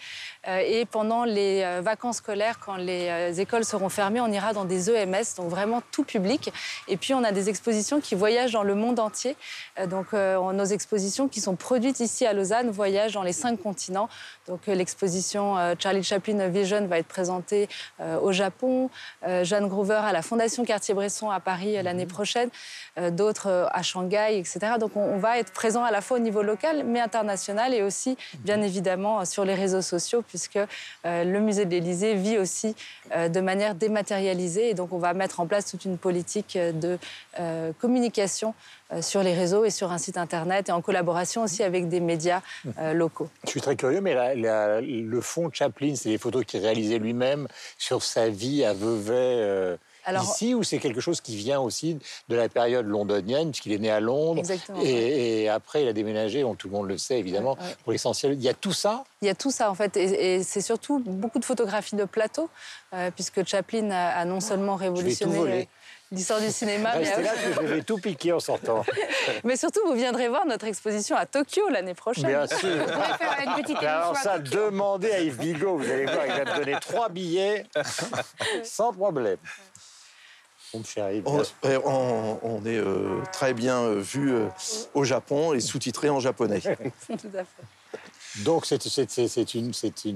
Euh, 0.47 0.59
et 0.65 0.85
pendant 0.85 1.25
les 1.25 1.63
euh, 1.63 1.81
vacances 1.83 2.17
scolaires, 2.17 2.59
quand 2.65 2.77
les 2.77 3.09
euh, 3.09 3.33
écoles 3.33 3.65
seront 3.65 3.89
fermées, 3.89 4.21
on 4.21 4.31
ira 4.31 4.53
dans 4.53 4.65
des 4.65 4.89
EMS, 4.89 5.35
donc 5.37 5.49
vraiment 5.49 5.81
tout 5.91 6.03
public. 6.03 6.51
Et 6.87 6.95
puis 6.97 7.13
on 7.13 7.23
a 7.23 7.31
des 7.33 7.49
expositions 7.49 7.99
qui 7.99 8.15
voyagent 8.15 8.53
dans 8.53 8.63
le 8.63 8.75
monde 8.75 8.99
entier. 8.99 9.35
Euh, 9.79 9.85
Donc 9.87 10.07
euh, 10.13 10.37
on- 10.37 10.53
nos 10.53 10.63
expositions 10.65 11.27
qui 11.27 11.41
sont 11.41 11.55
produites 11.57 11.99
ici 11.99 12.25
à 12.25 12.31
Lausanne 12.33 12.69
voyagent 12.71 13.13
dans 13.13 13.23
les 13.23 13.33
cinq 13.33 13.61
continents. 13.61 14.07
Donc 14.47 14.61
euh, 14.69 14.75
l'exposition 14.75 15.57
euh, 15.57 15.75
Charlie 15.77 16.03
Chaplin 16.03 16.47
Vision 16.47 16.87
va 16.87 16.99
être 16.99 17.07
présentée 17.07 17.67
euh, 17.99 18.17
au 18.19 18.31
Japon, 18.31 18.53
euh, 18.63 19.43
Jeanne 19.43 19.67
Groover 19.67 20.01
à 20.03 20.13
la 20.13 20.21
Fondation 20.21 20.65
Cartier-Bresson 20.65 21.29
à 21.29 21.39
Paris 21.39 21.77
euh, 21.77 21.83
l'année 21.83 22.05
prochaine, 22.05 22.49
euh, 22.97 23.11
d'autres 23.11 23.69
à 23.71 23.81
Shanghai, 23.81 24.37
etc. 24.39 24.59
Donc 24.79 24.95
on, 24.95 25.01
on 25.01 25.17
va 25.17 25.39
être 25.39 25.51
présent 25.51 25.83
à 25.83 25.91
la 25.91 26.01
fois 26.01 26.17
au 26.17 26.19
niveau 26.19 26.41
local 26.41 26.83
mais 26.85 26.99
international 26.99 27.73
et 27.73 27.81
aussi 27.81 28.17
bien 28.39 28.61
évidemment 28.61 29.19
euh, 29.19 29.25
sur 29.25 29.45
les 29.45 29.53
réseaux 29.53 29.81
sociaux 29.81 30.21
puisque 30.21 30.59
le 31.03 31.39
musée 31.39 31.65
de 31.65 31.71
l'Élysée 31.71 32.15
vit 32.15 32.37
aussi 32.37 32.75
de 33.15 33.39
manière 33.39 33.75
dématérialisée. 33.75 34.69
Et 34.69 34.73
donc 34.73 34.91
on 34.91 34.97
va 34.97 35.13
mettre 35.13 35.39
en 35.39 35.47
place 35.47 35.69
toute 35.69 35.85
une 35.85 35.97
politique 35.97 36.57
de 36.57 36.97
communication 37.79 38.53
sur 39.01 39.23
les 39.23 39.33
réseaux 39.33 39.65
et 39.65 39.69
sur 39.69 39.91
un 39.91 39.97
site 39.97 40.17
internet 40.17 40.69
et 40.69 40.71
en 40.71 40.81
collaboration 40.81 41.43
aussi 41.43 41.63
avec 41.63 41.89
des 41.89 41.99
médias 41.99 42.41
euh, 42.79 42.93
locaux. 42.93 43.29
Je 43.45 43.49
suis 43.51 43.61
très 43.61 43.75
curieux, 43.75 44.01
mais 44.01 44.13
la- 44.13 44.35
la- 44.35 44.81
le 44.81 45.21
fond 45.21 45.49
de 45.49 45.55
Chaplin, 45.55 45.95
c'est 45.95 46.09
des 46.09 46.17
photos 46.17 46.45
qu'il 46.45 46.61
réalisait 46.61 46.97
lui-même 46.99 47.47
sur 47.77 48.03
sa 48.03 48.29
vie 48.29 48.63
à 48.63 48.73
Vevey 48.73 49.13
euh, 49.13 49.77
Alors- 50.05 50.23
ici, 50.23 50.53
ou 50.53 50.63
c'est 50.63 50.77
quelque 50.77 51.01
chose 51.01 51.19
qui 51.21 51.35
vient 51.35 51.59
aussi 51.59 51.97
de 52.29 52.35
la 52.35 52.47
période 52.49 52.85
londonienne, 52.85 53.51
puisqu'il 53.51 53.71
est 53.73 53.79
né 53.79 53.89
à 53.89 53.99
Londres, 53.99 54.39
Exactement, 54.39 54.79
et, 54.83 55.43
et 55.43 55.49
après 55.49 55.81
il 55.83 55.87
a 55.87 55.93
déménagé, 55.93 56.41
donc 56.41 56.57
tout 56.57 56.67
le 56.67 56.73
monde 56.73 56.87
le 56.87 56.97
sait 56.97 57.17
évidemment, 57.19 57.53
Ouais, 57.53 57.59
ouais. 57.67 57.75
pour 57.83 57.91
l'essentiel. 57.91 58.33
Il 58.33 58.41
y 58.43 58.49
a 58.49 58.53
tout 58.53 58.73
ça? 58.73 59.03
Il 59.21 59.27
y 59.27 59.31
a 59.31 59.35
tout 59.35 59.51
ça 59.51 59.69
en 59.71 59.75
fait, 59.75 59.97
et, 59.97 60.35
et 60.35 60.43
c'est 60.43 60.61
surtout 60.61 60.99
beaucoup 60.99 61.39
de 61.39 61.45
photographies 61.45 61.95
de 61.95 62.05
plateau, 62.05 62.49
euh, 62.93 63.09
puisque 63.11 63.45
Chaplin 63.47 63.89
a, 63.91 64.09
a 64.19 64.25
non 64.25 64.39
seulement 64.39 64.75
révolutionné 64.75 65.37
voler. 65.37 65.67
L'histoire 66.15 66.39
du 66.41 66.49
cinéma, 66.49 66.93
mais, 66.93 67.03
Restez 67.05 67.21
là, 67.21 67.29
parce 67.33 67.57
que 67.59 67.67
je 67.67 67.73
vais 67.73 67.81
tout 67.83 67.97
piquer 67.97 68.33
en 68.33 68.39
sortant. 68.39 68.83
mais 69.43 69.55
surtout 69.57 69.81
vous 69.85 69.93
viendrez 69.93 70.27
voir 70.29 70.45
notre 70.45 70.65
exposition 70.65 71.15
à 71.15 71.25
Tokyo 71.25 71.67
l'année 71.69 71.93
prochaine. 71.93 72.27
Bien 72.27 72.47
sûr. 72.47 72.57
On 72.63 72.91
pourrait 72.91 73.17
faire 73.17 73.37
une 73.45 73.61
petite 73.63 73.77
Mais 73.81 73.87
alors 73.87 74.11
à 74.11 74.21
ça, 74.21 74.39
demandez 74.39 75.11
à 75.11 75.19
Yves 75.19 75.37
Bigot, 75.37 75.77
vous 75.77 75.89
allez 75.91 76.05
voir, 76.05 76.25
il 76.25 76.33
va 76.33 76.45
te 76.45 76.59
donner 76.59 76.77
trois 76.79 77.09
billets 77.09 77.65
sans 78.63 78.93
problème. 78.93 79.37
On, 80.73 80.81
on- 81.85 82.39
on 82.43 82.65
est 82.65 82.77
euh, 82.77 83.21
très 83.31 83.53
bien 83.53 83.79
euh, 83.81 83.99
vu 83.99 84.33
euh, 84.33 84.47
au 84.93 85.03
Japon 85.05 85.53
et 85.53 85.61
sous-titré 85.61 86.09
en 86.09 86.19
japonais. 86.19 86.59
Tout 87.07 87.13
à 87.33 87.43
fait. 87.45 87.63
Donc 88.43 88.65
c'est 88.65 88.79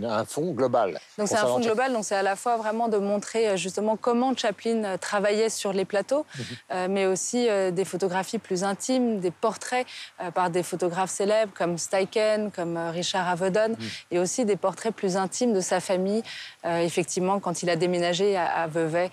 un 0.05 0.25
fonds 0.25 0.51
global. 0.51 0.99
Donc 1.17 1.27
c'est 1.27 1.37
un 1.37 1.45
fonds 1.45 1.59
global, 1.59 1.93
donc 1.93 2.03
c'est 2.03 2.15
à 2.15 2.23
la 2.23 2.35
fois 2.35 2.57
vraiment 2.57 2.87
de 2.87 2.97
montrer 2.97 3.49
euh, 3.49 3.57
justement 3.57 3.95
comment 3.95 4.35
Chaplin 4.35 4.83
euh, 4.83 4.97
travaillait 4.97 5.49
sur 5.49 5.73
les 5.73 5.85
plateaux, 5.85 6.25
euh, 6.71 6.87
mais 6.89 7.05
aussi 7.05 7.47
euh, 7.47 7.71
des 7.71 7.85
photographies 7.85 8.39
plus 8.39 8.63
intimes, 8.63 9.19
des 9.19 9.31
portraits 9.31 9.87
euh, 10.21 10.31
par 10.31 10.49
des 10.49 10.63
photographes 10.63 11.11
célèbres 11.11 11.53
comme 11.55 11.77
Steichen, 11.77 12.51
comme 12.51 12.77
Richard 12.77 13.27
Avedon, 13.27 13.75
et 14.11 14.19
aussi 14.19 14.45
des 14.45 14.55
portraits 14.57 14.93
plus 14.93 15.15
intimes 15.15 15.53
de 15.53 15.61
sa 15.61 15.79
famille, 15.79 16.23
effectivement 16.63 17.39
quand 17.39 17.63
il 17.63 17.69
a 17.69 17.75
déménagé 17.75 18.35
à, 18.35 18.45
à 18.45 18.67
Vevey 18.67 19.09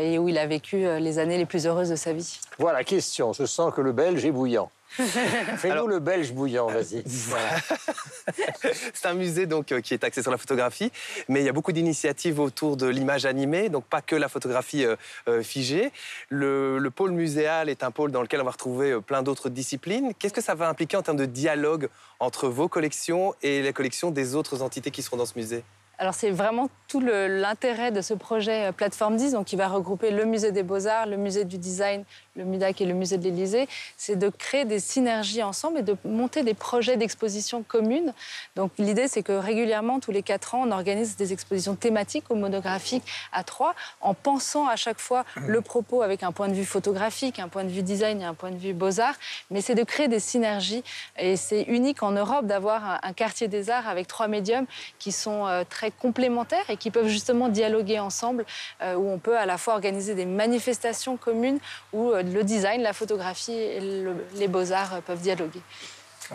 et 0.00 0.18
où 0.18 0.28
il 0.28 0.38
a 0.38 0.46
vécu 0.46 0.78
les 0.98 1.18
années 1.18 1.38
les 1.38 1.46
plus 1.46 1.66
heureuses 1.66 1.90
de 1.90 1.96
sa 1.96 2.12
vie. 2.12 2.40
Voilà, 2.58 2.82
question. 2.84 3.32
Je 3.32 3.44
sens 3.44 3.72
que 3.74 3.80
le 3.80 3.92
belge 3.92 4.24
est 4.24 4.30
bouillant. 4.30 4.70
Fais-nous 5.56 5.86
le 5.86 5.98
belge 6.00 6.32
bouillant, 6.32 6.66
vas-y. 6.66 7.04
C'est 8.94 9.06
un 9.06 9.14
musée 9.14 9.46
donc 9.46 9.72
euh, 9.72 9.80
qui 9.80 9.94
est 9.94 10.02
axé 10.02 10.22
sur 10.22 10.30
la 10.30 10.38
photographie, 10.38 10.90
mais 11.28 11.40
il 11.40 11.46
y 11.46 11.48
a 11.48 11.52
beaucoup 11.52 11.72
d'initiatives 11.72 12.40
autour 12.40 12.76
de 12.76 12.86
l'image 12.86 13.24
animée, 13.24 13.68
donc 13.68 13.84
pas 13.84 14.02
que 14.02 14.16
la 14.16 14.28
photographie 14.28 14.84
euh, 14.84 14.96
euh, 15.28 15.42
figée. 15.42 15.92
Le, 16.28 16.78
le 16.78 16.90
pôle 16.90 17.12
muséal 17.12 17.68
est 17.68 17.84
un 17.84 17.90
pôle 17.90 18.10
dans 18.10 18.22
lequel 18.22 18.40
on 18.40 18.44
va 18.44 18.50
retrouver 18.50 18.92
euh, 18.92 19.00
plein 19.00 19.22
d'autres 19.22 19.48
disciplines. 19.48 20.12
Qu'est-ce 20.18 20.34
que 20.34 20.42
ça 20.42 20.54
va 20.54 20.68
impliquer 20.68 20.96
en 20.96 21.02
termes 21.02 21.16
de 21.16 21.26
dialogue 21.26 21.88
entre 22.18 22.48
vos 22.48 22.68
collections 22.68 23.34
et 23.42 23.62
les 23.62 23.72
collections 23.72 24.10
des 24.10 24.34
autres 24.34 24.62
entités 24.62 24.90
qui 24.90 25.02
seront 25.02 25.16
dans 25.16 25.26
ce 25.26 25.38
musée? 25.38 25.62
Alors 25.98 26.14
c'est 26.14 26.30
vraiment 26.30 26.70
tout 26.88 27.00
l'intérêt 27.00 27.92
de 27.92 28.00
ce 28.00 28.14
projet 28.14 28.72
Plateforme 28.72 29.16
10, 29.16 29.32
donc 29.32 29.46
qui 29.46 29.56
va 29.56 29.68
regrouper 29.68 30.10
le 30.10 30.24
musée 30.24 30.50
des 30.50 30.62
beaux-arts, 30.62 31.06
le 31.06 31.18
musée 31.18 31.44
du 31.44 31.58
design, 31.58 32.04
le 32.36 32.44
MUDAC 32.44 32.80
et 32.80 32.86
le 32.86 32.94
musée 32.94 33.18
de 33.18 33.24
l'Élysée, 33.24 33.68
c'est 33.96 34.16
de 34.16 34.28
créer 34.28 34.64
des 34.64 34.78
synergies 34.78 35.42
ensemble 35.42 35.78
et 35.78 35.82
de 35.82 35.96
monter 36.04 36.42
des 36.42 36.54
projets 36.54 36.96
d'exposition 36.96 37.62
communes. 37.62 38.12
Donc 38.56 38.72
l'idée 38.78 39.08
c'est 39.08 39.22
que 39.22 39.32
régulièrement, 39.32 40.00
tous 40.00 40.12
les 40.12 40.22
quatre 40.22 40.54
ans, 40.54 40.62
on 40.66 40.70
organise 40.70 41.16
des 41.16 41.32
expositions 41.32 41.74
thématiques 41.74 42.24
ou 42.30 42.34
monographiques 42.34 43.04
à 43.32 43.42
trois, 43.42 43.74
en 44.00 44.14
pensant 44.14 44.66
à 44.68 44.76
chaque 44.76 45.00
fois 45.00 45.24
le 45.36 45.60
propos 45.60 46.02
avec 46.02 46.22
un 46.22 46.32
point 46.32 46.48
de 46.48 46.54
vue 46.54 46.64
photographique, 46.64 47.38
un 47.38 47.48
point 47.48 47.64
de 47.64 47.70
vue 47.70 47.82
design 47.82 48.20
et 48.20 48.24
un 48.24 48.34
point 48.34 48.50
de 48.50 48.58
vue 48.58 48.72
beaux-arts. 48.72 49.16
Mais 49.50 49.60
c'est 49.60 49.74
de 49.74 49.84
créer 49.84 50.08
des 50.08 50.20
synergies 50.20 50.84
et 51.18 51.36
c'est 51.36 51.62
unique 51.62 52.02
en 52.02 52.12
Europe 52.12 52.46
d'avoir 52.46 53.00
un, 53.02 53.12
quartier 53.12 53.48
des 53.48 53.70
arts 53.70 53.88
avec 53.88 54.06
trois 54.06 54.28
médiums 54.28 54.66
qui 54.98 55.12
sont 55.12 55.46
euh, 55.46 55.64
très 55.68 55.90
complémentaires 55.90 56.70
et 56.70 56.76
qui 56.76 56.90
peuvent 56.90 57.08
justement 57.08 57.48
dialoguer 57.48 57.98
ensemble, 57.98 58.46
euh, 58.82 58.94
où 58.94 59.10
on 59.10 59.18
peut 59.18 59.36
à 59.36 59.46
la 59.46 59.58
fois 59.58 59.74
organiser 59.74 60.14
des 60.14 60.26
manifestations 60.26 61.16
communes 61.16 61.58
où 61.92 62.12
euh, 62.12 62.19
le 62.22 62.44
design, 62.44 62.82
la 62.82 62.92
photographie 62.92 63.52
et 63.52 63.80
le- 63.80 64.14
les 64.36 64.48
beaux-arts 64.48 65.02
peuvent 65.02 65.20
dialoguer. 65.20 65.60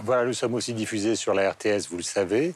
Voilà, 0.04 0.26
nous 0.26 0.34
sommes 0.34 0.56
aussi 0.56 0.74
diffusés 0.74 1.16
sur 1.16 1.34
la 1.34 1.52
RTS, 1.52 1.88
vous 1.90 1.98
le 1.98 2.04
savez. 2.04 2.54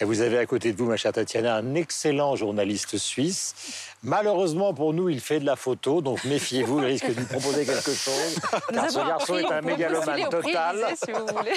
Et 0.00 0.04
vous 0.04 0.20
avez 0.22 0.38
à 0.38 0.46
côté 0.46 0.72
de 0.72 0.76
vous, 0.76 0.86
ma 0.86 0.96
chère 0.96 1.12
Tatiana, 1.12 1.54
un 1.56 1.74
excellent 1.76 2.34
journaliste 2.34 2.98
suisse. 2.98 3.54
Malheureusement 4.02 4.74
pour 4.74 4.92
nous, 4.92 5.08
il 5.08 5.20
fait 5.20 5.40
de 5.40 5.46
la 5.46 5.56
photo, 5.56 6.02
donc 6.02 6.24
méfiez-vous, 6.24 6.80
il 6.80 6.84
risque 6.84 7.14
de 7.14 7.18
nous 7.20 7.26
proposer 7.26 7.64
quelque 7.64 7.92
chose. 7.94 8.36
Car 8.72 8.90
ce 8.90 8.98
garçon 8.98 9.38
est 9.38 9.50
un 9.50 9.62
mégalomane 9.62 10.28
total. 10.28 10.76
si 11.02 11.10
vous 11.12 11.26
voulez. 11.34 11.56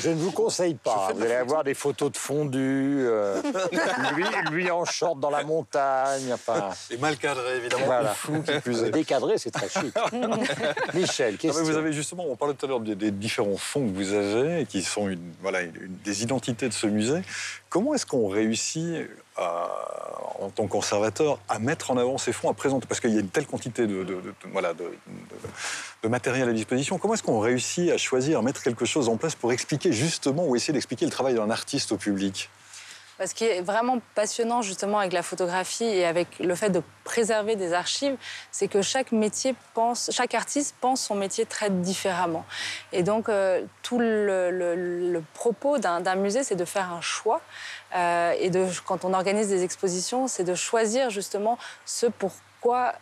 Je 0.00 0.10
ne 0.10 0.14
vous 0.14 0.30
conseille 0.30 0.74
pas. 0.76 1.10
Vous 1.14 1.20
allez 1.22 1.34
avoir 1.34 1.64
des 1.64 1.74
photos 1.74 2.12
de 2.12 2.16
fondu, 2.16 2.98
euh, 3.00 3.42
lui, 4.14 4.24
lui 4.50 4.70
en 4.70 4.84
short 4.84 5.18
dans 5.20 5.28
la 5.30 5.42
montagne. 5.42 6.32
Enfin, 6.32 6.70
Et 6.90 6.96
mal 6.96 7.16
cadré, 7.18 7.56
évidemment. 7.56 7.84
Voilà. 7.86 8.14
Flou 8.14 8.42
qui 8.42 8.58
plus 8.60 8.82
est. 8.84 8.90
décadré, 8.90 9.36
c'est 9.36 9.50
très 9.50 9.68
chic. 9.68 9.92
Michel, 10.94 11.36
question. 11.36 11.60
mais 11.62 11.70
vous 11.70 11.76
avez 11.76 11.92
justement, 11.92 12.24
on 12.28 12.36
parlait 12.36 12.54
tout 12.54 12.64
à 12.66 12.68
l'heure 12.68 12.80
des, 12.80 12.94
des 12.94 13.10
différents 13.10 13.56
fonds 13.56 13.86
que 13.88 13.92
vous 13.94 14.12
avez 14.12 14.60
et 14.62 14.66
qui 14.66 14.82
sont 14.82 15.08
une, 15.08 15.32
voilà, 15.42 15.62
une- 15.62 15.74
une- 15.76 15.96
des 16.04 16.22
identités 16.22 16.68
de 16.68 16.72
ce 16.74 16.86
musée. 16.86 17.20
Comment 17.68 17.94
est-ce 17.94 18.06
qu'on 18.06 18.28
réussit, 18.28 18.96
en 19.38 20.50
tant 20.54 20.66
que 20.66 20.72
conservateur, 20.72 21.38
à 21.48 21.58
mettre 21.58 21.90
en 21.90 21.96
avant 21.96 22.18
ces 22.18 22.32
fonds, 22.32 22.50
à 22.50 22.54
présenter 22.54 22.86
Parce 22.86 23.00
qu'il 23.00 23.10
y 23.10 23.16
a 23.16 23.20
une 23.20 23.28
telle 23.28 23.46
quantité 23.46 23.86
de, 23.86 24.04
de- 24.04 24.22
voilà, 24.52 24.74
de 24.74 26.08
matériel 26.08 26.48
à 26.48 26.52
disposition. 26.52 26.98
Comment 26.98 27.14
est-ce 27.14 27.22
qu'on 27.22 27.38
réussit 27.40 27.90
à 27.90 27.98
choisir, 27.98 28.38
à 28.38 28.42
mettre 28.42 28.62
quelque 28.62 28.84
chose 28.84 29.08
en 29.08 29.16
place 29.16 29.34
pour 29.34 29.52
expliquer 29.52 29.92
justement 29.92 30.46
ou 30.46 30.56
essayer 30.56 30.72
d'expliquer 30.72 31.04
le 31.06 31.10
travail 31.12 31.34
d'un 31.34 31.50
artiste 31.50 31.92
au 31.92 31.96
public? 31.96 32.50
Ce 33.26 33.34
qui 33.34 33.44
est 33.44 33.60
vraiment 33.60 34.00
passionnant 34.14 34.62
justement 34.62 34.98
avec 34.98 35.12
la 35.12 35.22
photographie 35.22 35.84
et 35.84 36.04
avec 36.04 36.38
le 36.38 36.54
fait 36.54 36.70
de 36.70 36.82
préserver 37.04 37.56
des 37.56 37.72
archives, 37.72 38.16
c'est 38.50 38.68
que 38.68 38.82
chaque 38.82 39.12
métier 39.12 39.54
pense, 39.74 40.10
chaque 40.12 40.34
artiste 40.34 40.74
pense 40.80 41.00
son 41.00 41.14
métier 41.14 41.46
très 41.46 41.70
différemment. 41.70 42.44
Et 42.92 43.02
donc 43.02 43.28
euh, 43.28 43.64
tout 43.82 43.98
le, 43.98 45.22
propos 45.34 45.78
d'un 45.78 46.14
musée, 46.16 46.44
c'est 46.44 46.56
de 46.56 46.64
faire 46.64 46.92
un 46.92 47.00
choix. 47.00 47.40
Euh, 47.94 48.32
et 48.38 48.50
quand 48.86 49.04
on 49.04 49.12
organise 49.12 49.48
des 49.48 49.62
expositions, 49.62 50.28
c'est 50.28 50.44
de 50.44 50.54
choisir 50.54 51.10
justement 51.10 51.58
ce 51.84 52.06
pourquoi 52.06 52.94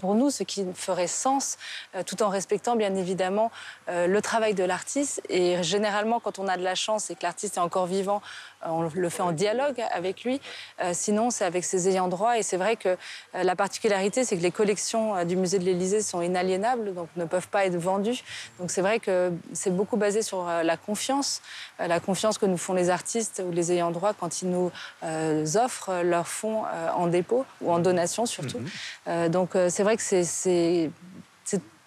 pour 0.00 0.14
nous, 0.14 0.30
ce 0.30 0.42
qui 0.42 0.66
ferait 0.74 1.06
sens, 1.06 1.56
euh, 1.94 2.02
tout 2.02 2.22
en 2.22 2.28
respectant 2.28 2.76
bien 2.76 2.94
évidemment 2.94 3.50
le 3.88 4.20
travail 4.20 4.52
de 4.52 4.64
l'artiste. 4.64 5.22
Et 5.30 5.62
généralement, 5.62 6.20
quand 6.20 6.38
on 6.38 6.46
a 6.46 6.58
de 6.58 6.62
la 6.62 6.74
chance 6.74 7.10
et 7.10 7.14
que 7.14 7.22
l'artiste 7.22 7.56
est 7.56 7.60
encore 7.60 7.86
vivant, 7.86 8.20
on 8.64 8.82
le 8.82 9.08
fait 9.08 9.22
en 9.22 9.32
dialogue 9.32 9.82
avec 9.92 10.24
lui. 10.24 10.40
Euh, 10.82 10.90
sinon, 10.92 11.30
c'est 11.30 11.44
avec 11.44 11.64
ses 11.64 11.88
ayants 11.88 12.08
droit. 12.08 12.38
Et 12.38 12.42
c'est 12.42 12.56
vrai 12.56 12.76
que 12.76 12.88
euh, 12.88 13.42
la 13.42 13.56
particularité, 13.56 14.24
c'est 14.24 14.36
que 14.36 14.42
les 14.42 14.50
collections 14.50 15.16
euh, 15.16 15.24
du 15.24 15.36
musée 15.36 15.58
de 15.58 15.64
l'Élysée 15.64 16.02
sont 16.02 16.22
inaliénables, 16.22 16.94
donc 16.94 17.08
ne 17.16 17.24
peuvent 17.24 17.48
pas 17.48 17.66
être 17.66 17.76
vendues. 17.76 18.22
Donc 18.58 18.70
c'est 18.70 18.82
vrai 18.82 18.98
que 19.00 19.32
c'est 19.52 19.74
beaucoup 19.74 19.96
basé 19.96 20.22
sur 20.22 20.48
euh, 20.48 20.62
la 20.62 20.76
confiance, 20.76 21.42
euh, 21.80 21.86
la 21.86 22.00
confiance 22.00 22.38
que 22.38 22.46
nous 22.46 22.58
font 22.58 22.74
les 22.74 22.90
artistes 22.90 23.42
ou 23.46 23.50
les 23.52 23.72
ayants 23.72 23.90
droit 23.90 24.12
quand 24.14 24.42
ils 24.42 24.50
nous 24.50 24.70
euh, 25.02 25.44
offrent 25.56 26.02
leurs 26.02 26.28
fonds 26.28 26.64
euh, 26.64 26.90
en 26.90 27.06
dépôt 27.06 27.44
ou 27.60 27.72
en 27.72 27.78
donation 27.78 28.26
surtout. 28.26 28.60
Euh, 29.08 29.28
donc 29.28 29.54
euh, 29.54 29.68
c'est 29.70 29.82
vrai 29.82 29.96
que 29.96 30.02
c'est 30.02 30.90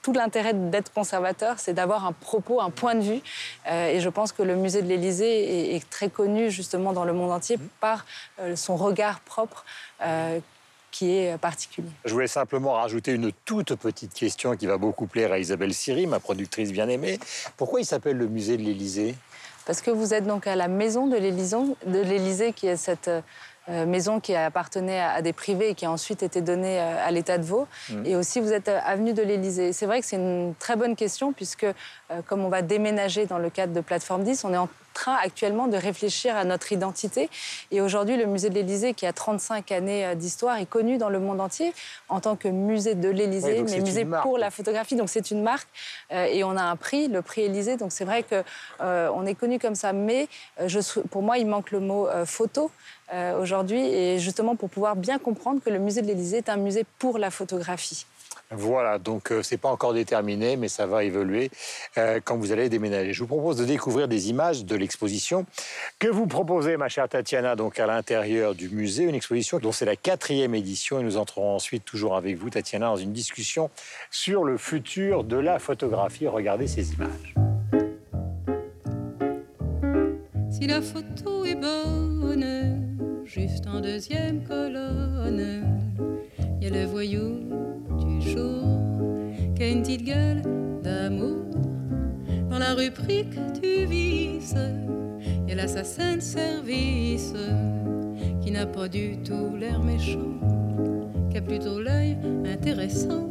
tout 0.01 0.13
l'intérêt 0.13 0.53
d'être 0.53 0.91
conservateur, 0.93 1.59
c'est 1.59 1.73
d'avoir 1.73 2.05
un 2.05 2.13
propos, 2.13 2.61
un 2.61 2.69
point 2.69 2.95
de 2.95 3.01
vue. 3.01 3.21
Euh, 3.69 3.87
et 3.89 3.99
je 3.99 4.09
pense 4.09 4.31
que 4.31 4.43
le 4.43 4.55
musée 4.55 4.81
de 4.81 4.87
l'Élysée 4.87 5.71
est, 5.71 5.75
est 5.75 5.89
très 5.89 6.09
connu 6.09 6.49
justement 6.51 6.93
dans 6.93 7.05
le 7.05 7.13
monde 7.13 7.31
entier 7.31 7.57
par 7.79 8.05
euh, 8.39 8.55
son 8.55 8.75
regard 8.75 9.19
propre. 9.21 9.65
euh, 10.01 10.39
qui 10.91 11.15
est 11.17 11.37
particulier. 11.37 11.89
Je 12.03 12.13
voulais 12.13 12.27
simplement 12.27 12.73
rajouter 12.73 13.11
une 13.11 13.31
toute 13.45 13.75
petite 13.75 14.11
question 14.11 14.55
qui 14.55 14.65
va 14.65 14.77
beaucoup 14.77 15.05
plaire 15.05 15.31
à 15.31 15.37
Isabelle 15.37 15.73
Siri, 15.73 16.07
ma 16.07 16.19
productrice 16.19 16.71
bien-aimée. 16.71 17.19
Pourquoi 17.57 17.79
il 17.79 17.85
s'appelle 17.85 18.17
le 18.17 18.27
musée 18.27 18.57
de 18.57 18.63
l'Élysée? 18.63 19.15
Parce 19.67 19.81
que 19.81 19.91
vous 19.91 20.15
êtes 20.15 20.25
donc 20.25 20.47
à 20.47 20.55
la 20.55 20.67
maison 20.67 21.05
de 21.05 21.15
l'Élysée, 21.15 22.53
qui 22.53 22.65
est 22.65 22.75
cette 22.75 23.11
maison 23.85 24.19
qui 24.19 24.35
appartenait 24.35 24.99
à 24.99 25.21
des 25.21 25.33
privés 25.33 25.69
et 25.69 25.75
qui 25.75 25.85
a 25.85 25.91
ensuite 25.91 26.23
été 26.23 26.41
donnée 26.41 26.79
euh, 26.79 27.07
à 27.07 27.11
l'État 27.11 27.37
de 27.37 27.43
Vaud. 27.43 27.67
Et 28.05 28.15
aussi, 28.15 28.39
vous 28.39 28.51
êtes 28.51 28.67
euh, 28.67 28.79
avenue 28.85 29.13
de 29.13 29.21
l'Élysée. 29.21 29.73
C'est 29.73 29.85
vrai 29.85 29.99
que 30.01 30.05
c'est 30.05 30.15
une 30.15 30.53
très 30.57 30.75
bonne 30.75 30.95
question 30.95 31.33
puisque, 31.33 31.63
euh, 31.63 31.73
comme 32.25 32.43
on 32.43 32.49
va 32.49 32.61
déménager 32.61 33.25
dans 33.25 33.37
le 33.37 33.49
cadre 33.49 33.73
de 33.73 33.81
Plateforme 33.81 34.23
10, 34.23 34.43
on 34.45 34.53
est 34.53 34.57
en 34.57 34.69
train 34.99 35.17
actuellement 35.21 35.67
de 35.67 35.77
réfléchir 35.77 36.35
à 36.35 36.43
notre 36.43 36.71
identité. 36.71 37.29
Et 37.71 37.79
aujourd'hui, 37.79 38.17
le 38.17 38.25
musée 38.25 38.49
de 38.49 38.55
l'Élysée, 38.55 38.93
qui 38.93 39.05
a 39.05 39.13
35 39.13 39.71
années 39.71 40.05
euh, 40.05 40.15
d'histoire, 40.15 40.57
est 40.57 40.65
connu 40.65 40.97
dans 40.97 41.09
le 41.09 41.19
monde 41.19 41.39
entier 41.39 41.73
en 42.09 42.19
tant 42.19 42.35
que 42.35 42.49
musée 42.49 42.95
de 42.95 43.09
l'Élysée, 43.09 43.63
mais 43.63 43.79
musée 43.79 44.05
pour 44.21 44.37
la 44.37 44.51
photographie. 44.51 44.95
Donc 44.95 45.09
c'est 45.09 45.31
une 45.31 45.41
marque 45.41 45.69
euh, 46.11 46.25
et 46.25 46.43
on 46.43 46.55
a 46.57 46.63
un 46.63 46.75
prix, 46.75 47.07
le 47.07 47.21
prix 47.21 47.41
Élysée. 47.41 47.77
Donc 47.77 47.91
c'est 47.91 48.05
vrai 48.05 48.23
que 48.23 48.43
euh, 48.81 49.09
on 49.15 49.25
est 49.25 49.35
connu 49.35 49.57
comme 49.57 49.75
ça, 49.75 49.93
mais 49.93 50.27
je, 50.65 50.79
pour 51.11 51.21
moi, 51.21 51.37
il 51.37 51.47
manque 51.47 51.71
le 51.71 51.79
mot 51.79 52.07
euh, 52.07 52.25
photo. 52.25 52.71
aujourd'hui, 53.41 53.81
et 53.81 54.19
justement 54.19 54.55
pour 54.55 54.69
pouvoir 54.69 54.95
bien 54.95 55.17
comprendre 55.17 55.59
que 55.65 55.71
le 55.71 55.79
musée 55.79 56.01
de 56.03 56.07
l'Élysée 56.07 56.37
est 56.37 56.49
un 56.49 56.57
musée 56.57 56.85
pour 56.99 57.17
la 57.17 57.31
photographie. 57.31 58.05
Voilà, 58.51 58.97
donc 58.97 59.31
euh, 59.31 59.43
c'est 59.43 59.57
pas 59.57 59.69
encore 59.69 59.93
déterminé, 59.93 60.55
mais 60.55 60.69
ça 60.69 60.87
va 60.87 61.03
évoluer 61.03 61.51
euh, 61.99 62.19
quand 62.23 62.35
vous 62.35 62.51
allez 62.51 62.67
déménager. 62.67 63.13
Je 63.13 63.19
vous 63.19 63.27
propose 63.27 63.57
de 63.57 63.65
découvrir 63.65 64.07
des 64.07 64.31
images 64.31 64.65
de 64.65 64.75
l'exposition 64.75 65.45
que 65.99 66.07
vous 66.07 66.25
proposez, 66.25 66.75
ma 66.75 66.89
chère 66.89 67.07
Tatiana, 67.07 67.55
donc 67.55 67.79
à 67.79 67.85
l'intérieur 67.85 68.55
du 68.55 68.69
musée, 68.69 69.03
une 69.03 69.13
exposition 69.13 69.59
dont 69.59 69.71
c'est 69.71 69.85
la 69.85 69.95
quatrième 69.95 70.55
édition, 70.55 70.99
et 70.99 71.03
nous 71.03 71.17
entrerons 71.17 71.55
ensuite 71.55 71.85
toujours 71.85 72.15
avec 72.15 72.37
vous, 72.37 72.49
Tatiana, 72.49 72.87
dans 72.87 72.97
une 72.97 73.13
discussion 73.13 73.69
sur 74.09 74.43
le 74.43 74.57
futur 74.57 75.23
de 75.23 75.37
la 75.37 75.59
photographie. 75.59 76.27
Regardez 76.27 76.67
ces 76.67 76.93
images. 76.93 77.35
Si 80.49 80.65
la 80.65 80.81
photo 80.81 81.45
est 81.45 81.55
bonne, 81.55 82.88
juste 83.29 83.67
en 83.67 83.79
deuxième 83.79 84.41
colonne, 84.43 85.63
il 86.59 86.63
y 86.63 86.71
a 86.71 86.73
le 86.73 86.85
voyou 86.85 87.47
du 87.99 88.21
jour 88.21 88.63
qui 89.55 89.63
a 89.63 89.67
une 89.67 89.83
petite 89.83 90.03
gueule 90.03 90.41
d'amour. 90.81 91.45
Dans 92.49 92.57
la 92.57 92.73
rubrique 92.73 93.37
du 93.61 93.85
vice, 93.85 94.55
il 95.43 95.49
y 95.49 95.51
a 95.51 95.55
l'assassin 95.55 96.15
de 96.15 96.21
service 96.21 97.35
qui 98.41 98.49
n'a 98.49 98.65
pas 98.65 98.87
du 98.87 99.17
tout 99.21 99.55
l'air 99.55 99.79
méchant, 99.79 100.39
qui 101.29 101.37
a 101.37 101.41
plutôt 101.41 101.79
l'œil 101.79 102.17
intéressant, 102.51 103.29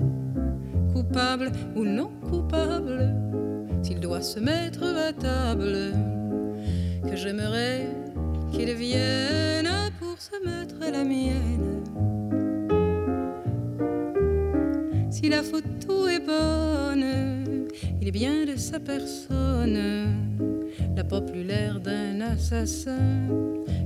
coupable 0.93 1.51
ou 1.75 1.85
non 1.85 2.11
coupable, 2.31 3.17
s'il 3.83 3.99
doit 3.99 4.23
se 4.23 4.39
mettre 4.39 4.85
à 4.85 5.13
table 5.13 5.93
que 7.03 7.17
j'aimerais 7.17 7.89
qu'il 8.53 8.73
vienne 8.75 9.88
mettre 10.45 10.83
à 10.83 10.91
la 10.91 11.05
mienne. 11.05 11.85
Si 15.11 15.29
la 15.29 15.43
photo 15.43 16.09
est 16.09 16.21
bonne, 16.21 17.69
il 18.01 18.09
est 18.09 18.13
bien 18.13 18.45
de 18.45 18.57
sa 18.57 18.81
personne, 18.81 19.79
plus 21.21 21.43
l'air 21.43 21.81
d'un 21.81 22.21
assassin 22.21 23.27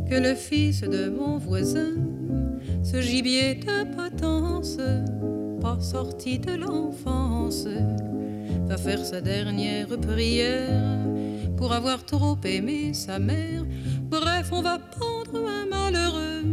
que 0.08 0.14
le 0.14 0.34
fils 0.34 0.82
de 0.82 1.08
mon 1.08 1.38
voisin, 1.38 1.94
ce 2.82 3.00
gibier 3.00 3.54
de 3.54 3.84
potence, 3.94 4.78
pas 5.60 5.78
sorti 5.80 6.38
de 6.38 6.54
l'enfance, 6.56 7.66
va 8.66 8.76
faire 8.76 9.04
sa 9.04 9.20
dernière 9.20 9.88
prière 10.00 10.98
pour 11.56 11.72
avoir 11.72 12.04
trop 12.04 12.36
aimé 12.44 12.92
sa 12.92 13.18
mère. 13.18 13.64
On 14.54 14.60
va 14.60 14.78
pendre 14.78 15.48
un 15.48 15.64
malheureux 15.64 16.44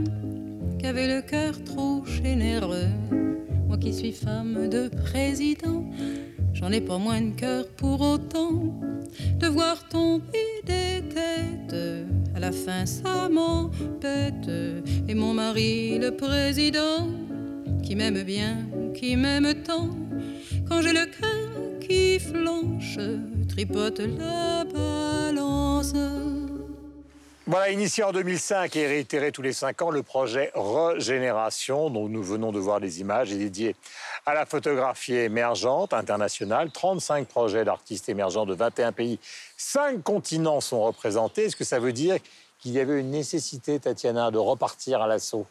qui 0.79 0.85
avait 0.85 1.13
le 1.13 1.21
cœur 1.21 1.61
trop 1.65 2.05
généreux. 2.05 2.87
Moi 3.67 3.77
qui 3.77 3.93
suis 3.93 4.13
femme 4.13 4.69
de 4.69 4.87
président, 4.87 5.83
j'en 6.53 6.71
ai 6.71 6.79
pas 6.79 6.97
moins 6.97 7.21
de 7.21 7.31
cœur 7.31 7.67
pour 7.75 7.99
autant 7.99 8.79
de 9.37 9.47
voir 9.47 9.85
tomber 9.89 10.61
des 10.65 11.01
têtes. 11.09 11.75
À 12.35 12.39
la 12.39 12.53
fin, 12.53 12.85
ça 12.85 13.27
m'embête. 13.27 14.49
Et 15.09 15.13
mon 15.13 15.33
mari, 15.33 15.99
le 15.99 16.11
président, 16.11 17.05
qui 17.83 17.97
m'aime 17.97 18.23
bien, 18.23 18.65
qui 18.95 19.17
m'aime 19.17 19.53
tant, 19.65 19.89
quand 20.69 20.81
j'ai 20.81 20.93
le 20.93 21.05
cœur 21.05 21.79
qui 21.81 22.17
flanche, 22.17 22.97
tripote 23.49 23.99
la 23.99 24.63
balance. 24.63 25.93
Voilà, 27.51 27.71
initié 27.71 28.03
en 28.03 28.11
2005 28.11 28.75
et 28.75 28.85
réitéré 28.85 29.31
tous 29.31 29.41
les 29.41 29.53
cinq 29.53 29.81
ans, 29.81 29.89
le 29.89 30.03
projet 30.03 30.51
Régénération, 30.53 31.89
dont 31.89 32.07
nous 32.07 32.21
venons 32.21 32.51
de 32.51 32.59
voir 32.59 32.79
les 32.79 32.99
images, 32.99 33.31
est 33.31 33.37
dédié 33.37 33.75
à 34.27 34.35
la 34.35 34.45
photographie 34.45 35.15
émergente 35.15 35.91
internationale. 35.91 36.69
35 36.69 37.27
projets 37.27 37.65
d'artistes 37.65 38.07
émergents 38.07 38.45
de 38.45 38.53
21 38.53 38.91
pays, 38.91 39.17
5 39.57 40.03
continents 40.03 40.61
sont 40.61 40.83
représentés. 40.83 41.45
Est-ce 41.45 41.55
que 41.55 41.63
ça 41.63 41.79
veut 41.79 41.91
dire 41.91 42.17
qu'il 42.59 42.73
y 42.73 42.79
avait 42.79 42.99
une 42.99 43.09
nécessité, 43.09 43.79
Tatiana, 43.79 44.29
de 44.29 44.37
repartir 44.37 45.01
à 45.01 45.07
l'assaut? 45.07 45.47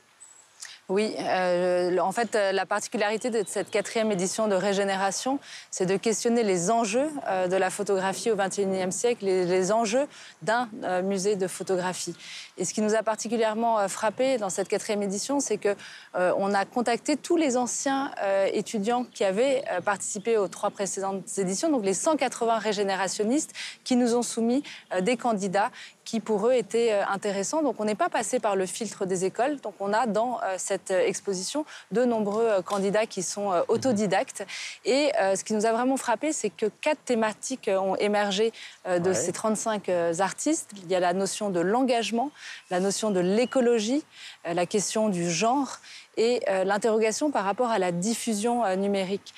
Oui, 0.90 1.14
euh, 1.18 1.98
en 1.98 2.12
fait, 2.12 2.34
euh, 2.34 2.50
la 2.50 2.64
particularité 2.64 3.28
de 3.28 3.44
cette 3.46 3.68
quatrième 3.68 4.10
édition 4.10 4.48
de 4.48 4.54
Régénération, 4.54 5.38
c'est 5.70 5.84
de 5.84 5.98
questionner 5.98 6.42
les 6.42 6.70
enjeux 6.70 7.10
euh, 7.26 7.46
de 7.46 7.56
la 7.56 7.68
photographie 7.68 8.30
au 8.30 8.36
XXIe 8.36 8.90
siècle, 8.90 9.26
les, 9.26 9.44
les 9.44 9.70
enjeux 9.70 10.06
d'un 10.40 10.66
musée 11.02 11.36
de 11.36 11.46
photographie. 11.46 12.14
Et 12.56 12.64
ce 12.64 12.72
qui 12.72 12.80
nous 12.80 12.94
a 12.94 13.02
particulièrement 13.02 13.86
frappé 13.86 14.38
dans 14.38 14.48
cette 14.48 14.68
quatrième 14.68 15.02
édition, 15.02 15.40
c'est 15.40 15.58
que 15.58 15.76
on 16.14 16.54
a 16.54 16.64
contacté 16.64 17.16
tous 17.16 17.36
les 17.36 17.56
anciens 17.56 18.10
étudiants 18.52 19.04
qui 19.04 19.24
avaient 19.24 19.64
participé 19.84 20.36
aux 20.36 20.48
trois 20.48 20.70
précédentes 20.70 21.24
éditions, 21.36 21.70
donc 21.70 21.84
les 21.84 21.94
180 21.94 22.58
régénérationnistes 22.58 23.52
qui 23.84 23.96
nous 23.96 24.14
ont 24.14 24.22
soumis 24.22 24.62
des 25.00 25.16
candidats 25.16 25.70
qui 26.08 26.20
pour 26.20 26.48
eux 26.48 26.54
étaient 26.54 26.92
euh, 26.94 27.04
intéressants. 27.06 27.62
Donc 27.62 27.80
on 27.80 27.84
n'est 27.84 27.94
pas 27.94 28.08
passé 28.08 28.40
par 28.40 28.56
le 28.56 28.64
filtre 28.64 29.04
des 29.04 29.26
écoles. 29.26 29.60
Donc 29.60 29.74
on 29.78 29.92
a 29.92 30.06
dans 30.06 30.40
euh, 30.42 30.54
cette 30.56 30.90
euh, 30.90 31.06
exposition 31.06 31.66
de 31.92 32.02
nombreux 32.06 32.62
candidats 32.62 33.04
qui 33.04 33.22
sont 33.22 33.52
autodidactes. 33.68 34.46
Et 34.86 35.12
euh, 35.20 35.36
ce 35.36 35.44
qui 35.44 35.52
nous 35.52 35.66
a 35.66 35.72
vraiment 35.72 35.98
frappé, 35.98 36.32
c'est 36.32 36.48
que 36.48 36.64
quatre 36.80 37.04
thématiques 37.04 37.68
ont 37.70 37.94
émergé 37.96 38.52
de 38.86 39.08
Ouais. 39.10 39.14
ces 39.14 39.32
35 39.32 39.88
euh, 39.90 40.14
artistes. 40.20 40.70
Il 40.82 40.90
y 40.90 40.94
a 40.94 41.00
la 41.00 41.12
notion 41.12 41.50
de 41.50 41.60
l'engagement, 41.60 42.30
la 42.70 42.80
notion 42.80 43.10
de 43.10 43.20
l'écologie, 43.20 44.02
la 44.46 44.64
question 44.64 45.10
du 45.10 45.30
genre 45.30 45.76
et 46.16 46.40
l'interrogation 46.64 47.30
par 47.30 47.44
rapport 47.44 47.70
à 47.70 47.78
la 47.78 47.92
diffusion 47.92 48.54
numérique 48.76 49.34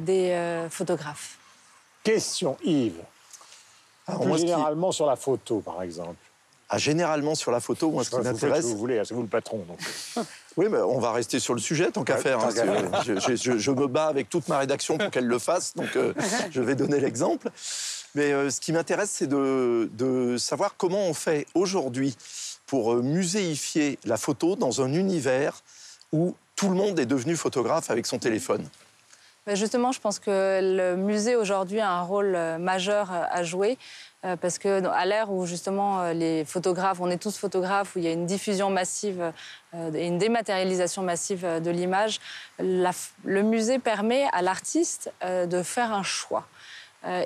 des 0.00 0.66
photographes. 0.70 1.36
Question, 2.04 2.56
Yves. 2.64 3.02
Alors, 4.06 4.22
Plus 4.22 4.32
qui- 4.32 4.38
généralement 4.40 4.92
sur 4.92 5.06
la 5.06 5.16
photo, 5.16 5.60
par 5.60 5.82
exemple. 5.82 6.16
Ah, 6.74 6.78
généralement 6.78 7.34
sur 7.34 7.50
la 7.52 7.60
photo, 7.60 7.90
moi, 7.90 8.02
ce 8.02 8.10
qui 8.10 8.16
vous 8.16 8.22
m'intéresse, 8.22 8.64
vous 8.64 8.78
voulez, 8.78 8.98
hein, 8.98 9.02
c'est 9.06 9.14
vous 9.14 9.22
le 9.22 9.28
patron. 9.28 9.58
Donc. 9.68 9.78
Oui, 10.58 10.66
mais 10.70 10.78
on 10.80 10.98
va 10.98 11.12
rester 11.12 11.40
sur 11.40 11.54
le 11.54 11.60
sujet 11.60 11.90
tant 11.90 12.04
qu'à 12.04 12.18
faire. 12.18 12.38
hein. 12.40 12.50
je, 13.06 13.18
je- 13.18 13.36
je- 13.36 13.56
je 13.58 13.70
me 13.70 13.86
bats 13.86 14.06
avec 14.08 14.28
toute 14.28 14.48
ma 14.48 14.58
rédaction 14.58 14.98
pour 14.98 15.10
qu'elle 15.10 15.26
le 15.26 15.38
fasse, 15.38 15.74
donc 15.74 15.96
euh, 15.96 16.12
je 16.50 16.60
vais 16.60 16.74
donner 16.74 17.00
l'exemple. 17.00 17.48
Mais 18.14 18.32
euh, 18.34 18.50
ce 18.50 18.60
qui 18.60 18.70
m'intéresse, 18.72 19.08
c'est 19.10 19.26
de, 19.26 19.88
de 19.94 20.36
savoir 20.36 20.74
comment 20.76 21.06
on 21.06 21.14
fait 21.14 21.46
aujourd'hui 21.54 22.14
pour 22.66 22.92
euh, 22.92 23.00
muséifier 23.02 23.98
la 24.04 24.18
photo 24.18 24.54
dans 24.54 24.82
un 24.82 24.92
univers 24.92 25.62
où 26.12 26.34
tout 26.54 26.68
le 26.68 26.74
monde 26.74 26.98
est 27.00 27.06
devenu 27.06 27.34
photographe 27.34 27.90
avec 27.90 28.04
son 28.04 28.18
téléphone. 28.18 28.62
Ben, 29.44 29.56
Justement, 29.56 29.90
je 29.90 30.00
pense 30.00 30.20
que 30.20 30.60
le 30.62 30.96
musée 30.96 31.34
aujourd'hui 31.34 31.80
a 31.80 31.90
un 31.90 32.02
rôle 32.02 32.36
euh, 32.36 32.58
majeur 32.58 33.12
euh, 33.12 33.24
à 33.28 33.42
jouer. 33.42 33.76
euh, 34.24 34.36
Parce 34.36 34.58
que 34.58 34.86
à 34.86 35.04
l'ère 35.04 35.32
où 35.32 35.46
justement 35.46 36.12
les 36.12 36.44
photographes, 36.44 37.00
on 37.00 37.10
est 37.10 37.20
tous 37.20 37.36
photographes, 37.36 37.96
où 37.96 37.98
il 37.98 38.04
y 38.04 38.08
a 38.08 38.12
une 38.12 38.26
diffusion 38.26 38.70
massive 38.70 39.32
et 39.94 40.06
une 40.06 40.18
dématérialisation 40.18 41.02
massive 41.02 41.44
de 41.60 41.70
l'image, 41.70 42.20
le 42.60 43.42
musée 43.42 43.80
permet 43.80 44.28
à 44.32 44.42
l'artiste 44.42 45.12
de 45.24 45.62
faire 45.62 45.92
un 45.92 46.04
choix 46.04 46.46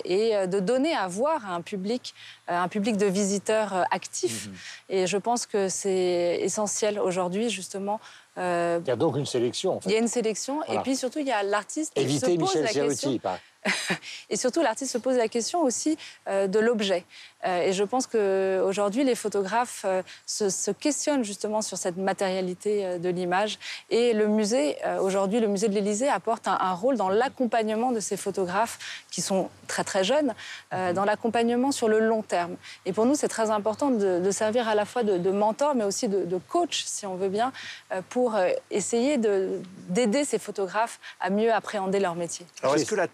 et 0.05 0.35
euh, 0.37 0.47
de 0.47 0.61
donner 0.61 0.95
à 0.95 1.07
voir 1.09 1.45
à 1.51 1.55
un 1.55 1.61
public, 1.61 2.15
euh, 2.51 2.57
un 2.59 2.69
public 2.69 2.97
de 2.97 3.07
visiteurs 3.07 3.75
euh, 3.75 3.83
actifs. 3.91 4.49
Et 4.89 5.07
je 5.07 5.17
pense 5.17 5.47
que 5.47 5.69
c'est 5.69 6.39
essentiel 6.41 6.99
aujourd'hui 6.99 7.51
justement. 7.51 8.01
euh, 8.39 8.81
Il 8.85 8.89
y 8.89 8.91
a 8.91 8.97
donc 8.97 9.17
une 9.17 9.27
sélection, 9.27 9.77
en 9.77 9.81
il 9.85 9.89
y 9.89 9.91
fait. 9.93 9.97
a 9.99 10.01
une 10.01 10.09
sélection 10.09 10.61
Voilà. 10.67 10.81
et 10.81 10.83
puis 10.83 10.97
surtout 10.97 11.19
il 11.19 11.27
y 11.27 11.33
a 11.33 11.43
l'artiste 11.43 11.93
qui 11.95 12.19
se 12.19 12.27
pose 12.27 12.39
Michel 12.39 12.63
la 12.65 12.73
question. 12.73 13.19
et 14.31 14.37
surtout, 14.37 14.63
l'artiste 14.63 14.93
se 14.93 14.99
pose 14.99 15.17
la 15.17 15.29
question 15.29 15.63
aussi 15.63 15.97
euh, 16.29 16.47
de 16.47 16.59
l'objet. 16.59 17.05
Euh, 17.47 17.61
et 17.63 17.73
je 17.73 17.85
pense 17.85 18.07
qu'aujourd'hui, 18.07 19.05
les 19.05 19.15
photographes 19.15 19.83
euh, 19.85 20.03
se, 20.25 20.49
se 20.49 20.71
questionnent 20.71 21.25
justement 21.25 21.63
sur 21.63 21.77
cette 21.79 21.97
matérialité 21.97 22.85
euh, 22.85 22.99
de 22.99 23.09
l'image. 23.09 23.59
Et 23.91 24.15
le 24.15 24.27
musée, 24.27 24.77
euh, 24.85 24.99
aujourd'hui, 25.01 25.41
le 25.41 25.47
musée 25.47 25.69
de 25.69 25.75
l'Élysée 25.75 26.09
apporte 26.09 26.49
un, 26.49 26.59
un 26.61 26.73
rôle 26.73 26.97
dans 26.97 27.09
l'accompagnement 27.09 27.93
de 27.93 28.01
ces 28.01 28.17
photographes 28.17 28.79
qui 29.11 29.21
sont 29.21 29.49
très 29.69 29.85
très 29.85 30.03
jeunes, 30.05 30.35
euh, 30.73 30.93
dans 30.93 31.05
l'accompagnement 31.05 31.73
sur 31.73 31.89
le 31.89 32.01
long 32.01 32.23
terme. 32.23 32.57
Et 32.85 32.93
pour 32.93 33.07
nous, 33.07 33.15
c'est 33.15 33.29
très 33.29 33.51
important 33.51 33.91
de, 33.91 34.21
de 34.21 34.31
servir 34.31 34.67
à 34.69 34.75
la 34.75 34.85
fois 34.85 35.03
de, 35.03 35.19
de 35.19 35.31
mentor, 35.31 35.75
mais 35.75 35.85
aussi 35.85 36.09
de, 36.09 36.25
de 36.25 36.39
coach, 36.39 36.85
si 36.85 37.07
on 37.07 37.15
veut 37.17 37.29
bien, 37.29 37.53
euh, 37.93 38.01
pour 38.09 38.37
essayer 38.71 39.19
de- 39.19 39.61
d'aider 39.89 40.25
ces 40.25 40.39
photographes 40.39 40.99
à 41.21 41.31
mieux 41.31 41.53
appréhender 41.53 42.01
leur 42.01 42.15
métier. 42.15 42.47
Alors, 42.63 42.75
est-ce 42.77 42.87
que 42.87 42.95
la 42.95 43.09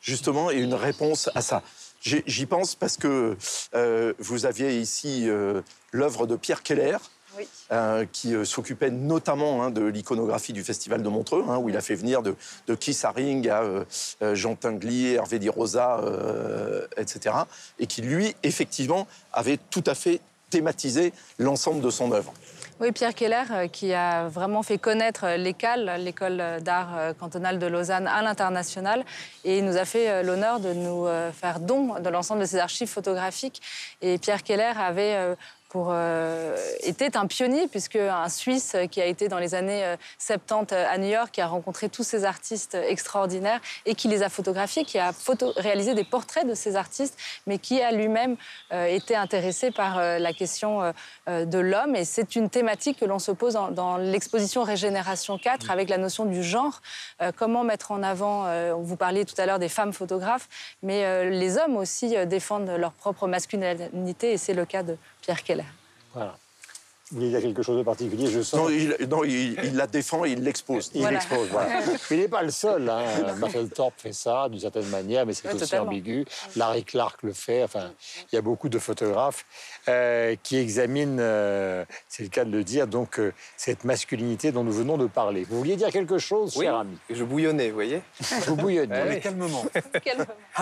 justement, 0.00 0.50
est 0.50 0.58
une 0.58 0.74
réponse 0.74 1.30
à 1.34 1.42
ça 1.42 1.62
J'y 2.00 2.46
pense 2.46 2.74
parce 2.76 2.96
que 2.96 3.36
euh, 3.74 4.12
vous 4.18 4.46
aviez 4.46 4.78
ici 4.78 5.28
euh, 5.28 5.62
l'œuvre 5.92 6.26
de 6.26 6.36
Pierre 6.36 6.62
Keller. 6.62 6.96
Oui. 7.36 7.46
euh, 7.70 8.04
qui 8.10 8.34
euh, 8.34 8.44
s'occupait 8.44 8.90
notamment 8.90 9.62
hein, 9.62 9.70
de 9.70 9.84
l'iconographie 9.84 10.52
du 10.52 10.64
Festival 10.64 11.04
de 11.04 11.08
Montreux, 11.08 11.44
hein, 11.48 11.58
où 11.58 11.68
il 11.68 11.76
a 11.76 11.80
fait 11.80 11.94
venir 11.94 12.22
de, 12.22 12.34
de 12.66 12.74
Keith 12.74 13.04
Haring 13.04 13.48
à 13.48 13.62
euh, 13.62 13.84
Jean 14.34 14.56
Tinguely, 14.56 15.14
Hervé 15.14 15.38
Di 15.38 15.48
Rosa, 15.48 16.00
etc. 16.96 17.36
Et 17.78 17.86
qui, 17.86 18.02
lui, 18.02 18.34
effectivement, 18.42 19.06
avait 19.32 19.58
tout 19.70 19.84
à 19.86 19.94
fait 19.94 20.20
thématisé 20.50 21.12
l'ensemble 21.38 21.80
de 21.80 21.90
son 21.90 22.10
œuvre. 22.10 22.32
Oui, 22.80 22.92
Pierre 22.92 23.12
Keller, 23.12 23.42
euh, 23.50 23.66
qui 23.66 23.92
a 23.92 24.28
vraiment 24.28 24.62
fait 24.62 24.78
connaître 24.78 25.24
euh, 25.24 25.36
l'ECAL, 25.36 25.96
l'école 25.98 26.40
d'art 26.60 26.96
euh, 26.96 27.12
cantonale 27.12 27.58
de 27.58 27.66
Lausanne, 27.66 28.06
à 28.06 28.22
l'international. 28.22 29.04
Et 29.42 29.58
il 29.58 29.64
nous 29.64 29.76
a 29.76 29.84
fait 29.84 30.22
l'honneur 30.22 30.60
de 30.60 30.72
nous 30.72 31.06
faire 31.32 31.58
don 31.58 31.98
de 31.98 32.08
l'ensemble 32.08 32.42
de 32.42 32.46
ses 32.46 32.58
archives 32.58 32.88
photographiques. 32.88 33.60
Et 34.00 34.18
Pierre 34.18 34.42
Keller 34.42 34.72
avait 34.78 35.36
pour, 35.68 35.88
euh, 35.92 36.56
était 36.82 37.16
un 37.16 37.26
pionnier, 37.26 37.68
puisque 37.68 37.96
un 37.96 38.28
Suisse 38.28 38.74
qui 38.90 39.00
a 39.00 39.06
été 39.06 39.28
dans 39.28 39.38
les 39.38 39.54
années 39.54 39.84
euh, 39.84 39.96
70 40.18 40.72
à 40.74 40.96
New 40.98 41.08
York, 41.08 41.30
qui 41.32 41.40
a 41.40 41.46
rencontré 41.46 41.88
tous 41.88 42.02
ces 42.04 42.24
artistes 42.24 42.74
extraordinaires 42.74 43.60
et 43.86 43.94
qui 43.94 44.08
les 44.08 44.22
a 44.22 44.28
photographiés, 44.28 44.84
qui 44.84 44.98
a 44.98 45.12
photo- 45.12 45.52
réalisé 45.56 45.94
des 45.94 46.04
portraits 46.04 46.46
de 46.46 46.54
ces 46.54 46.76
artistes, 46.76 47.18
mais 47.46 47.58
qui 47.58 47.82
a 47.82 47.92
lui-même 47.92 48.36
euh, 48.72 48.86
été 48.86 49.14
intéressé 49.16 49.70
par 49.70 49.98
euh, 49.98 50.18
la 50.18 50.32
question 50.32 50.82
euh, 50.82 50.92
euh, 51.28 51.44
de 51.44 51.58
l'homme. 51.58 51.94
Et 51.96 52.04
c'est 52.04 52.34
une 52.36 52.48
thématique 52.50 52.98
que 53.00 53.04
l'on 53.04 53.18
se 53.18 53.32
pose 53.32 53.54
dans, 53.54 53.70
dans 53.70 53.96
l'exposition 53.98 54.62
Régénération 54.62 55.38
4 55.38 55.70
avec 55.70 55.88
la 55.88 55.98
notion 55.98 56.24
du 56.24 56.42
genre. 56.42 56.80
Euh, 57.20 57.30
comment 57.36 57.64
mettre 57.64 57.92
en 57.92 58.02
avant, 58.02 58.46
euh, 58.46 58.74
vous 58.78 58.96
parliez 58.96 59.24
tout 59.24 59.34
à 59.38 59.46
l'heure 59.46 59.58
des 59.58 59.68
femmes 59.68 59.92
photographes, 59.92 60.48
mais 60.82 61.04
euh, 61.04 61.28
les 61.30 61.58
hommes 61.58 61.76
aussi 61.76 62.16
euh, 62.16 62.24
défendent 62.24 62.70
leur 62.70 62.92
propre 62.92 63.26
masculinité 63.26 64.32
et 64.32 64.38
c'est 64.38 64.54
le 64.54 64.64
cas 64.64 64.82
de 64.82 64.96
Pierre. 65.36 65.64
Voilà. 66.14 66.36
Vous 67.10 67.16
voulez 67.18 67.30
dire 67.30 67.40
quelque 67.40 67.62
chose 67.62 67.78
de 67.78 67.82
particulier 67.82 68.26
Je 68.30 68.42
sens. 68.42 68.60
Non, 68.60 68.68
il, 68.68 68.96
non, 69.08 69.24
il- 69.24 69.56
il 69.64 69.76
la 69.76 69.86
défend 69.86 70.24
et 70.24 70.32
il 70.32 70.42
l'expose. 70.42 70.90
Il 70.94 71.00
Voilà. 71.00 71.16
expose, 71.16 71.48
voilà. 71.50 71.80
Mais 71.80 71.96
il 72.16 72.20
n'est 72.20 72.28
pas 72.28 72.42
le 72.42 72.50
seul. 72.50 72.88
Hein. 72.88 73.02
Mapplethorpe 73.38 73.94
fait 73.98 74.12
ça 74.12 74.48
d'une 74.50 74.60
certaine 74.60 74.86
manière, 74.88 75.24
mais 75.24 75.32
c'est 75.32 75.48
Oui, 75.48 75.54
aussi 75.54 75.64
totalement. 75.64 75.86
ambigu. 75.86 76.24
Larry 76.56 76.84
Clark 76.84 77.22
le 77.22 77.32
fait. 77.32 77.62
Enfin, 77.64 77.92
il 78.30 78.34
y 78.36 78.38
a 78.38 78.42
beaucoup 78.42 78.68
de 78.68 78.78
photographes 78.78 79.46
euh, 79.88 80.36
qui 80.42 80.56
examinent, 80.58 81.18
euh, 81.20 81.84
c'est 82.08 82.22
le 82.24 82.28
cas 82.28 82.44
de 82.44 82.50
le 82.50 82.62
dire, 82.64 82.86
donc 82.86 83.18
euh, 83.18 83.32
cette 83.56 83.84
masculinité 83.84 84.52
dont 84.52 84.64
nous 84.64 84.72
venons 84.72 84.98
de 84.98 85.06
parler. 85.06 85.46
Vous 85.48 85.56
vouliez 85.58 85.76
dire 85.76 85.88
quelque 85.90 86.18
chose, 86.18 86.54
Oui, 86.56 86.64
cher 86.66 86.76
ami? 86.76 86.96
Je 87.08 87.24
bouillonnais, 87.24 87.68
vous 87.68 87.74
voyez 87.74 88.02
Vous 88.46 88.56
bouillonnez. 88.56 88.92
Ouais, 88.94 89.08
Mais 89.08 89.20
calmement. 89.20 89.64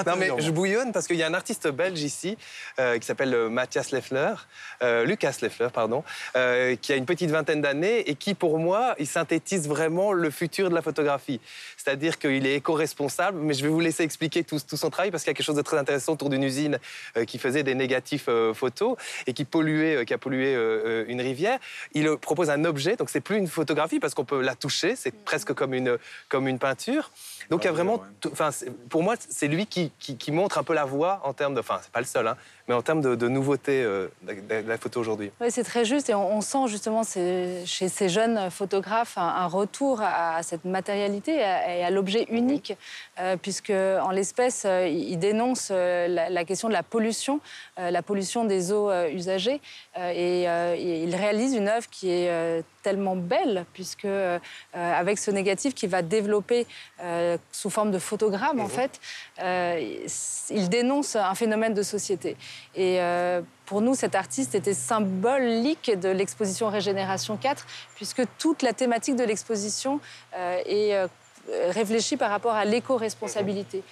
Non, 0.06 0.12
mais 0.18 0.30
je 0.38 0.50
bouillonne 0.50 0.92
parce 0.92 1.06
qu'il 1.06 1.16
y 1.16 1.22
a 1.22 1.26
un 1.26 1.34
artiste 1.34 1.68
belge 1.68 2.00
ici 2.02 2.36
euh, 2.78 2.98
qui 2.98 3.06
s'appelle 3.06 3.34
Mathias 3.48 3.90
Leffler, 3.90 4.34
euh, 4.82 5.04
Lucas 5.04 5.34
Leffler, 5.42 5.68
pardon, 5.72 6.04
euh, 6.36 6.76
qui 6.76 6.92
a 6.92 6.96
une 6.96 7.06
petite 7.06 7.30
vingtaine 7.30 7.60
d'années 7.62 8.08
et 8.08 8.14
qui, 8.14 8.34
pour 8.34 8.58
moi, 8.58 8.94
il 8.98 9.06
synthétise 9.06 9.66
vraiment 9.68 10.12
le 10.12 10.30
futur 10.30 10.68
de 10.70 10.74
la 10.74 10.82
photographie. 10.82 11.40
C'est-à-dire 11.76 12.18
qu'il 12.18 12.46
est 12.46 12.56
éco-responsable, 12.56 13.38
mais 13.40 13.54
je 13.54 13.62
vais 13.62 13.68
vous 13.68 13.80
laisser 13.80 14.02
expliquer 14.02 14.44
tout, 14.44 14.58
tout 14.60 14.76
son 14.76 14.90
travail 14.90 15.10
parce 15.10 15.22
qu'il 15.22 15.30
y 15.30 15.34
a 15.34 15.34
quelque 15.34 15.46
chose 15.46 15.56
de 15.56 15.62
très 15.62 15.78
intéressant 15.78 16.12
autour 16.12 16.28
d'une 16.30 16.42
usine 16.42 16.78
euh, 17.16 17.24
qui 17.24 17.38
faisait 17.38 17.62
des 17.62 17.74
négatifs 17.74 18.26
euh, 18.28 18.52
photos 18.52 18.96
et 19.26 19.32
qui 19.32 19.44
polluait, 19.44 19.96
euh, 19.96 20.04
qui 20.04 20.12
a 20.14 20.18
pollué 20.18 20.54
une 21.08 21.20
rivière. 21.20 21.58
Il 21.94 22.16
propose 22.18 22.50
un 22.50 22.64
objet, 22.64 22.96
donc 22.96 23.08
c'est 23.10 23.20
plus 23.20 23.36
une 23.38 23.48
photographie 23.48 23.98
parce 24.00 24.14
qu'on 24.14 24.24
peut 24.24 24.42
la 24.42 24.54
toucher, 24.54 24.96
c'est 24.96 25.14
presque 25.24 25.52
comme 25.54 25.74
une, 25.74 25.96
comme 26.28 26.48
une 26.48 26.58
peinture. 26.58 27.10
Donc 27.50 27.62
il 27.62 27.66
y 27.66 27.68
a 27.68 27.72
vraiment, 27.72 28.02
enfin, 28.30 28.50
pour 28.88 29.02
moi, 29.02 29.14
c'est 29.18 29.48
lui 29.48 29.66
qui, 29.66 29.92
qui- 29.98 30.16
qui 30.16 30.32
montre 30.32 30.58
un 30.58 30.62
peu 30.64 30.74
la 30.74 30.84
voie 30.84 31.20
en 31.24 31.32
termes 31.32 31.54
de, 31.54 31.60
enfin, 31.60 31.78
c'est 31.82 31.92
pas 31.92 32.00
le 32.00 32.06
seul, 32.06 32.26
hein, 32.26 32.36
mais 32.68 32.74
en 32.74 32.82
termes 32.82 33.00
de, 33.00 33.14
de 33.14 33.28
nouveauté 33.28 33.82
euh, 33.82 34.08
de, 34.22 34.32
de- 34.34 34.62
de 34.62 34.68
la 34.68 34.76
photo 34.78 35.00
aujourd'hui. 35.00 35.30
Oui, 35.40 35.48
c'est 35.50 35.62
très 35.62 35.84
juste 35.84 36.10
et 36.10 36.14
on, 36.14 36.36
on 36.36 36.40
sent 36.40 36.66
justement 36.68 37.04
ces- 37.04 37.62
chez 37.64 37.88
ces 37.88 38.08
jeunes 38.08 38.50
photographes 38.50 39.16
un, 39.18 39.22
un 39.22 39.46
retour 39.46 40.00
à, 40.02 40.36
à 40.36 40.42
cette 40.42 40.64
matérialité 40.64 41.36
et 41.36 41.42
à, 41.44 41.76
et 41.76 41.84
à 41.84 41.90
l'objet 41.90 42.26
unique, 42.30 42.76
euh, 43.20 43.36
puisque 43.40 43.70
en 43.70 44.10
l'espèce, 44.10 44.64
euh, 44.66 44.88
ils 44.88 45.18
dénoncent 45.18 45.68
euh, 45.70 46.08
la, 46.08 46.28
la 46.30 46.44
question 46.44 46.68
de 46.68 46.72
la 46.72 46.82
pollution, 46.82 47.40
euh, 47.78 47.90
la 47.90 48.02
pollution 48.02 48.44
des 48.44 48.72
eaux 48.72 48.90
euh, 48.90 49.08
usagées, 49.10 49.60
euh, 49.98 50.10
et, 50.10 50.48
euh, 50.48 50.74
et 50.76 51.02
ils 51.04 51.14
réalisent 51.14 51.54
une 51.54 51.68
œuvre 51.68 51.88
qui 51.88 52.10
est 52.10 52.28
euh, 52.30 52.62
tellement 52.82 53.16
belle, 53.16 53.64
puisque 53.72 54.04
euh, 54.04 54.38
avec 54.72 55.18
ce 55.18 55.30
négatif 55.30 55.74
qui 55.74 55.86
va 55.86 56.02
développer 56.02 56.66
euh, 57.02 57.36
sous 57.52 57.70
forme 57.70 57.90
de 57.90 57.98
photogramme, 57.98 58.60
en 58.60 58.68
fait, 58.68 59.00
euh, 59.40 59.96
il 60.50 60.68
dénonce 60.68 61.16
un 61.16 61.34
phénomène 61.34 61.74
de 61.74 61.82
société. 61.82 62.36
Et 62.74 63.00
euh, 63.00 63.40
pour 63.66 63.80
nous, 63.80 63.94
cet 63.94 64.14
artiste 64.14 64.54
était 64.54 64.74
symbolique 64.74 65.90
de 65.98 66.08
l'exposition 66.08 66.68
Régénération 66.68 67.36
4, 67.36 67.66
puisque 67.94 68.22
toute 68.38 68.62
la 68.62 68.72
thématique 68.72 69.16
de 69.16 69.24
l'exposition 69.24 70.00
euh, 70.36 70.60
est 70.66 70.94
euh, 70.94 71.70
réfléchie 71.70 72.16
par 72.16 72.30
rapport 72.30 72.54
à 72.54 72.64
l'éco-responsabilité. 72.64 73.78
Euh, 73.78 73.82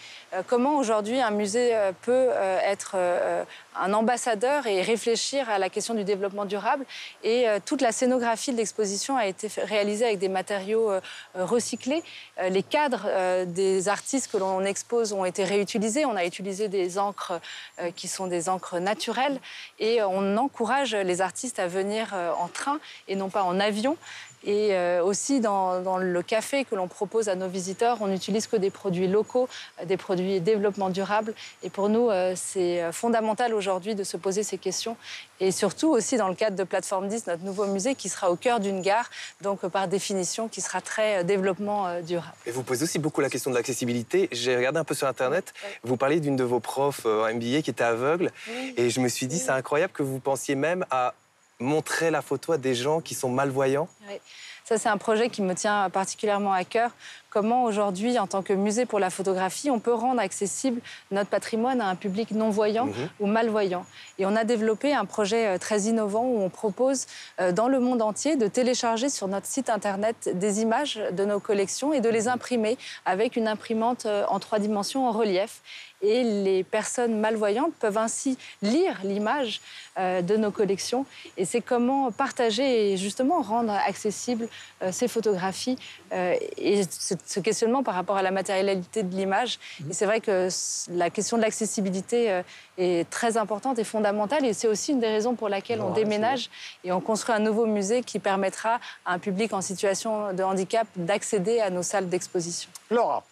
comment 0.46 0.76
aujourd'hui 0.76 1.20
un 1.20 1.30
musée 1.30 1.74
euh, 1.74 1.92
peut 2.02 2.28
euh, 2.30 2.58
être 2.62 2.92
euh, 2.94 3.44
un 3.76 3.92
ambassadeur 3.92 4.66
et 4.66 4.82
réfléchir 4.82 5.50
à 5.50 5.58
la 5.58 5.68
question 5.68 5.94
du 5.94 6.04
développement 6.04 6.44
durable. 6.44 6.84
Et 7.22 7.48
euh, 7.48 7.58
toute 7.64 7.80
la 7.80 7.92
scénographie 7.92 8.52
de 8.52 8.56
l'exposition 8.56 9.16
a 9.16 9.26
été 9.26 9.48
réalisée 9.62 10.04
avec 10.06 10.18
des 10.18 10.28
matériaux 10.28 10.90
euh, 10.90 11.00
euh, 11.36 11.44
recyclés. 11.44 12.02
Euh, 12.38 12.48
les 12.48 12.62
cadres 12.62 13.06
euh, 13.06 13.44
des 13.44 13.88
artistes 13.88 14.30
que 14.30 14.36
l'on 14.36 14.64
expose 14.64 15.12
ont 15.12 15.24
été 15.24 15.44
réutilisés. 15.44 16.04
On 16.04 16.16
a 16.16 16.24
utilisé 16.24 16.68
des 16.68 16.98
encres 16.98 17.40
euh, 17.80 17.90
qui 17.94 18.08
sont 18.08 18.26
des 18.26 18.48
encres 18.48 18.78
naturelles. 18.78 19.40
Et 19.78 20.02
on 20.02 20.36
encourage 20.36 20.94
les 20.94 21.20
artistes 21.20 21.58
à 21.58 21.66
venir 21.66 22.10
euh, 22.12 22.30
en 22.38 22.48
train 22.48 22.78
et 23.08 23.16
non 23.16 23.28
pas 23.28 23.42
en 23.42 23.58
avion. 23.60 23.96
Et 24.44 24.74
euh, 24.74 25.02
aussi 25.02 25.40
dans, 25.40 25.80
dans 25.80 25.96
le 25.96 26.22
café 26.22 26.64
que 26.64 26.74
l'on 26.74 26.86
propose 26.86 27.28
à 27.28 27.34
nos 27.34 27.48
visiteurs, 27.48 27.98
on 28.00 28.08
n'utilise 28.08 28.46
que 28.46 28.56
des 28.56 28.70
produits 28.70 29.08
locaux, 29.08 29.48
euh, 29.80 29.86
des 29.86 29.96
produits 29.96 30.40
développement 30.40 30.90
durable. 30.90 31.34
Et 31.62 31.70
pour 31.70 31.88
nous, 31.88 32.10
euh, 32.10 32.34
c'est 32.36 32.92
fondamental 32.92 33.54
aujourd'hui 33.54 33.94
de 33.94 34.04
se 34.04 34.16
poser 34.16 34.42
ces 34.42 34.58
questions. 34.58 34.96
Et 35.40 35.50
surtout 35.50 35.88
aussi 35.88 36.16
dans 36.16 36.28
le 36.28 36.34
cadre 36.34 36.56
de 36.56 36.64
Plateforme 36.64 37.08
10, 37.08 37.26
notre 37.26 37.42
nouveau 37.42 37.66
musée 37.66 37.94
qui 37.94 38.08
sera 38.08 38.30
au 38.30 38.36
cœur 38.36 38.60
d'une 38.60 38.82
gare, 38.82 39.10
donc 39.40 39.66
par 39.66 39.88
définition 39.88 40.48
qui 40.48 40.60
sera 40.60 40.80
très 40.80 41.24
développement 41.24 42.00
durable. 42.02 42.34
Et 42.46 42.50
vous 42.50 42.62
posez 42.62 42.84
aussi 42.84 42.98
beaucoup 42.98 43.20
la 43.20 43.30
question 43.30 43.50
de 43.50 43.56
l'accessibilité. 43.56 44.28
J'ai 44.30 44.56
regardé 44.56 44.78
un 44.78 44.84
peu 44.84 44.94
sur 44.94 45.08
Internet, 45.08 45.52
vous 45.82 45.96
parliez 45.96 46.20
d'une 46.20 46.36
de 46.36 46.44
vos 46.44 46.60
profs 46.60 47.04
en 47.06 47.32
MBA 47.34 47.62
qui 47.62 47.70
était 47.70 47.84
aveugle, 47.84 48.30
et 48.76 48.90
je 48.90 49.00
me 49.00 49.08
suis 49.08 49.26
dit, 49.26 49.38
c'est 49.38 49.50
incroyable 49.50 49.92
que 49.92 50.02
vous 50.02 50.20
pensiez 50.20 50.54
même 50.54 50.84
à 50.90 51.14
montrer 51.60 52.10
la 52.10 52.22
photo 52.22 52.52
à 52.52 52.58
des 52.58 52.74
gens 52.74 53.00
qui 53.00 53.14
sont 53.14 53.30
malvoyants. 53.30 53.88
Oui. 54.08 54.18
Ça, 54.64 54.78
c'est 54.78 54.88
un 54.88 54.96
projet 54.96 55.28
qui 55.28 55.42
me 55.42 55.54
tient 55.54 55.90
particulièrement 55.90 56.54
à 56.54 56.64
cœur. 56.64 56.90
Comment 57.28 57.64
aujourd'hui, 57.64 58.18
en 58.18 58.26
tant 58.26 58.42
que 58.42 58.54
musée 58.54 58.86
pour 58.86 58.98
la 58.98 59.10
photographie, 59.10 59.68
on 59.68 59.78
peut 59.78 59.92
rendre 59.92 60.20
accessible 60.20 60.80
notre 61.10 61.28
patrimoine 61.28 61.82
à 61.82 61.88
un 61.88 61.96
public 61.96 62.30
non-voyant 62.30 62.88
ou 63.20 63.26
malvoyant. 63.26 63.84
Et 64.18 64.24
on 64.24 64.34
a 64.34 64.44
développé 64.44 64.94
un 64.94 65.04
projet 65.04 65.48
euh, 65.48 65.58
très 65.58 65.82
innovant 65.82 66.22
où 66.22 66.40
on 66.40 66.48
propose 66.48 67.06
euh, 67.40 67.52
dans 67.52 67.68
le 67.68 67.78
monde 67.78 68.00
entier 68.00 68.36
de 68.36 68.46
télécharger 68.46 69.10
sur 69.10 69.28
notre 69.28 69.46
site 69.46 69.68
internet 69.68 70.30
des 70.32 70.62
images 70.62 70.98
de 71.12 71.24
nos 71.26 71.40
collections 71.40 71.92
et 71.92 72.00
de 72.00 72.08
les 72.08 72.28
imprimer 72.28 72.78
avec 73.04 73.36
une 73.36 73.48
imprimante 73.48 74.06
euh, 74.06 74.24
en 74.28 74.38
trois 74.38 74.60
dimensions 74.60 75.06
en 75.06 75.12
relief. 75.12 75.60
Et 76.04 76.22
les 76.22 76.64
personnes 76.64 77.18
malvoyantes 77.18 77.74
peuvent 77.80 77.96
ainsi 77.96 78.36
lire 78.62 79.00
l'image 79.04 79.62
euh, 79.98 80.20
de 80.20 80.36
nos 80.36 80.50
collections. 80.50 81.06
Et 81.36 81.44
c'est 81.46 81.62
comment 81.62 82.12
partager 82.12 82.92
et 82.92 82.96
justement 82.96 83.40
rendre 83.40 83.72
accessibles 83.72 84.48
euh, 84.82 84.92
ces 84.92 85.08
photographies 85.08 85.76
euh, 86.12 86.34
et 86.58 86.82
ce, 86.84 87.40
questionnement 87.40 87.82
par 87.82 87.94
rapport 87.94 88.16
à 88.16 88.22
la 88.22 88.30
matérialité 88.30 89.02
de 89.02 89.14
l'image. 89.16 89.58
Et 89.88 89.94
c'est 89.94 90.04
vrai 90.04 90.20
que 90.20 90.48
la 90.90 91.08
question 91.08 91.38
de 91.38 91.42
l'accessibilité 91.42 92.42
est 92.78 93.08
très 93.08 93.36
importante 93.36 93.78
et 93.78 93.84
fondamentale. 93.84 94.44
Et 94.44 94.52
c'est 94.52 94.68
aussi 94.68 94.92
une 94.92 95.00
des 95.00 95.08
raisons 95.08 95.34
pour 95.34 95.48
laquelle 95.48 95.80
on 95.80 95.90
déménage 95.90 96.50
et 96.84 96.92
on 96.92 97.00
construit 97.00 97.34
un 97.34 97.38
nouveau 97.38 97.66
musée 97.66 98.02
qui 98.02 98.18
permettra 98.18 98.80
à 99.06 99.14
un 99.14 99.18
public 99.18 99.52
en 99.52 99.62
situation 99.62 100.32
de 100.32 100.42
handicap 100.42 100.86
d'accéder 100.96 101.60
à 101.60 101.70
nos 101.70 101.82
salles 101.82 102.08
d'exposition. 102.08 102.70
Laura, 102.90 103.24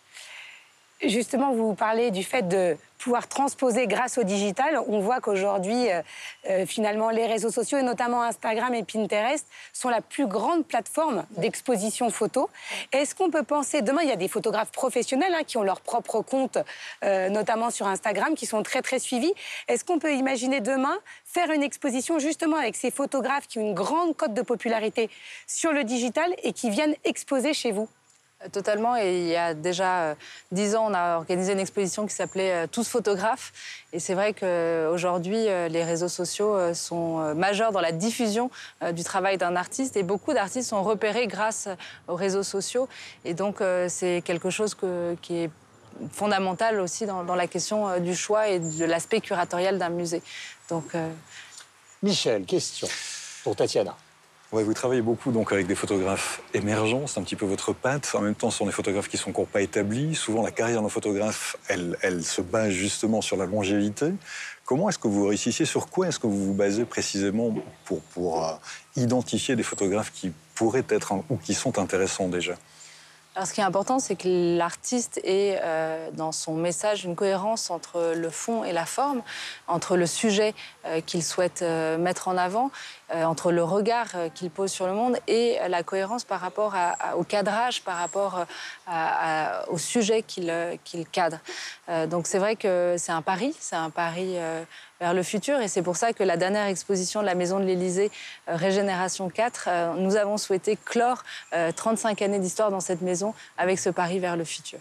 Justement, 1.04 1.52
vous 1.52 1.74
parlez 1.74 2.12
du 2.12 2.22
fait 2.22 2.46
de 2.46 2.76
pouvoir 2.98 3.26
transposer 3.26 3.88
grâce 3.88 4.18
au 4.18 4.22
digital. 4.22 4.78
On 4.86 5.00
voit 5.00 5.20
qu'aujourd'hui, 5.20 5.90
euh, 5.90 6.00
euh, 6.48 6.64
finalement, 6.64 7.10
les 7.10 7.26
réseaux 7.26 7.50
sociaux, 7.50 7.78
et 7.78 7.82
notamment 7.82 8.22
Instagram 8.22 8.72
et 8.74 8.84
Pinterest, 8.84 9.44
sont 9.72 9.88
la 9.88 10.00
plus 10.00 10.28
grande 10.28 10.64
plateforme 10.64 11.24
d'exposition 11.36 12.08
photo. 12.10 12.48
Est-ce 12.92 13.16
qu'on 13.16 13.30
peut 13.30 13.42
penser, 13.42 13.82
demain, 13.82 14.02
il 14.02 14.08
y 14.10 14.12
a 14.12 14.16
des 14.16 14.28
photographes 14.28 14.70
professionnels 14.70 15.34
hein, 15.34 15.42
qui 15.44 15.56
ont 15.56 15.64
leur 15.64 15.80
propre 15.80 16.22
compte, 16.22 16.58
euh, 17.02 17.28
notamment 17.30 17.70
sur 17.70 17.88
Instagram, 17.88 18.36
qui 18.36 18.46
sont 18.46 18.62
très, 18.62 18.80
très 18.80 19.00
suivis. 19.00 19.32
Est-ce 19.66 19.84
qu'on 19.84 19.98
peut 19.98 20.14
imaginer 20.14 20.60
demain 20.60 20.96
faire 21.24 21.50
une 21.50 21.64
exposition 21.64 22.20
justement 22.20 22.58
avec 22.58 22.76
ces 22.76 22.92
photographes 22.92 23.48
qui 23.48 23.58
ont 23.58 23.62
une 23.62 23.74
grande 23.74 24.16
cote 24.16 24.34
de 24.34 24.42
popularité 24.42 25.10
sur 25.48 25.72
le 25.72 25.82
digital 25.82 26.32
et 26.44 26.52
qui 26.52 26.70
viennent 26.70 26.94
exposer 27.02 27.54
chez 27.54 27.72
vous? 27.72 27.88
Totalement. 28.50 28.96
Et 28.96 29.18
il 29.18 29.28
y 29.28 29.36
a 29.36 29.54
déjà 29.54 30.00
euh, 30.00 30.14
dix 30.50 30.74
ans, 30.74 30.86
on 30.90 30.94
a 30.94 31.16
organisé 31.16 31.52
une 31.52 31.60
exposition 31.60 32.06
qui 32.06 32.14
s'appelait 32.14 32.64
euh, 32.64 32.66
Tous 32.66 32.88
photographes. 32.88 33.52
Et 33.92 34.00
c'est 34.00 34.14
vrai 34.14 34.32
qu'aujourd'hui, 34.34 35.48
euh, 35.48 35.68
les 35.68 35.84
réseaux 35.84 36.08
sociaux 36.08 36.74
sont 36.74 37.34
majeurs 37.34 37.72
dans 37.72 37.80
la 37.80 37.92
diffusion 37.92 38.50
du 38.92 39.04
travail 39.04 39.38
d'un 39.38 39.54
artiste. 39.54 39.96
Et 39.96 40.02
beaucoup 40.02 40.32
d'artistes 40.32 40.70
sont 40.70 40.82
repérés 40.82 41.26
grâce 41.26 41.68
aux 42.08 42.16
réseaux 42.16 42.42
sociaux. 42.42 42.88
Et 43.24 43.34
donc, 43.34 43.62
c'est 43.88 44.22
quelque 44.24 44.50
chose 44.50 44.76
qui 45.20 45.36
est 45.36 45.50
fondamental 46.10 46.80
aussi 46.80 47.06
dans, 47.06 47.34
la 47.34 47.46
question 47.46 47.98
du 48.00 48.14
choix 48.14 48.48
et 48.48 48.58
de 48.58 48.84
l'aspect 48.84 49.20
curatorial 49.20 49.78
d'un 49.78 49.90
musée. 49.90 50.22
Donc, 50.68 50.94
Michel, 52.02 52.44
question 52.44 52.88
pour 53.44 53.56
Tatiana. 53.56 53.96
Vous 54.52 54.74
travaillez 54.74 55.00
beaucoup 55.00 55.32
donc 55.32 55.50
avec 55.50 55.66
des 55.66 55.74
photographes 55.74 56.42
émergents, 56.52 57.06
c'est 57.06 57.18
un 57.18 57.22
petit 57.22 57.36
peu 57.36 57.46
votre 57.46 57.72
patte. 57.72 58.14
En 58.14 58.20
même 58.20 58.34
temps, 58.34 58.50
ce 58.50 58.58
sont 58.58 58.66
des 58.66 58.72
photographes 58.72 59.08
qui 59.08 59.16
sont 59.16 59.30
encore 59.30 59.46
pas 59.46 59.62
établis. 59.62 60.14
Souvent, 60.14 60.42
la 60.42 60.50
carrière 60.50 60.82
d'un 60.82 60.90
photographe, 60.90 61.56
elle, 61.68 61.96
elle 62.02 62.22
se 62.22 62.42
base 62.42 62.68
justement 62.68 63.22
sur 63.22 63.38
la 63.38 63.46
longévité. 63.46 64.12
Comment 64.66 64.90
est-ce 64.90 64.98
que 64.98 65.08
vous 65.08 65.26
réussissez 65.26 65.64
Sur 65.64 65.88
quoi 65.88 66.08
est-ce 66.08 66.18
que 66.18 66.26
vous 66.26 66.48
vous 66.48 66.52
basez 66.52 66.84
précisément 66.84 67.54
pour, 67.86 68.02
pour 68.02 68.44
euh, 68.44 68.52
identifier 68.94 69.56
des 69.56 69.62
photographes 69.62 70.12
qui 70.12 70.32
pourraient 70.54 70.84
être 70.90 71.14
ou 71.30 71.38
qui 71.38 71.54
sont 71.54 71.78
intéressants 71.78 72.28
déjà? 72.28 72.52
Alors, 73.34 73.48
ce 73.48 73.54
qui 73.54 73.62
est 73.62 73.64
important, 73.64 73.98
c'est 73.98 74.14
que 74.14 74.58
l'artiste 74.58 75.18
ait 75.24 75.58
euh, 75.62 76.10
dans 76.12 76.32
son 76.32 76.54
message 76.54 77.06
une 77.06 77.16
cohérence 77.16 77.70
entre 77.70 78.12
le 78.14 78.28
fond 78.28 78.62
et 78.62 78.72
la 78.72 78.84
forme, 78.84 79.22
entre 79.68 79.96
le 79.96 80.04
sujet 80.06 80.54
euh, 80.84 81.00
qu'il 81.00 81.22
souhaite 81.22 81.62
euh, 81.62 81.96
mettre 81.96 82.28
en 82.28 82.36
avant, 82.36 82.70
entre 83.14 83.52
le 83.52 83.62
regard 83.62 84.08
qu'il 84.34 84.50
pose 84.50 84.70
sur 84.70 84.86
le 84.86 84.94
monde 84.94 85.18
et 85.28 85.58
la 85.68 85.82
cohérence 85.82 86.24
par 86.24 86.40
rapport 86.40 86.74
au 87.14 87.24
cadrage, 87.24 87.82
par 87.82 87.98
rapport 87.98 88.46
au 89.68 89.76
sujet 89.76 90.22
qu'il 90.22 91.06
cadre. 91.12 91.36
Donc 92.08 92.26
c'est 92.26 92.38
vrai 92.38 92.56
que 92.56 92.94
c'est 92.96 93.12
un 93.12 93.20
pari, 93.20 93.54
c'est 93.60 93.76
un 93.76 93.90
pari 93.90 94.38
vers 95.02 95.14
le 95.14 95.24
futur 95.24 95.60
et 95.60 95.66
c'est 95.66 95.82
pour 95.82 95.96
ça 95.96 96.12
que 96.12 96.22
la 96.22 96.36
dernière 96.36 96.66
exposition 96.66 97.22
de 97.22 97.26
la 97.26 97.34
Maison 97.34 97.58
de 97.58 97.64
l'Élysée, 97.64 98.12
euh, 98.48 98.54
Régénération 98.54 99.28
4, 99.28 99.64
euh, 99.66 99.94
nous 99.94 100.14
avons 100.14 100.36
souhaité 100.36 100.76
clore 100.76 101.24
euh, 101.54 101.72
35 101.72 102.22
années 102.22 102.38
d'histoire 102.38 102.70
dans 102.70 102.78
cette 102.78 103.02
maison 103.02 103.34
avec 103.58 103.80
ce 103.80 103.90
pari 103.90 104.20
vers 104.20 104.36
le 104.36 104.44
futur. 104.44 104.78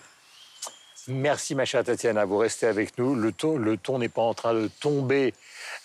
Merci, 1.08 1.56
ma 1.56 1.66
chère 1.66 1.84
Tatiana. 1.84 2.26
Vous 2.26 2.38
restez 2.38 2.68
avec 2.68 2.98
nous. 3.00 3.16
Le 3.16 3.32
ton, 3.32 3.98
n'est 3.98 4.10
pas 4.10 4.22
en 4.22 4.36
train 4.36 4.54
de 4.54 4.68
tomber, 4.68 5.34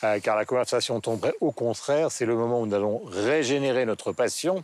euh, 0.05 0.21
car 0.21 0.37
la 0.37 0.45
conversation 0.45 1.01
tomberait. 1.01 1.35
Au 1.41 1.53
contraire, 1.53 2.13
c'est 2.13 2.27
le 2.27 2.35
moment 2.35 2.61
où 2.61 2.67
nous 2.67 2.75
allons 2.75 3.01
régénérer 3.07 3.87
notre 3.87 4.13
passion, 4.13 4.63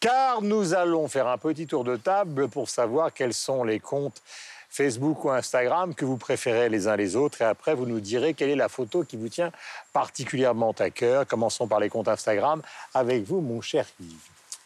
car 0.00 0.42
nous 0.42 0.74
allons 0.74 1.06
faire 1.06 1.28
un 1.28 1.38
petit 1.38 1.68
tour 1.68 1.84
de 1.84 1.96
table 1.96 2.48
pour 2.48 2.68
savoir 2.68 3.12
quels 3.12 3.34
sont 3.34 3.62
les 3.62 3.78
comptes 3.78 4.20
Facebook 4.74 5.24
ou 5.24 5.30
Instagram 5.30 5.94
que 5.94 6.04
vous 6.04 6.16
préférez 6.16 6.68
les 6.68 6.88
uns 6.88 6.96
les 6.96 7.14
autres. 7.14 7.42
Et 7.42 7.44
après, 7.44 7.76
vous 7.76 7.86
nous 7.86 8.00
direz 8.00 8.34
quelle 8.34 8.50
est 8.50 8.56
la 8.56 8.68
photo 8.68 9.04
qui 9.04 9.16
vous 9.16 9.28
tient 9.28 9.52
particulièrement 9.92 10.74
à 10.80 10.90
cœur. 10.90 11.28
Commençons 11.28 11.68
par 11.68 11.78
les 11.78 11.88
comptes 11.88 12.08
Instagram 12.08 12.60
avec 12.92 13.22
vous, 13.22 13.40
mon 13.40 13.60
cher 13.60 13.86
Yves. 14.00 14.16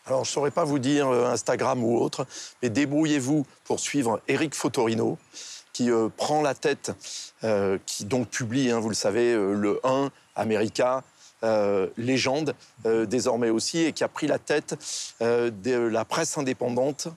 Alors, 0.07 0.25
je 0.25 0.31
ne 0.31 0.33
saurais 0.33 0.51
pas 0.51 0.65
vous 0.65 0.79
dire 0.79 1.09
euh, 1.09 1.27
Instagram 1.27 1.85
ou 1.85 1.99
autre, 1.99 2.27
mais 2.63 2.71
débrouillez-vous 2.71 3.45
pour 3.65 3.81
suivre 3.81 4.23
Eric 4.29 4.55
Fotorino, 4.55 5.19
qui 5.75 5.91
euh, 5.91 6.09
prend 6.09 6.41
la 6.41 6.55
tête, 6.55 6.93
euh, 7.45 7.77
qui 7.85 8.07
donc 8.07 8.31
publie, 8.31 8.71
hein, 8.71 8.81
vous 8.81 8.89
le 8.89 8.95
savez, 8.95 9.35
le 9.35 9.79
1, 9.85 10.11
America, 10.37 11.05
euh, 11.43 11.89
légende 11.97 12.55
euh, 12.86 13.07
désormais 13.07 13.51
aussi, 13.51 13.78
et 13.78 13.93
qui 13.93 14.05
a 14.05 14.09
pris 14.09 14.26
la 14.26 14.39
tête 14.39 14.76
euh, 15.22 15.51
de 15.51 15.76
la 15.76 16.05
presse 16.05 16.39
indépendante 16.39 17.09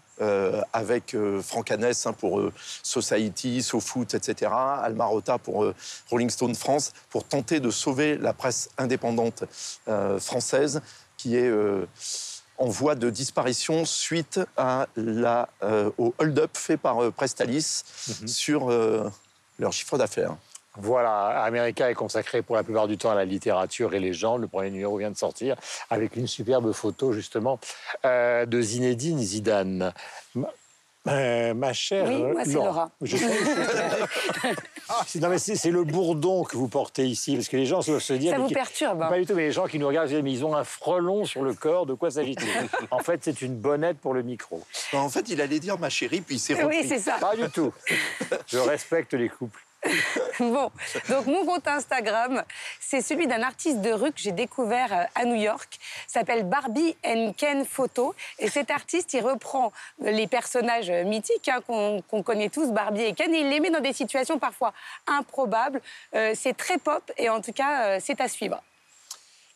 avec 0.72 1.16
Franck 1.42 1.72
Hanès 1.72 2.06
hein, 2.06 2.14
pour 2.14 2.44
Society, 2.84 3.64
SoFoot, 3.64 4.14
etc., 4.14 4.52
Almarotta 4.54 5.40
pour 5.40 5.64
euh, 5.64 5.74
Rolling 6.12 6.30
Stone 6.30 6.54
France, 6.54 6.94
pour 7.10 7.24
tenter 7.24 7.60
de 7.60 7.72
sauver 7.72 8.20
la 8.20 8.32
presse 8.32 8.70
indépendante 8.78 9.46
française 10.20 10.82
qui 11.18 11.36
est 11.36 11.52
en 12.58 12.68
voie 12.68 12.94
de 12.94 13.10
disparition 13.10 13.84
suite 13.84 14.40
à 14.58 14.88
la, 14.96 15.50
au 15.98 16.14
hold-up 16.20 16.52
fait 16.54 16.78
par 16.78 17.12
Prestalis 17.12 17.84
sur 18.28 18.70
euh, 18.70 19.10
leur 19.60 19.74
chiffre 19.74 19.98
d'affaires. 19.98 20.36
Voilà, 20.78 21.44
America 21.44 21.90
est 21.92 21.94
consacré 21.96 22.42
pour 22.42 22.56
la 22.56 22.64
plupart 22.64 22.88
du 22.88 22.98
temps 22.98 23.12
à 23.12 23.16
la 23.16 23.26
littérature 23.26 23.94
et 23.94 24.00
les 24.00 24.14
gens. 24.14 24.38
Le 24.38 24.48
premier 24.48 24.70
numéro 24.72 24.98
vient 24.98 25.12
de 25.12 25.18
sortir 25.18 25.56
avec 25.90 26.16
une 26.16 26.28
superbe 26.28 26.72
photo 26.72 27.12
justement 27.12 27.60
euh, 28.06 28.46
de 28.46 28.62
Zinedine 28.62 29.20
Zidane. 29.20 29.94
Ma, 30.34 30.48
euh, 31.08 31.54
ma 31.56 31.74
chère 31.74 32.06
Oui, 32.08 32.22
moi, 32.24 32.46
c'est 32.46 32.54
Laura. 32.54 32.90
Je. 33.02 33.18
C'est- 35.08 35.20
non, 35.20 35.30
mais 35.30 35.38
c'est 35.38 35.72
le 35.72 35.84
bourdon 35.86 36.44
que 36.44 36.58
vous 36.58 36.68
portez 36.68 37.06
ici, 37.06 37.36
parce 37.36 37.48
que 37.48 37.56
les 37.56 37.66
gens 37.66 37.80
doivent 37.80 38.00
se 38.02 38.12
dire. 38.14 38.32
Ça 38.32 38.38
mais 38.38 38.44
vous 38.44 38.50
qui- 38.50 38.54
perturbe, 38.56 39.02
hein 39.02 39.08
Pas 39.10 39.18
du 39.20 39.26
tout, 39.26 39.34
mais 39.36 39.44
les 39.44 39.52
gens 39.52 39.66
qui 39.66 39.80
nous 39.80 39.88
regardent, 39.88 40.12
ils 40.12 40.46
ont 40.46 40.54
un 40.56 40.66
frelon 40.66 41.24
sur 41.24 41.44
le 41.44 41.54
corps. 41.54 41.86
De 41.86 41.94
quoi 41.94 42.12
s'agit-il? 42.12 42.68
En 42.92 43.00
fait, 43.00 43.22
c'est 43.24 43.42
une 43.42 43.56
bonnette 43.56 44.00
pour 44.00 44.14
le 44.14 44.22
micro. 44.22 44.62
En 44.94 45.08
fait, 45.10 45.30
il 45.30 45.40
allait 45.42 45.60
dire 45.60 45.80
ma 45.80 45.90
chérie, 45.90 46.20
puis 46.22 46.36
il 46.36 46.40
s'est 46.40 46.56
repris. 46.56 46.80
Oui, 46.82 46.86
c'est 46.88 47.00
ça. 47.00 47.14
Pas 47.22 47.36
du 47.38 47.50
tout. 47.50 47.74
Je 48.48 48.58
respecte 48.58 49.14
les 49.14 49.30
couples. 49.30 49.60
Bon, 50.40 50.72
donc 51.10 51.26
mon 51.26 51.46
compte 51.46 51.68
Instagram, 51.68 52.44
c'est 52.80 53.02
celui 53.02 53.28
d'un 53.28 53.42
artiste 53.42 53.82
de 53.82 53.92
rue 53.92 54.12
que 54.12 54.20
j'ai 54.20 54.32
découvert 54.32 54.92
euh, 54.94 55.04
à 55.16 55.26
New 55.26 55.36
York. 55.36 55.80
s'appelle 56.08 56.44
Barbie 56.44 56.96
and 57.06 57.34
Ken 57.38 57.66
Photo. 57.66 58.16
Et 58.40 58.50
cet 58.50 58.72
artiste, 58.72 59.14
il 59.14 59.22
reprend 59.22 59.72
les 60.00 60.28
personnages 60.28 60.92
mythiques 60.92 61.48
hein, 61.50 61.60
qu'on 61.66 62.02
qu'on 62.02 62.24
connaît 62.24 62.50
tous, 62.50 62.72
Barbie 62.72 63.04
et 63.04 63.14
Ken, 63.14 63.34
et 63.34 63.40
il 63.40 63.50
les 63.50 63.60
met 63.60 63.70
dans 63.70 63.80
des 63.80 63.94
situations 63.94 64.40
parfois 64.40 64.74
improbables. 65.08 65.82
Euh, 66.16 66.34
c'est 66.36 66.56
très 66.56 66.78
pop 66.78 67.12
et 67.18 67.30
en 67.30 67.42
tout 67.42 67.54
cas, 67.54 67.84
euh, 67.86 68.00
c'est 68.02 68.22
à 68.22 68.28
suivre. 68.28 68.62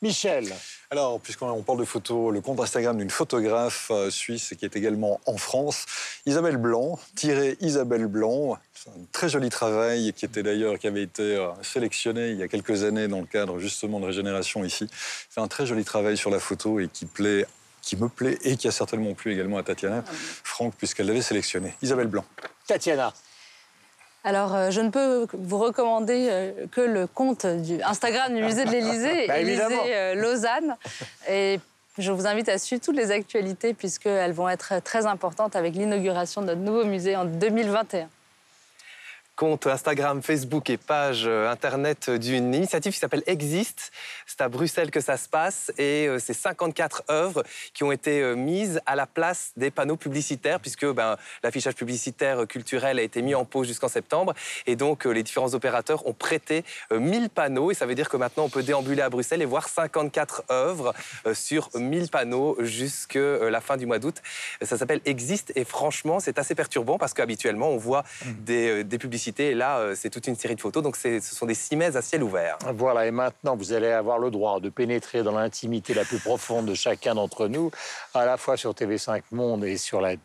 Michel, 0.06 0.54
Alors, 0.92 1.20
puisqu'on 1.20 1.50
on 1.50 1.64
parle 1.64 1.80
de 1.80 1.84
photos, 1.84 2.32
le 2.32 2.40
compte 2.40 2.60
Instagram 2.60 2.96
d'une 2.96 3.10
photographe 3.10 3.88
euh, 3.90 4.12
suisse 4.12 4.54
qui 4.56 4.64
est 4.64 4.76
également 4.76 5.20
en 5.26 5.38
France, 5.38 5.88
Isabelle 6.28 6.58
Blanc, 6.58 7.00
tiré 7.16 7.58
Isabelle 7.60 8.06
Blanc. 8.06 8.60
C'est 8.76 8.92
un 8.92 9.06
très 9.12 9.30
joli 9.30 9.50
travail 9.50 10.14
qui 10.14 10.26
était 10.26 10.44
d'ailleurs, 10.44 10.78
qui 10.78 10.86
avait 10.86 11.02
été 11.02 11.24
euh, 11.24 11.48
sélectionné 11.64 12.30
il 12.30 12.38
y 12.38 12.44
a 12.44 12.48
quelques 12.48 12.84
années 12.84 13.08
dans 13.08 13.20
le 13.20 13.26
cadre 13.26 13.58
justement 13.58 14.00
de 14.00 14.06
Régénération 14.06 14.64
ici. 14.64 14.88
C'est 15.28 15.42
un 15.42 15.48
très 15.48 15.66
joli 15.66 15.84
travail 15.84 16.18
sur 16.18 16.30
la 16.30 16.40
photo 16.40 16.80
et 16.80 16.88
qui 16.88 17.08
plaît 17.08 17.48
qui 17.82 17.98
me 17.98 18.08
plaît 18.08 18.38
et 18.44 18.58
qui 18.58 18.68
a 18.68 18.72
certainement 18.72 19.14
plu 19.14 19.34
également 19.34 19.58
à 19.58 19.64
Tatiana 19.64 20.04
Franck 20.44 20.76
puisqu'elle 20.76 21.08
l'avait 21.08 21.22
sélectionné. 21.22 21.74
Isabelle 21.82 22.08
Blanc. 22.08 22.26
Tatiana. 22.68 23.12
Alors, 24.26 24.56
euh, 24.56 24.72
je 24.72 24.82
ne 24.82 24.90
peux 24.90 25.28
vous 25.34 25.60
recommander 25.60 26.28
euh, 26.32 26.52
que 26.72 26.82
le 26.82 27.06
compte 27.06 27.46
du 27.46 27.80
Instagram 27.84 28.34
du 28.34 28.42
musée 28.42 28.66
de 28.66 28.72
l'Élysée, 28.72 29.26
Bah, 29.28 29.38
évidemment. 29.38 29.84
Élysée 29.84 29.96
euh, 29.96 30.16
Lausanne. 30.16 30.76
Et 31.30 31.60
je 32.00 32.12
vous 32.12 32.26
invite 32.26 32.50
à 32.50 32.58
suivre 32.58 32.82
toutes 32.84 32.98
les 32.98 33.12
actualités 33.12 33.76
puisqu'elles 33.76 34.34
vont 34.34 34.50
être 34.50 34.82
très 34.84 35.06
importantes 35.06 35.56
avec 35.56 35.76
l'inauguration 35.76 36.42
de 36.42 36.48
notre 36.48 36.62
nouveau 36.62 36.86
musée 36.86 37.16
en 37.16 37.26
2021. 37.26 38.10
Compte 39.36 39.68
Instagram, 39.68 40.22
Facebook 40.22 40.70
et 40.70 40.78
page 40.78 41.24
euh, 41.28 41.50
internet 41.50 42.10
d'une 42.10 42.54
initiative 42.54 42.94
qui 42.94 43.00
s'appelle 43.00 43.24
Exist. 43.28 43.92
C'est 44.26 44.42
à 44.42 44.50
Bruxelles 44.50 44.92
que 44.92 45.02
ça 45.02 45.18
se 45.18 45.28
passe 45.28 45.72
et 45.78 46.08
euh, 46.08 46.20
c'est 46.20 46.34
54 46.34 47.04
œuvres 47.10 47.44
qui 47.74 47.84
ont 47.84 47.92
été 47.92 48.22
euh, 48.22 48.36
mises 48.36 48.82
à 48.86 48.96
la 48.96 49.06
place 49.06 49.52
des 49.58 49.72
panneaux 49.72 49.98
publicitaires 49.98 50.60
puisque 50.60 50.86
ben, 50.86 51.18
l'affichage 51.44 51.76
publicitaire 51.76 52.44
euh, 52.44 52.46
culturel 52.46 53.00
a 53.00 53.02
été 53.02 53.22
mis 53.22 53.36
en 53.36 53.46
pause 53.46 53.68
jusqu'en 53.68 53.90
septembre 53.90 54.34
et 54.66 54.76
donc 54.76 55.06
euh, 55.06 55.12
les 55.12 55.24
différents 55.24 55.54
opérateurs 55.54 56.08
ont 56.08 56.14
prêté 56.14 56.64
euh, 56.92 57.00
1000 57.00 57.30
panneaux 57.30 57.72
et 57.72 57.74
ça 57.74 57.86
veut 57.86 57.96
dire 57.96 58.10
que 58.10 58.18
maintenant 58.18 58.46
on 58.46 58.50
peut 58.50 58.64
déambuler 58.64 59.02
à 59.02 59.10
Bruxelles 59.10 59.42
et 59.42 59.46
voir 59.46 59.68
54 59.68 60.44
œuvres 60.52 60.94
euh, 61.26 61.34
sur 61.34 61.70
1000 61.76 62.10
panneaux 62.10 62.58
jusqu'à 62.60 63.50
la 63.50 63.62
fin 63.62 63.78
du 63.78 63.86
mois 63.86 64.00
d'août. 64.00 64.22
Ça 64.62 64.78
s'appelle 64.78 65.02
Exist 65.06 65.52
et 65.56 65.66
franchement 65.66 66.20
c'est 66.20 66.40
assez 66.40 66.56
perturbant 66.56 66.98
parce 66.98 67.14
qu'habituellement 67.14 67.70
on 67.70 67.78
voit 67.78 68.04
des, 68.26 68.82
euh, 68.82 68.84
des 68.84 68.98
publicités 68.98 69.25
Et 69.38 69.54
là, 69.54 69.80
euh, 69.80 69.96
c'est 69.96 70.10
toute 70.10 70.28
une 70.28 70.36
série 70.36 70.56
de 70.56 70.62
photos. 70.62 70.84
Donc, 70.84 70.96
ce 70.96 71.20
sont 71.20 71.46
des 71.46 71.56
cimaises 71.56 71.98
à 71.98 72.02
ciel 72.02 72.24
ouvert. 72.24 72.58
Voilà, 72.74 73.06
et 73.06 73.12
maintenant, 73.12 73.56
vous 73.56 73.74
allez 73.74 73.90
avoir 73.92 74.20
le 74.20 74.32
droit 74.32 74.60
de 74.60 74.70
pénétrer 74.70 75.24
dans 75.24 75.32
l'intimité 75.38 75.94
la 75.94 76.06
plus 76.06 76.20
profonde 76.20 76.66
de 76.66 76.74
chacun 76.74 77.16
d'entre 77.16 77.48
nous, 77.48 77.72
à 78.14 78.26
la 78.26 78.38
fois 78.38 78.58
sur 78.58 78.74
TV5 78.74 79.22
Monde 79.32 79.66
et 79.66 79.78
sur 79.78 80.02
la, 80.02 80.16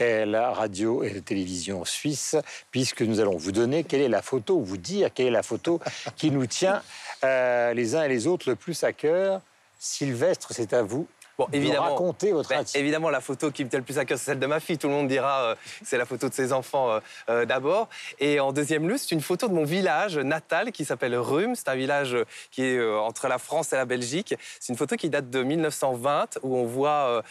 la 0.00 0.50
radio 0.52 1.02
et 1.02 1.10
la 1.10 1.20
télévision 1.20 1.84
suisse, 1.84 2.36
puisque 2.70 3.02
nous 3.02 3.20
allons 3.20 3.36
vous 3.36 3.52
donner 3.52 3.84
quelle 3.84 4.00
est 4.00 4.08
la 4.08 4.22
photo, 4.22 4.60
vous 4.60 4.76
dire 4.76 5.12
quelle 5.12 5.26
est 5.26 5.30
la 5.30 5.42
photo 5.42 5.80
qui 6.16 6.30
nous 6.30 6.46
tient 6.46 6.82
euh, 7.24 7.72
les 7.72 7.94
uns 7.94 8.02
et 8.02 8.08
les 8.08 8.26
autres 8.26 8.48
le 8.48 8.56
plus 8.56 8.84
à 8.84 8.92
cœur. 8.92 9.40
Sylvestre, 9.78 10.52
c'est 10.52 10.72
à 10.72 10.82
vous. 10.82 11.06
Bon, 11.36 11.46
de 11.50 11.56
évidemment, 11.56 11.82
raconter 11.90 12.30
votre 12.30 12.48
ben, 12.48 12.64
évidemment, 12.74 13.10
la 13.10 13.20
photo 13.20 13.50
qui 13.50 13.64
me 13.64 13.68
tient 13.68 13.80
le 13.80 13.84
plus 13.84 13.98
à 13.98 14.04
cœur, 14.04 14.18
c'est 14.18 14.26
celle 14.26 14.38
de 14.38 14.46
ma 14.46 14.60
fille. 14.60 14.78
Tout 14.78 14.86
le 14.86 14.94
monde 14.94 15.08
dira 15.08 15.42
euh, 15.42 15.54
que 15.54 15.60
c'est 15.82 15.98
la 15.98 16.04
photo 16.06 16.28
de 16.28 16.34
ses 16.34 16.52
enfants 16.52 16.90
euh, 16.92 17.00
euh, 17.28 17.44
d'abord. 17.44 17.88
Et 18.20 18.38
en 18.38 18.52
deuxième 18.52 18.88
lieu, 18.88 18.96
c'est 18.96 19.10
une 19.10 19.20
photo 19.20 19.48
de 19.48 19.52
mon 19.52 19.64
village 19.64 20.16
natal 20.16 20.70
qui 20.70 20.84
s'appelle 20.84 21.16
Rhum. 21.16 21.56
C'est 21.56 21.68
un 21.68 21.74
village 21.74 22.14
euh, 22.14 22.24
qui 22.52 22.62
est 22.62 22.80
entre 22.96 23.26
la 23.26 23.38
France 23.38 23.72
et 23.72 23.76
la 23.76 23.84
Belgique. 23.84 24.34
C'est 24.60 24.72
une 24.72 24.78
photo 24.78 24.94
qui 24.94 25.10
date 25.10 25.28
de 25.28 25.42
1920 25.42 26.38
où 26.42 26.56
on 26.56 26.64
voit 26.66 27.22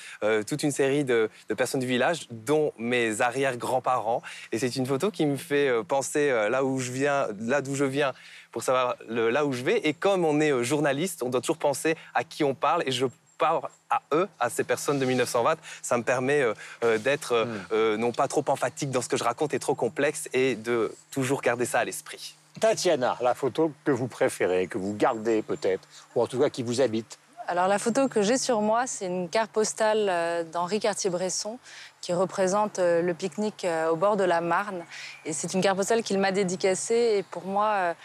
toute 0.47 0.63
une 0.63 0.71
série 0.71 1.03
de, 1.03 1.29
de 1.49 1.53
personnes 1.53 1.79
du 1.79 1.87
village, 1.87 2.27
dont 2.31 2.73
mes 2.77 3.21
arrière-grands-parents. 3.21 4.21
Et 4.51 4.59
c'est 4.59 4.75
une 4.75 4.85
photo 4.85 5.11
qui 5.11 5.25
me 5.25 5.37
fait 5.37 5.71
penser 5.87 6.29
là 6.49 6.63
où 6.63 6.79
je 6.79 6.91
viens, 6.91 7.27
là 7.39 7.61
d'où 7.61 7.75
je 7.75 7.85
viens 7.85 8.13
pour 8.51 8.63
savoir 8.63 8.95
le- 9.07 9.29
là 9.29 9.45
où 9.45 9.53
je 9.53 9.63
vais. 9.63 9.77
Et 9.79 9.93
comme 9.93 10.25
on 10.25 10.39
est 10.39 10.63
journaliste, 10.63 11.23
on 11.23 11.29
doit 11.29 11.41
toujours 11.41 11.57
penser 11.57 11.95
à 12.13 12.23
qui 12.23 12.43
on 12.43 12.53
parle. 12.53 12.83
Et 12.85 12.91
je 12.91 13.05
parle 13.43 13.61
à 13.89 14.01
eux, 14.13 14.29
à 14.39 14.49
ces 14.49 14.63
personnes 14.63 14.99
de 14.99 15.05
1920. 15.05 15.57
Ça 15.81 15.97
me 15.97 16.03
permet 16.03 16.41
euh, 16.41 16.53
euh, 16.85 16.97
d'être 16.97 17.33
euh, 17.33 17.45
euh, 17.73 17.97
non 17.97 18.13
pas 18.13 18.29
trop 18.29 18.45
emphatique 18.47 18.89
dans 18.89 19.01
ce 19.01 19.09
que 19.09 19.17
je 19.17 19.25
raconte 19.25 19.53
et 19.53 19.59
trop 19.59 19.75
complexe 19.75 20.29
et 20.31 20.55
de 20.55 20.95
toujours 21.11 21.41
garder 21.41 21.65
ça 21.65 21.79
à 21.79 21.83
l'esprit. 21.83 22.35
Tatiana, 22.61 23.17
la 23.19 23.33
photo 23.33 23.73
que 23.83 23.91
vous 23.91 24.07
préférez, 24.07 24.67
que 24.67 24.77
vous 24.77 24.93
gardez 24.93 25.41
peut-être, 25.41 25.85
ou 26.15 26.21
en 26.21 26.27
tout 26.27 26.39
cas 26.39 26.49
qui 26.49 26.63
vous 26.63 26.79
habite. 26.79 27.19
Alors 27.47 27.67
la 27.67 27.79
photo 27.79 28.07
que 28.07 28.21
j'ai 28.21 28.37
sur 28.37 28.61
moi, 28.61 28.87
c'est 28.87 29.07
une 29.07 29.27
carte 29.27 29.51
postale 29.51 30.47
d'Henri 30.53 30.79
Cartier-Bresson 30.79 31.59
qui 31.99 32.13
représente 32.13 32.79
le 32.79 33.13
pique-nique 33.13 33.67
au 33.91 33.97
bord 33.97 34.15
de 34.15 34.23
la 34.23 34.39
Marne. 34.39 34.85
Et 35.25 35.33
c'est 35.33 35.53
une 35.53 35.61
carte 35.61 35.75
postale 35.75 36.03
qu'il 36.03 36.19
m'a 36.19 36.31
dédicacée. 36.31 37.17
Et 37.17 37.23
pour 37.23 37.45
moi, 37.45 37.95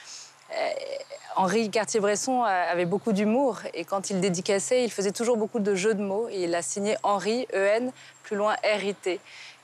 Henri 1.37 1.71
Cartier-Bresson 1.71 2.45
euh, 2.45 2.73
avait 2.73 2.85
beaucoup 2.87 3.13
d'humour. 3.13 3.61
Et 3.75 3.85
quand 3.85 4.11
il 4.11 4.21
dédicaçait, 4.21 4.85
il 4.85 4.91
faisait 4.91 5.13
toujours 5.13 5.37
beaucoup 5.37 5.61
de 5.61 5.75
jeux 5.75 5.95
de 5.95 6.03
mots. 6.03 6.29
Et 6.31 6.45
il 6.45 6.55
a 6.55 6.63
signé 6.63 6.97
Henri, 7.03 7.47
E-N, 7.55 7.93
plus 8.23 8.37
loin 8.37 8.55
R-I-T. 8.65 9.21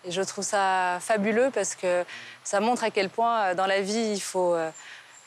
Et 0.07 0.11
je 0.11 0.23
trouve 0.23 0.45
ça 0.45 0.99
fabuleux 1.01 1.51
parce 1.53 1.75
que 1.75 2.05
ça 2.45 2.61
montre 2.61 2.85
à 2.85 2.91
quel 2.91 3.09
point 3.09 3.41
euh, 3.41 3.55
dans 3.55 3.67
la 3.67 3.81
vie, 3.81 4.13
il 4.13 4.21
faut... 4.21 4.55
euh, 4.55 4.71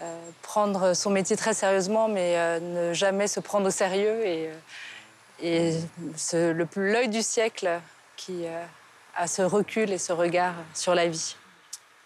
euh, 0.03 0.29
prendre 0.43 0.93
son 0.93 1.09
métier 1.09 1.35
très 1.35 1.55
sérieusement, 1.55 2.07
mais 2.07 2.37
euh, 2.37 2.59
ne 2.59 2.93
jamais 2.93 3.27
se 3.27 3.39
prendre 3.39 3.65
au 3.65 3.71
sérieux. 3.71 4.23
Et, 4.27 4.49
euh, 5.41 5.73
et 5.73 5.79
l'œil 6.75 7.09
du 7.09 7.23
siècle 7.23 7.79
qui 8.15 8.45
euh, 8.45 8.63
a 9.15 9.25
ce 9.25 9.41
recul 9.41 9.91
et 9.91 9.97
ce 9.97 10.13
regard 10.13 10.53
sur 10.75 10.93
la 10.93 11.07
vie. 11.07 11.35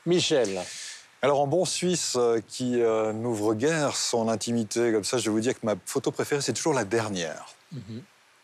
Michel. 0.06 0.62
Alors, 1.22 1.40
en 1.40 1.48
bon 1.48 1.66
Suisse 1.66 2.14
euh, 2.16 2.40
qui 2.48 2.82
euh, 2.82 3.14
n'ouvre 3.14 3.54
guère 3.54 3.96
son 3.96 4.28
intimité, 4.28 4.92
comme 4.92 5.04
ça, 5.04 5.18
je 5.18 5.26
vais 5.26 5.32
vous 5.32 5.40
dire 5.40 5.54
que 5.54 5.66
ma 5.66 5.76
photo 5.86 6.12
préférée, 6.12 6.42
c'est 6.42 6.54
toujours 6.54 6.74
la 6.74 6.86
dernière. 6.86 7.56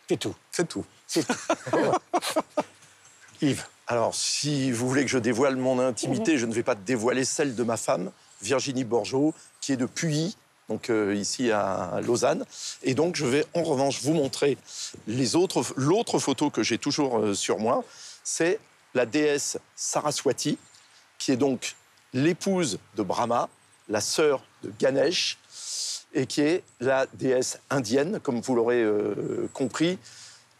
C'est 0.08 0.18
tout. 0.18 0.34
C'est 0.52 0.68
tout. 0.68 0.84
C'est 1.06 1.26
tout. 1.26 1.34
Yves. 3.42 3.64
Alors, 3.86 4.14
si 4.14 4.70
vous 4.70 4.86
voulez 4.86 5.02
que 5.02 5.10
je 5.10 5.18
dévoile 5.18 5.56
mon 5.56 5.78
intimité, 5.78 6.36
je 6.36 6.44
ne 6.44 6.52
vais 6.52 6.62
pas 6.62 6.74
dévoiler 6.74 7.24
celle 7.24 7.54
de 7.54 7.62
ma 7.62 7.78
femme, 7.78 8.10
Virginie 8.42 8.84
Borgeot, 8.84 9.32
qui 9.62 9.72
est 9.72 9.76
de 9.76 9.86
Puy, 9.86 10.36
donc 10.68 10.90
euh, 10.90 11.14
ici 11.14 11.50
à 11.50 12.00
Lausanne. 12.04 12.44
Et 12.82 12.94
donc, 12.94 13.16
je 13.16 13.24
vais 13.24 13.46
en 13.54 13.62
revanche 13.62 14.02
vous 14.02 14.12
montrer 14.12 14.58
les 15.06 15.36
autres, 15.36 15.64
l'autre 15.76 16.18
photo 16.18 16.50
que 16.50 16.62
j'ai 16.62 16.76
toujours 16.76 17.18
euh, 17.18 17.34
sur 17.34 17.58
moi. 17.58 17.82
C'est 18.24 18.60
la 18.92 19.06
déesse 19.06 19.58
Saraswati, 19.74 20.58
qui 21.18 21.32
est 21.32 21.36
donc 21.36 21.74
l'épouse 22.12 22.78
de 22.96 23.02
Brahma, 23.02 23.48
la 23.88 24.00
sœur 24.00 24.42
de 24.62 24.72
Ganesh, 24.78 25.38
et 26.14 26.26
qui 26.26 26.40
est 26.40 26.62
la 26.80 27.06
déesse 27.14 27.60
indienne, 27.70 28.20
comme 28.20 28.40
vous 28.40 28.54
l'aurez 28.54 28.82
euh, 28.82 29.48
compris, 29.52 29.98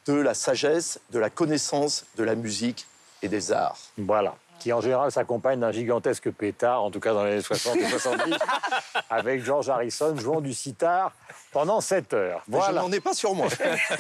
de 0.07 0.15
la 0.15 0.35
sagesse, 0.35 1.01
de 1.11 1.19
la 1.19 1.31
connaissance, 1.31 2.05
de 2.17 2.25
la 2.25 2.35
musique 2.35 2.87
et 3.23 3.29
des 3.29 3.53
arts. 3.53 3.79
Voilà. 3.97 4.35
Qui 4.59 4.73
en 4.73 4.81
général 4.81 5.13
s'accompagne 5.13 5.61
d'un 5.61 5.71
gigantesque 5.71 6.31
pétard, 6.31 6.83
en 6.83 6.91
tout 6.91 6.99
cas 6.99 7.13
dans 7.13 7.25
les 7.25 7.33
années 7.33 7.43
60 7.43 7.77
et 7.77 7.89
70, 7.89 8.35
avec 9.11 9.45
George 9.45 9.69
Harrison 9.69 10.17
jouant 10.17 10.41
du 10.41 10.53
sitar 10.53 11.13
pendant 11.53 11.81
7 11.81 12.13
heures. 12.15 12.43
Mais 12.49 12.59
Voilà. 12.59 12.81
Je 12.81 12.87
n'en 12.87 12.93
ai 12.93 13.01
pas 13.01 13.15
sur 13.15 13.35
moi. 13.35 13.49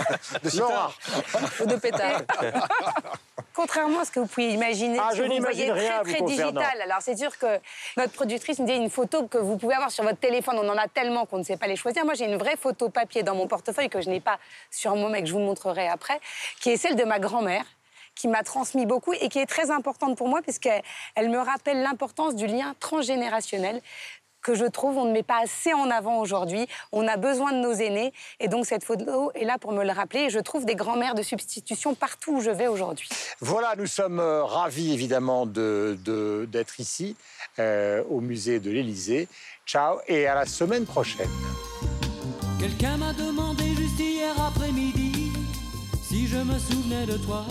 Laura. 0.56 0.92
Ou 1.60 1.66
de 1.66 1.76
pétard. 1.76 2.22
Contrairement 3.58 3.98
à 3.98 4.04
ce 4.04 4.12
que 4.12 4.20
vous 4.20 4.28
pouvez 4.28 4.50
imaginer, 4.50 5.00
Ah, 5.02 5.10
je 5.12 5.24
vous 5.24 5.36
voyez 5.40 5.72
rien 5.72 6.00
très, 6.04 6.22
digital. 6.22 6.80
Alors, 6.80 6.98
c'est 7.00 7.16
sûr 7.16 7.36
que 7.36 7.58
notre 7.96 8.12
productrice 8.12 8.60
me 8.60 8.66
dit 8.66 8.72
une 8.72 8.88
photo 8.88 9.26
que 9.26 9.36
vous 9.36 9.56
pouvez 9.56 9.74
avoir 9.74 9.90
sur 9.90 10.04
votre 10.04 10.20
téléphone. 10.20 10.60
On 10.62 10.68
en 10.68 10.76
a 10.76 10.86
tellement 10.86 11.26
qu'on 11.26 11.38
ne 11.38 11.42
sait 11.42 11.56
pas 11.56 11.66
les 11.66 11.74
choisir. 11.74 12.04
Moi, 12.04 12.14
j'ai 12.14 12.26
une 12.26 12.36
vraie 12.36 12.56
photo 12.56 12.88
papier 12.88 13.24
dans 13.24 13.34
mon 13.34 13.48
portefeuille 13.48 13.88
que 13.88 14.00
je 14.00 14.10
n'ai 14.10 14.20
pas 14.20 14.38
sur 14.70 14.94
moi, 14.94 15.10
mais 15.10 15.22
que 15.22 15.26
je 15.26 15.32
vous 15.32 15.40
montrerai 15.40 15.88
après, 15.88 16.20
qui 16.60 16.70
est 16.70 16.76
celle 16.76 16.94
de 16.94 17.02
ma 17.02 17.18
grand-mère 17.18 17.64
qui 18.14 18.28
m'a 18.28 18.42
transmis 18.42 18.84
beaucoup 18.86 19.12
et 19.12 19.28
qui 19.28 19.38
est 19.38 19.46
très 19.46 19.70
importante 19.70 20.16
pour 20.18 20.26
moi 20.26 20.42
puisqu'elle 20.42 20.82
elle 21.14 21.28
me 21.28 21.38
rappelle 21.38 21.82
l'importance 21.82 22.34
du 22.34 22.48
lien 22.48 22.74
transgénérationnel 22.80 23.80
que 24.42 24.54
je 24.54 24.64
trouve 24.64 24.96
on 24.98 25.04
ne 25.04 25.12
met 25.12 25.22
pas 25.22 25.40
assez 25.42 25.72
en 25.72 25.90
avant 25.90 26.18
aujourd'hui. 26.20 26.66
On 26.92 27.06
a 27.08 27.16
besoin 27.16 27.52
de 27.52 27.58
nos 27.58 27.72
aînés 27.72 28.12
et 28.40 28.48
donc 28.48 28.66
cette 28.66 28.84
photo 28.84 29.30
est 29.34 29.44
là 29.44 29.58
pour 29.58 29.72
me 29.72 29.84
le 29.84 29.92
rappeler. 29.92 30.20
Et 30.22 30.30
je 30.30 30.38
trouve 30.38 30.64
des 30.64 30.74
grands-mères 30.74 31.14
de 31.14 31.22
substitution 31.22 31.94
partout 31.94 32.36
où 32.36 32.40
je 32.40 32.50
vais 32.50 32.68
aujourd'hui. 32.68 33.08
Voilà, 33.40 33.74
nous 33.76 33.86
sommes 33.86 34.20
euh, 34.20 34.44
ravis 34.44 34.92
évidemment 34.92 35.46
de- 35.46 35.98
de- 36.04 36.48
d'être 36.50 36.80
ici 36.80 37.16
euh, 37.58 38.02
au 38.10 38.20
musée 38.20 38.60
de 38.60 38.70
l'Élysée. 38.70 39.28
Ciao 39.66 39.98
et 40.06 40.26
à 40.26 40.34
la 40.34 40.46
semaine 40.46 40.86
prochaine. 40.86 41.28
Quelqu'un 42.58 42.96
m'a 42.96 43.12
demandé 43.12 43.64
juste 43.74 43.98
hier 44.00 44.34
après-midi 44.40 45.30
si 46.02 46.26
je 46.26 46.38
me 46.38 46.58
souvenais 46.58 47.06
de 47.06 47.16
toi. 47.18 47.44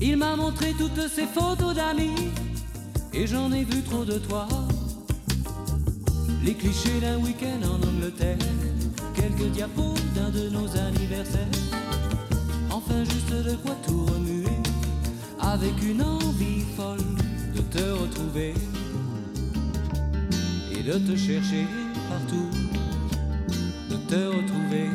Il 0.00 0.16
m'a 0.18 0.36
montré 0.36 0.72
toutes 0.78 1.08
ses 1.08 1.24
photos 1.26 1.74
d'amis 1.74 2.30
et 3.12 3.26
j'en 3.26 3.50
ai 3.52 3.64
vu 3.64 3.82
trop 3.82 4.04
de 4.04 4.18
toi. 4.18 4.46
Les 6.44 6.52
clichés 6.52 7.00
d'un 7.00 7.16
week-end 7.20 7.60
en 7.66 7.88
Angleterre, 7.88 8.36
quelques 9.14 9.50
diapos 9.52 9.94
d'un 10.14 10.28
de 10.28 10.50
nos 10.50 10.68
anniversaires. 10.76 11.48
Enfin 12.70 13.02
juste 13.04 13.30
de 13.30 13.56
quoi 13.56 13.74
tout 13.86 14.04
remuer 14.04 14.58
avec 15.40 15.72
une 15.82 16.02
envie 16.02 16.60
folle 16.76 16.98
de 17.54 17.60
te 17.60 17.90
retrouver 17.92 18.52
et 20.70 20.82
de 20.82 20.98
te 20.98 21.16
chercher 21.16 21.64
partout 22.10 22.50
de 23.90 23.96
te 24.08 24.26
retrouver 24.36 24.88